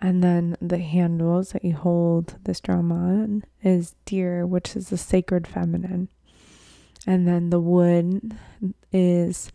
And 0.00 0.24
then 0.24 0.56
the 0.60 0.78
handles 0.78 1.50
that 1.50 1.64
you 1.64 1.74
hold 1.74 2.36
this 2.44 2.60
drum 2.60 2.90
on 2.90 3.44
is 3.62 3.94
deer, 4.06 4.46
which 4.46 4.74
is 4.74 4.88
the 4.88 4.96
sacred 4.96 5.46
feminine. 5.46 6.08
And 7.06 7.28
then 7.28 7.50
the 7.50 7.60
wood 7.60 8.36
is 8.92 9.50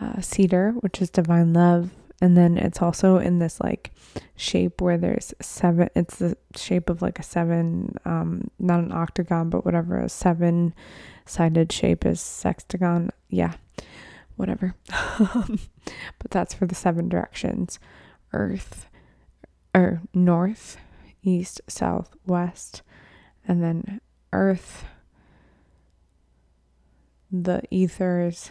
uh, 0.00 0.20
cedar, 0.20 0.72
which 0.80 1.00
is 1.00 1.10
divine 1.10 1.52
love. 1.52 1.90
And 2.20 2.36
then 2.36 2.56
it's 2.56 2.80
also 2.80 3.18
in 3.18 3.38
this 3.38 3.60
like 3.60 3.92
shape 4.36 4.80
where 4.80 4.96
there's 4.96 5.34
seven, 5.40 5.88
it's 5.94 6.16
the 6.16 6.36
shape 6.56 6.88
of 6.88 7.02
like 7.02 7.18
a 7.18 7.22
seven, 7.22 7.94
um, 8.04 8.50
not 8.58 8.80
an 8.80 8.92
octagon, 8.92 9.50
but 9.50 9.64
whatever, 9.64 10.00
a 10.00 10.08
seven 10.08 10.74
sided 11.26 11.72
shape 11.72 12.06
is 12.06 12.20
sextagon. 12.20 13.10
Yeah, 13.28 13.54
whatever. 14.36 14.74
Um, 15.18 15.60
but 16.18 16.30
that's 16.30 16.52
for 16.52 16.66
the 16.66 16.74
seven 16.74 17.08
directions 17.08 17.78
earth, 18.34 18.86
or 19.74 20.02
north, 20.12 20.76
east, 21.22 21.60
south, 21.68 22.14
west, 22.26 22.82
and 23.48 23.62
then 23.62 24.00
earth, 24.32 24.84
the 27.30 27.62
ethers, 27.70 28.50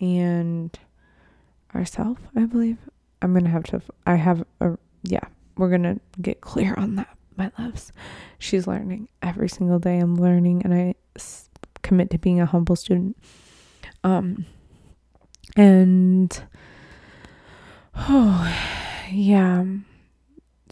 and 0.00 0.76
ourself, 1.74 2.18
I 2.34 2.44
believe. 2.46 2.78
I'm 3.22 3.32
going 3.32 3.44
to 3.44 3.50
have 3.50 3.64
to, 3.64 3.80
I 4.06 4.16
have 4.16 4.44
a, 4.60 4.76
yeah, 5.02 5.24
we're 5.56 5.70
going 5.70 5.82
to 5.84 6.00
get 6.20 6.40
clear 6.40 6.74
on 6.76 6.96
that, 6.96 7.16
my 7.36 7.50
loves. 7.58 7.92
She's 8.38 8.66
learning 8.66 9.08
every 9.22 9.48
single 9.48 9.78
day. 9.78 9.98
I'm 9.98 10.16
learning, 10.16 10.62
and 10.64 10.74
I 10.74 10.94
commit 11.84 12.10
to 12.10 12.18
being 12.18 12.40
a 12.40 12.46
humble 12.46 12.74
student. 12.74 13.16
Um, 14.02 14.46
and 15.56 16.42
oh, 17.96 18.52
yeah, 19.12 19.64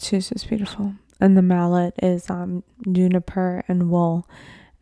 she's 0.00 0.30
just 0.30 0.48
beautiful. 0.48 0.94
and 1.20 1.36
the 1.36 1.42
mallet 1.42 1.94
is 2.02 2.28
um 2.28 2.64
juniper 2.90 3.62
and 3.68 3.88
wool 3.88 4.26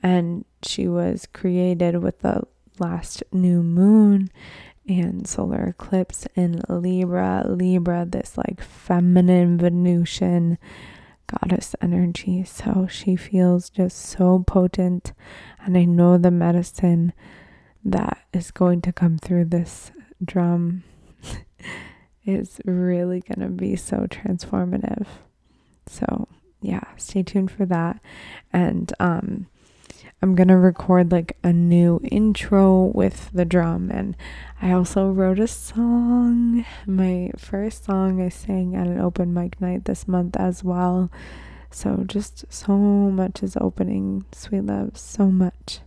and 0.03 0.47
she 0.63 0.89
was 0.89 1.27
created 1.35 2.03
with 2.03 2.21
the 2.21 2.43
last 2.79 3.23
new 3.33 3.63
moon 3.63 4.31
and 4.89 5.27
solar 5.27 5.65
eclipse 5.65 6.27
in 6.35 6.63
Libra. 6.69 7.45
Libra, 7.47 8.07
this 8.09 8.37
like 8.37 8.63
feminine 8.63 9.59
Venusian 9.59 10.59
goddess 11.31 11.75
energy. 11.81 12.45
So 12.45 12.87
she 12.91 13.17
feels 13.17 13.71
just 13.71 13.97
so 13.99 14.45
potent. 14.47 15.13
And 15.65 15.77
I 15.77 15.85
know 15.85 16.19
the 16.19 16.31
medicine 16.31 17.13
that 17.85 18.19
is 18.33 18.51
going 18.51 18.83
to 18.83 18.93
come 18.93 19.19
through 19.19 19.47
this 19.47 19.91
drum 20.25 20.85
is 22.25 22.61
really 22.65 23.21
going 23.21 23.47
to 23.47 23.55
be 23.55 23.77
so 23.77 24.07
transformative. 24.07 25.07
So, 25.87 26.29
yeah, 26.61 26.85
stay 26.97 27.23
tuned 27.23 27.51
for 27.51 27.67
that. 27.67 28.01
And 28.53 28.93
um 29.01 29.47
I'm 30.23 30.35
going 30.35 30.49
to 30.49 30.57
record 30.57 31.11
like 31.11 31.39
a 31.43 31.51
new 31.51 31.99
intro 32.05 32.93
with 32.95 33.31
the 33.33 33.47
drum 33.47 33.91
and 33.91 34.15
I 34.61 34.73
also 34.73 35.11
wrote 35.11 35.39
a 35.39 35.47
song. 35.47 36.67
My 36.87 37.31
first 37.39 37.87
song 37.87 38.21
I 38.21 38.29
sang 38.29 38.77
at 38.77 38.87
an 38.87 39.01
open 39.01 39.33
mic 39.33 39.59
night 39.63 39.87
this 39.87 40.07
month 40.07 40.37
as 40.37 40.63
well. 40.63 41.11
So 41.71 42.05
just 42.07 42.45
so 42.53 42.77
much 42.77 43.43
is 43.43 43.57
opening, 43.59 44.27
sweet 44.33 44.65
love, 44.65 44.99
so 44.99 45.31
much. 45.31 45.81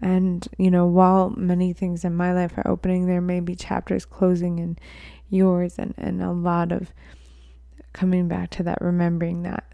And 0.00 0.48
you 0.56 0.70
know, 0.70 0.86
while 0.86 1.30
many 1.36 1.74
things 1.74 2.06
in 2.06 2.14
my 2.14 2.32
life 2.32 2.56
are 2.56 2.66
opening, 2.66 3.06
there 3.06 3.20
may 3.20 3.40
be 3.40 3.54
chapters 3.54 4.06
closing 4.06 4.60
in 4.60 4.78
yours 5.28 5.78
and, 5.78 5.92
and 5.98 6.22
a 6.22 6.32
lot 6.32 6.72
of 6.72 6.90
coming 7.92 8.28
back 8.28 8.50
to 8.50 8.62
that, 8.62 8.80
remembering 8.80 9.42
that 9.42 9.64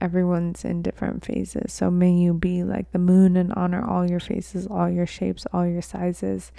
everyone's 0.00 0.64
in 0.64 0.82
different 0.82 1.24
phases. 1.24 1.72
So 1.72 1.90
may 1.90 2.12
you 2.12 2.34
be 2.34 2.64
like 2.64 2.92
the 2.92 2.98
moon 2.98 3.36
and 3.36 3.52
honor 3.54 3.84
all 3.84 4.08
your 4.08 4.20
faces, 4.20 4.66
all 4.66 4.88
your 4.88 5.06
shapes, 5.06 5.46
all 5.52 5.66
your 5.66 5.82
sizes, 5.82 6.52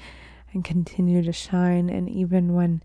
and 0.53 0.64
continue 0.64 1.22
to 1.24 1.34
shine. 1.34 1.89
And 1.89 2.09
even 2.09 2.53
when 2.53 2.82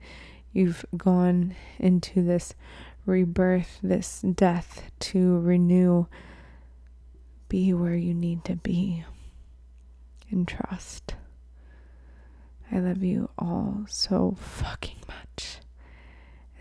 you've 0.52 0.84
gone 0.96 1.54
into 1.78 2.22
this 2.22 2.54
rebirth, 3.04 3.78
this 3.82 4.22
death 4.22 4.90
to 4.98 5.38
renew, 5.40 6.06
be 7.48 7.72
where 7.72 7.94
you 7.94 8.12
need 8.12 8.44
to 8.44 8.56
be 8.56 9.04
and 10.30 10.48
trust. 10.48 11.14
I 12.72 12.80
love 12.80 13.04
you 13.04 13.30
all 13.38 13.84
so 13.88 14.36
fucking 14.40 14.98
much 15.06 15.60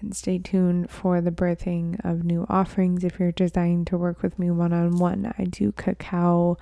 and 0.06 0.16
stay 0.16 0.38
tuned 0.38 0.90
for 0.90 1.20
the 1.20 1.32
birthing 1.32 2.00
of 2.06 2.24
new 2.24 2.46
offerings. 2.48 3.04
If 3.04 3.20
you're 3.20 3.32
designed 3.32 3.88
to 3.88 3.98
work 3.98 4.22
with 4.22 4.38
me 4.38 4.52
one 4.52 4.72
on 4.72 4.98
one, 4.98 5.34
I 5.38 5.46
do 5.46 5.72
cacao 5.72 6.58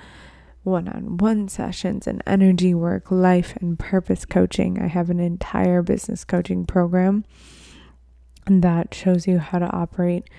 one 0.64 0.88
on 0.88 1.18
one 1.18 1.50
sessions 1.50 2.08
and 2.08 2.24
energy 2.26 2.74
work, 2.74 3.12
life 3.12 3.58
and 3.60 3.78
purpose 3.78 4.24
coaching. 4.24 4.82
I 4.82 4.88
have 4.88 5.10
an 5.10 5.20
entire 5.20 5.82
business 5.82 6.24
coaching 6.24 6.66
program 6.66 7.26
that 8.46 8.94
shows 8.94 9.28
you 9.28 9.40
how 9.40 9.60
to 9.60 9.70
operate 9.72 10.30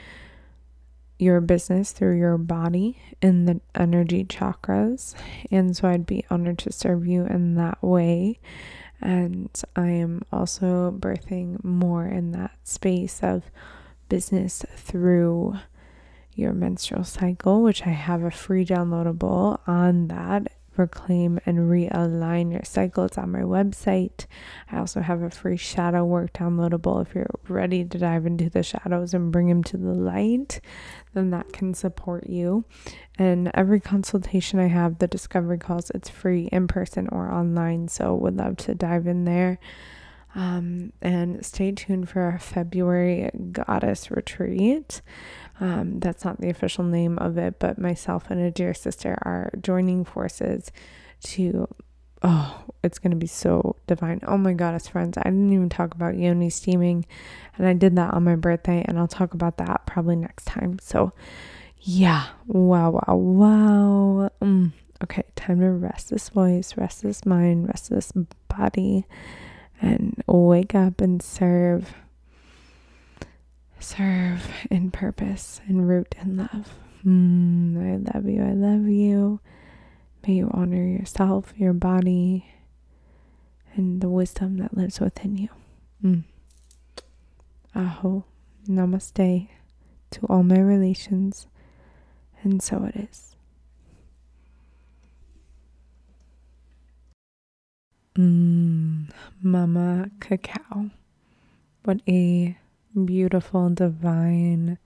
your 1.18 1.42
business 1.42 1.92
through 1.92 2.16
your 2.16 2.38
body 2.38 2.98
in 3.20 3.44
the 3.44 3.60
energy 3.74 4.24
chakras. 4.24 5.14
And 5.50 5.76
so 5.76 5.88
I'd 5.88 6.06
be 6.06 6.24
honored 6.30 6.58
to 6.60 6.72
serve 6.72 7.06
you 7.06 7.26
in 7.26 7.54
that 7.56 7.82
way. 7.82 8.40
And 9.00 9.50
I 9.76 9.88
am 9.88 10.22
also 10.32 10.90
birthing 10.98 11.62
more 11.62 12.06
in 12.06 12.32
that 12.32 12.56
space 12.62 13.20
of 13.22 13.44
business 14.08 14.64
through 14.76 15.56
your 16.34 16.52
menstrual 16.52 17.04
cycle, 17.04 17.62
which 17.62 17.86
I 17.86 17.90
have 17.90 18.22
a 18.22 18.30
free 18.30 18.64
downloadable 18.64 19.60
on 19.66 20.08
that. 20.08 20.52
Reclaim 20.76 21.38
and 21.46 21.70
realign 21.70 22.52
your 22.52 22.64
cycle. 22.64 23.04
It's 23.04 23.18
on 23.18 23.32
my 23.32 23.40
website. 23.40 24.26
I 24.70 24.78
also 24.78 25.00
have 25.00 25.22
a 25.22 25.30
free 25.30 25.56
shadow 25.56 26.04
work 26.04 26.32
downloadable 26.32 27.02
if 27.02 27.14
you're 27.14 27.30
ready 27.48 27.84
to 27.84 27.98
dive 27.98 28.26
into 28.26 28.50
the 28.50 28.62
shadows 28.62 29.14
and 29.14 29.30
bring 29.32 29.48
them 29.48 29.62
to 29.64 29.76
the 29.76 29.92
light 29.94 30.60
then 31.14 31.30
that 31.30 31.52
can 31.52 31.72
support 31.72 32.28
you. 32.28 32.64
And 33.18 33.50
every 33.54 33.80
consultation 33.80 34.58
I 34.58 34.66
have, 34.66 34.98
the 34.98 35.06
discovery 35.06 35.58
calls, 35.58 35.90
it's 35.94 36.10
free 36.10 36.48
in 36.52 36.68
person 36.68 37.08
or 37.10 37.32
online. 37.32 37.88
So 37.88 38.14
would 38.14 38.36
love 38.36 38.56
to 38.58 38.74
dive 38.74 39.06
in 39.06 39.24
there. 39.24 39.58
Um, 40.36 40.92
and 41.00 41.46
stay 41.46 41.70
tuned 41.70 42.08
for 42.08 42.22
our 42.22 42.40
February 42.40 43.30
goddess 43.52 44.10
retreat. 44.10 45.00
Um, 45.60 46.00
that's 46.00 46.24
not 46.24 46.40
the 46.40 46.50
official 46.50 46.84
name 46.84 47.18
of 47.18 47.38
it, 47.38 47.58
but 47.58 47.78
myself 47.78 48.30
and 48.30 48.40
a 48.40 48.50
dear 48.50 48.74
sister 48.74 49.16
are 49.22 49.52
joining 49.62 50.04
forces 50.04 50.72
to 51.22 51.68
oh, 52.24 52.64
it's 52.82 52.98
going 52.98 53.10
to 53.10 53.16
be 53.16 53.26
so 53.26 53.76
divine. 53.86 54.18
Oh 54.26 54.38
my 54.38 54.54
goddess, 54.54 54.88
friends. 54.88 55.18
I 55.18 55.24
didn't 55.24 55.52
even 55.52 55.68
talk 55.68 55.94
about 55.94 56.16
yoni 56.16 56.50
steaming, 56.50 57.04
and 57.56 57.66
I 57.66 57.74
did 57.74 57.94
that 57.96 58.14
on 58.14 58.24
my 58.24 58.34
birthday, 58.34 58.84
and 58.88 58.98
I'll 58.98 59.06
talk 59.06 59.34
about 59.34 59.58
that 59.58 59.82
probably 59.86 60.16
next 60.16 60.46
time. 60.46 60.78
So, 60.80 61.12
yeah, 61.80 62.28
wow, 62.46 62.90
wow, 62.90 63.14
wow. 63.14 64.30
Mm. 64.40 64.72
Okay, 65.02 65.24
time 65.36 65.60
to 65.60 65.70
rest 65.70 66.08
this 66.08 66.30
voice, 66.30 66.76
rest 66.78 67.02
this 67.02 67.26
mind, 67.26 67.68
rest 67.68 67.90
this 67.90 68.10
body, 68.48 69.04
and 69.82 70.22
wake 70.26 70.74
up 70.74 71.02
and 71.02 71.22
serve. 71.22 71.94
Serve 73.78 74.48
in 74.70 74.90
purpose 74.90 75.60
and 75.66 75.88
root 75.88 76.14
in 76.20 76.36
love. 76.38 76.74
Mm, 77.04 77.76
I 77.78 78.12
love 78.14 78.26
you. 78.26 78.42
I 78.42 78.52
love 78.52 78.88
you. 78.88 79.40
May 80.26 80.34
you 80.34 80.50
honor 80.52 80.82
yourself, 80.82 81.52
your 81.56 81.74
body, 81.74 82.46
and 83.74 84.00
the 84.00 84.08
wisdom 84.08 84.56
that 84.58 84.76
lives 84.76 85.00
within 85.00 85.36
you. 85.36 85.48
Mm. 86.02 86.24
Aho. 87.74 88.24
Namaste 88.66 89.48
to 90.10 90.26
all 90.28 90.42
my 90.42 90.58
relations. 90.58 91.46
And 92.42 92.62
so 92.62 92.84
it 92.84 92.96
is. 92.96 93.36
Mm, 98.16 99.10
Mama 99.42 100.08
Cacao. 100.20 100.90
What 101.84 102.00
a 102.08 102.56
beautiful, 103.04 103.70
divine 103.70 104.78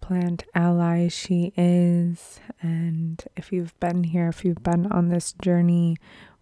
plant 0.00 0.44
ally 0.54 1.08
she 1.08 1.52
is. 1.56 2.40
And 2.62 3.22
if 3.36 3.52
you've 3.52 3.78
been 3.80 4.04
here, 4.04 4.28
if 4.28 4.44
you've 4.44 4.62
been 4.62 4.90
on 4.90 5.08
this 5.08 5.32
journey 5.32 5.96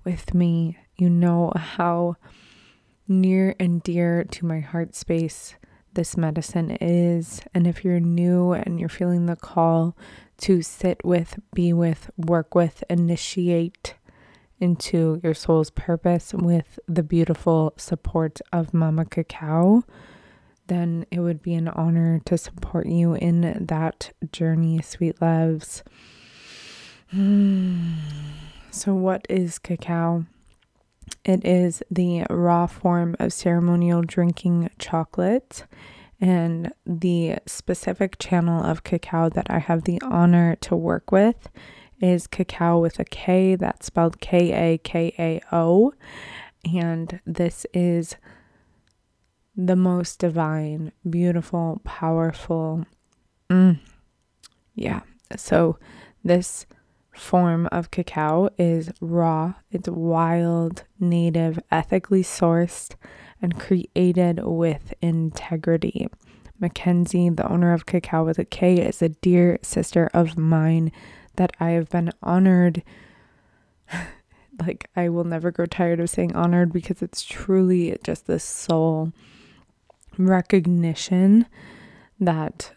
with 0.05 0.35
me, 0.35 0.79
you 0.97 1.11
know 1.11 1.53
how 1.55 2.17
near 3.09 3.55
and 3.59 3.83
dear 3.83 4.25
to 4.25 4.47
my 4.47 4.61
heart 4.61 4.95
space 4.95 5.55
this 5.95 6.17
medicine 6.17 6.71
is. 6.81 7.41
And 7.55 7.67
if 7.67 7.85
you're 7.85 8.01
new 8.01 8.53
and 8.53 8.79
you're 8.79 8.89
feeling 8.89 9.27
the 9.27 9.37
call 9.37 9.97
to 10.39 10.63
sit 10.63 11.05
with, 11.05 11.39
be 11.55 11.73
with, 11.73 12.11
work 12.17 12.55
with, 12.55 12.85
initiate 12.89 13.95
into 14.61 15.21
your 15.23 15.35
soul's 15.35 15.71
purpose 15.71 16.33
with 16.35 16.79
the 16.87 17.03
beautiful 17.03 17.75
support 17.77 18.41
of 18.53 18.73
Mama 18.73 19.05
Cacao, 19.05 19.83
then 20.69 21.07
it 21.11 21.21
would 21.21 21.43
be 21.43 21.55
an 21.55 21.69
honor 21.69 22.21
to 22.25 22.37
support 22.37 22.87
you 22.87 23.15
in 23.15 23.67
that 23.67 24.13
journey, 24.33 24.81
sweet 24.83 25.21
loves. 25.21 25.83
So, 28.73 28.95
what 28.95 29.25
is 29.31 29.59
cacao? 29.59 30.27
It 31.25 31.47
is 31.47 31.83
the 31.91 32.25
raw 32.29 32.67
form 32.67 33.17
of 33.19 33.33
ceremonial 33.33 34.03
drinking 34.03 34.69
chocolate. 34.79 35.65
And 36.21 36.73
the 36.85 37.39
specific 37.47 38.19
channel 38.19 38.63
of 38.63 38.85
cacao 38.85 39.31
that 39.31 39.47
I 39.51 39.61
have 39.61 39.85
the 39.85 39.99
honor 40.03 40.57
to 40.57 40.77
work 40.77 41.11
with 41.11 41.49
is 42.01 42.27
cacao 42.27 42.79
with 42.79 42.99
a 42.99 43.05
K, 43.05 43.55
that's 43.57 43.87
spelled 43.87 44.21
K 44.21 44.53
A 44.53 44.79
K 44.79 45.15
A 45.19 45.41
O. 45.53 45.93
And 46.65 47.21
this 47.25 47.67
is 47.73 48.17
the 49.57 49.77
most 49.77 50.19
divine, 50.19 50.93
beautiful, 51.09 51.81
powerful. 51.85 52.85
Mm, 53.51 53.79
yeah. 54.75 55.01
So, 55.37 55.79
this 56.23 56.67
form 57.15 57.67
of 57.73 57.91
cacao 57.91 58.51
is 58.59 58.91
raw, 59.01 59.55
it's 59.71 59.89
wild, 59.89 60.85
native, 61.01 61.59
ethically 61.71 62.23
sourced, 62.23 62.95
and 63.41 63.59
created 63.59 64.41
with 64.45 64.93
integrity. 65.01 66.09
Mackenzie, 66.59 67.29
the 67.29 67.51
owner 67.51 67.73
of 67.73 67.85
Cacao 67.85 68.25
with 68.25 68.39
a 68.39 68.45
K, 68.45 68.79
is 68.79 69.03
a 69.03 69.11
dear 69.11 69.59
sister 69.63 70.09
of 70.15 70.39
mine 70.39 70.91
that 71.37 71.53
I 71.61 71.71
have 71.71 71.91
been 71.91 72.13
honored 72.23 72.83
like 74.61 74.89
I 74.97 75.09
will 75.09 75.25
never 75.25 75.51
grow 75.51 75.67
tired 75.67 76.01
of 76.01 76.11
saying 76.11 76.35
honored 76.35 76.73
because 76.73 77.03
it's 77.03 77.23
truly 77.23 77.97
just 78.03 78.27
this 78.27 78.45
soul 78.45 79.13
recognition 80.19 81.47
that 82.19 82.73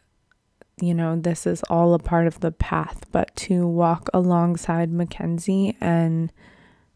you 0.81 0.93
know, 0.93 1.19
this 1.19 1.45
is 1.45 1.61
all 1.69 1.93
a 1.93 1.99
part 1.99 2.27
of 2.27 2.39
the 2.39 2.51
path, 2.51 3.03
but 3.11 3.35
to 3.35 3.67
walk 3.67 4.09
alongside 4.13 4.91
Mackenzie 4.91 5.75
and 5.81 6.31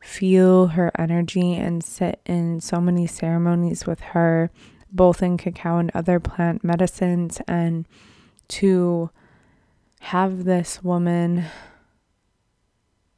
feel 0.02 0.68
her 0.68 0.92
energy 0.98 1.56
and 1.56 1.84
sit 1.84 2.22
in 2.26 2.60
so 2.62 2.80
many 2.80 3.08
ceremonies 3.08 3.86
with 3.86 4.00
her, 4.00 4.52
both 4.92 5.22
in 5.24 5.38
cacao 5.38 5.78
and 5.78 5.92
other 5.94 6.20
plant 6.20 6.64
medicines, 6.64 7.42
and 7.48 7.86
to 8.48 9.10
have 10.02 10.44
this 10.44 10.84
woman 10.84 11.46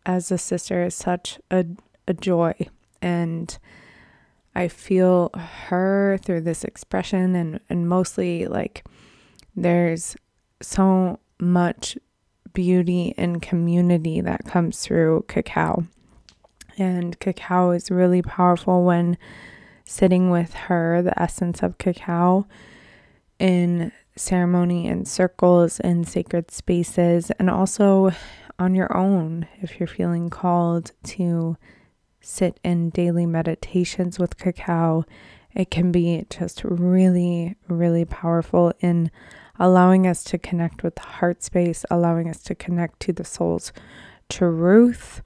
as 0.05 0.32
a 0.32 0.38
sister 0.38 0.84
is 0.84 0.95
such 0.95 1.39
a, 1.49 1.65
a 2.07 2.13
joy. 2.13 2.53
And 3.01 3.57
I 4.56 4.68
feel 4.68 5.32
her 5.68 6.18
through 6.24 6.41
this 6.41 6.64
expression, 6.64 7.36
and, 7.36 7.60
and 7.70 7.89
mostly 7.89 8.47
like 8.47 8.86
there's 9.56 10.16
so 10.62 11.20
much 11.39 11.97
beauty 12.53 13.14
and 13.18 13.41
community 13.41 14.22
that 14.22 14.45
comes 14.45 14.82
through 14.82 15.26
cacao. 15.28 15.86
And 16.78 17.20
cacao 17.20 17.72
is 17.72 17.91
really 17.91 18.22
powerful 18.22 18.84
when 18.84 19.18
sitting 19.86 20.30
with 20.30 20.53
her, 20.53 21.01
the 21.01 21.22
essence 21.22 21.62
of 21.62 21.78
cacao, 21.78 22.47
in 23.39 23.91
ceremony 24.16 24.88
and 24.88 25.08
circles 25.08 25.80
and 25.82 26.08
sacred 26.08 26.51
spaces, 26.51 27.32
and 27.32 27.49
also 27.49 28.12
on 28.58 28.74
your 28.74 28.95
own 28.95 29.45
if 29.62 29.80
you're 29.80 29.88
feeling 29.88 30.30
called 30.30 30.91
to 31.03 31.58
sit 32.26 32.59
in 32.63 32.89
daily 32.89 33.26
meditations 33.26 34.17
with 34.17 34.38
cacao. 34.38 35.05
It 35.53 35.69
can 35.69 35.91
be 35.91 36.26
just 36.30 36.63
really, 36.63 37.55
really 37.67 38.03
powerful 38.03 38.73
in 38.80 39.11
allowing 39.59 40.07
us 40.07 40.23
to 40.26 40.38
connect 40.38 40.84
with 40.84 40.95
the 40.95 41.01
heart 41.01 41.43
space, 41.43 41.86
allowing 41.89 42.30
us 42.30 42.41
to 42.43 42.55
connect 42.55 42.99
to 43.01 43.13
the 43.13 43.23
soul's 43.23 43.71
truth. 44.28 45.21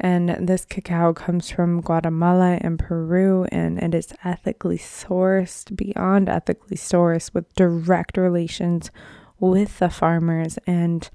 And 0.00 0.48
this 0.48 0.64
cacao 0.64 1.12
comes 1.12 1.50
from 1.50 1.80
Guatemala 1.80 2.58
and 2.60 2.78
Peru, 2.78 3.46
and 3.52 3.78
it 3.78 3.94
is 3.94 4.12
ethically 4.24 4.78
sourced, 4.78 5.76
beyond 5.76 6.28
ethically 6.28 6.76
sourced, 6.76 7.32
with 7.32 7.54
direct 7.54 8.16
relations 8.16 8.90
with 9.38 9.78
the 9.78 9.90
farmers. 9.90 10.58
And 10.66 11.08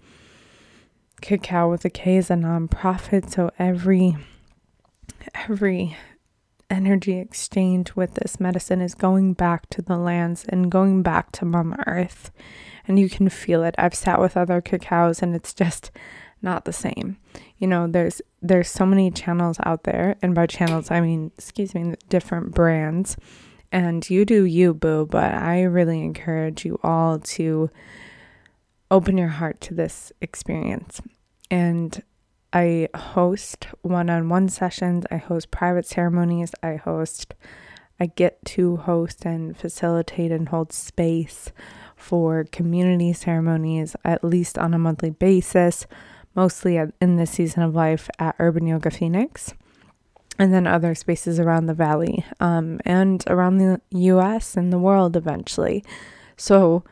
Cacao 1.22 1.70
with 1.70 1.84
a 1.84 1.90
K 1.90 2.18
is 2.18 2.30
a 2.30 2.36
nonprofit, 2.36 3.30
so 3.32 3.50
every 3.58 4.16
every 5.34 5.98
energy 6.70 7.18
exchange 7.18 7.96
with 7.96 8.16
this 8.16 8.40
medicine 8.40 8.82
is 8.82 8.94
going 8.96 9.34
back 9.34 9.70
to 9.70 9.82
the 9.82 9.98
lands 9.98 10.46
and 10.50 10.72
going 10.72 11.02
back 11.02 11.32
to 11.32 11.46
Mama 11.46 11.82
Earth. 11.88 12.32
And 12.88 13.00
you 13.00 13.10
can 13.10 13.30
feel 13.30 13.64
it. 13.64 13.76
I've 13.78 13.96
sat 13.96 14.20
with 14.20 14.38
other 14.38 14.62
cacaos 14.62 15.22
and 15.22 15.36
it's 15.36 15.54
just 15.54 15.92
not 16.42 16.66
the 16.66 16.74
same. 16.74 17.18
You 17.58 17.68
know, 17.68 17.88
there's 17.88 18.22
there's 18.42 18.70
so 18.70 18.86
many 18.86 19.10
channels 19.12 19.58
out 19.64 19.84
there, 19.84 20.16
and 20.22 20.36
by 20.36 20.46
channels 20.46 20.92
I 20.92 21.02
mean, 21.02 21.32
excuse 21.38 21.74
me, 21.74 21.96
different 22.10 22.54
brands. 22.54 23.18
And 23.72 24.08
you 24.10 24.24
do 24.24 24.46
you, 24.46 24.74
boo, 24.74 25.08
but 25.10 25.34
I 25.34 25.64
really 25.64 26.02
encourage 26.02 26.64
you 26.64 26.80
all 26.84 27.20
to 27.20 27.70
open 28.90 29.18
your 29.18 29.28
heart 29.28 29.60
to 29.62 29.74
this 29.74 30.14
experience. 30.22 31.02
And 31.52 32.02
I 32.54 32.90
host 32.96 33.68
one 33.82 34.10
on 34.10 34.30
one 34.30 34.50
sessions, 34.50 35.06
I 35.12 35.18
host 35.18 35.52
private 35.52 35.86
ceremonies, 35.86 36.54
I 36.64 36.76
host, 36.76 37.34
I 38.00 38.08
get 38.08 38.44
to 38.46 38.78
host 38.78 39.26
and 39.26 39.58
facilitate 39.58 40.32
and 40.32 40.50
hold 40.50 40.72
space 40.72 41.52
for 41.96 42.46
community 42.46 43.12
ceremonies 43.12 43.96
at 44.06 44.24
least 44.24 44.58
on 44.58 44.74
a 44.74 44.80
monthly 44.80 45.10
basis, 45.10 45.88
mostly 46.36 46.80
in 47.02 47.16
this 47.18 47.32
season 47.32 47.64
of 47.64 47.76
life 47.76 48.10
at 48.20 48.36
Urban 48.40 48.68
Yoga 48.68 48.92
Phoenix. 48.92 49.54
And 50.40 50.54
then 50.54 50.68
other 50.68 50.94
spaces 50.94 51.40
around 51.40 51.66
the 51.66 51.74
valley 51.74 52.24
um, 52.40 52.80
and 52.86 53.24
around 53.26 53.58
the 53.58 53.82
US 53.90 54.56
and 54.56 54.72
the 54.72 54.78
world 54.78 55.18
eventually. 55.18 55.84
So, 56.38 56.84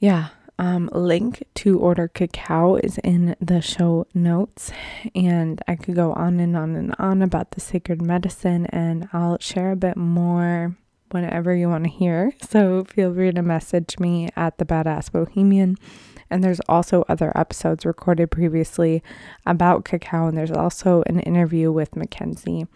yeah, 0.00 0.30
um, 0.60 0.90
link 0.92 1.42
to 1.54 1.78
order 1.78 2.06
cacao 2.06 2.76
is 2.76 2.98
in 2.98 3.34
the 3.40 3.62
show 3.62 4.06
notes, 4.12 4.70
and 5.14 5.58
I 5.66 5.74
could 5.74 5.94
go 5.94 6.12
on 6.12 6.38
and 6.38 6.54
on 6.54 6.76
and 6.76 6.94
on 6.98 7.22
about 7.22 7.52
the 7.52 7.62
sacred 7.62 8.02
medicine, 8.02 8.66
and 8.66 9.08
I'll 9.14 9.38
share 9.40 9.72
a 9.72 9.76
bit 9.76 9.96
more 9.96 10.76
whenever 11.12 11.54
you 11.54 11.70
want 11.70 11.84
to 11.84 11.90
hear. 11.90 12.34
So 12.50 12.84
feel 12.84 13.14
free 13.14 13.32
to 13.32 13.42
message 13.42 13.98
me 13.98 14.28
at 14.36 14.58
the 14.58 14.66
Badass 14.66 15.10
Bohemian. 15.10 15.76
And 16.28 16.44
there's 16.44 16.60
also 16.68 17.04
other 17.08 17.32
episodes 17.34 17.86
recorded 17.86 18.30
previously 18.30 19.02
about 19.46 19.86
cacao, 19.86 20.26
and 20.26 20.36
there's 20.36 20.50
also 20.50 21.02
an 21.06 21.20
interview 21.20 21.72
with 21.72 21.96
Mackenzie 21.96 22.66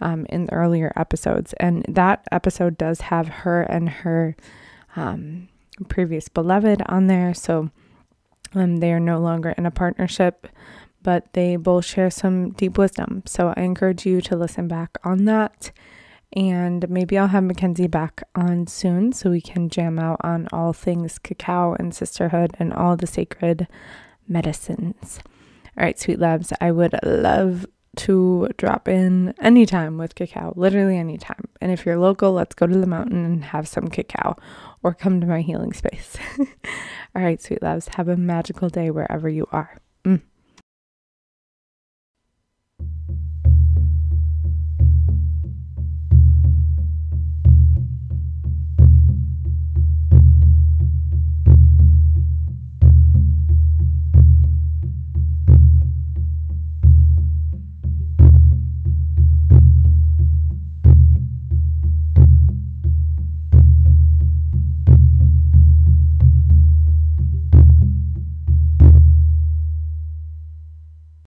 um, 0.00 0.24
in 0.26 0.46
the 0.46 0.52
earlier 0.52 0.92
episodes. 0.94 1.52
And 1.54 1.84
that 1.88 2.24
episode 2.30 2.78
does 2.78 3.00
have 3.00 3.26
her 3.26 3.62
and 3.62 3.88
her 3.88 4.36
um, 4.94 5.48
previous 5.88 6.28
beloved 6.28 6.82
on 6.86 7.06
there. 7.06 7.34
So 7.34 7.70
um, 8.54 8.78
they 8.78 8.92
are 8.92 9.00
no 9.00 9.18
longer 9.18 9.54
in 9.56 9.66
a 9.66 9.70
partnership, 9.70 10.46
but 11.02 11.32
they 11.32 11.56
both 11.56 11.84
share 11.84 12.10
some 12.10 12.50
deep 12.50 12.78
wisdom. 12.78 13.22
So 13.26 13.52
I 13.56 13.62
encourage 13.62 14.06
you 14.06 14.20
to 14.22 14.36
listen 14.36 14.68
back 14.68 14.98
on 15.04 15.24
that. 15.24 15.70
And 16.36 16.88
maybe 16.90 17.16
I'll 17.16 17.28
have 17.28 17.44
Mackenzie 17.44 17.86
back 17.86 18.22
on 18.34 18.66
soon 18.66 19.12
so 19.12 19.30
we 19.30 19.40
can 19.40 19.68
jam 19.68 19.98
out 20.00 20.20
on 20.22 20.48
all 20.52 20.72
things 20.72 21.18
cacao 21.18 21.74
and 21.78 21.94
sisterhood 21.94 22.56
and 22.58 22.72
all 22.72 22.96
the 22.96 23.06
sacred 23.06 23.68
medicines. 24.26 25.20
All 25.76 25.84
right, 25.84 25.98
sweet 25.98 26.18
loves, 26.18 26.52
I 26.60 26.72
would 26.72 26.94
love 27.04 27.66
to 27.96 28.48
drop 28.56 28.88
in 28.88 29.34
anytime 29.40 29.98
with 29.98 30.16
cacao, 30.16 30.52
literally 30.56 30.98
anytime. 30.98 31.48
And 31.60 31.70
if 31.70 31.86
you're 31.86 31.98
local, 31.98 32.32
let's 32.32 32.54
go 32.54 32.66
to 32.66 32.76
the 32.76 32.86
mountain 32.86 33.24
and 33.24 33.44
have 33.44 33.68
some 33.68 33.88
cacao 33.88 34.36
or 34.84 34.94
come 34.94 35.20
to 35.20 35.26
my 35.26 35.40
healing 35.40 35.72
space. 35.72 36.16
All 36.38 37.22
right, 37.22 37.42
sweet 37.42 37.62
loves, 37.62 37.88
have 37.96 38.06
a 38.06 38.16
magical 38.16 38.68
day 38.68 38.90
wherever 38.90 39.28
you 39.28 39.48
are. 39.50 39.78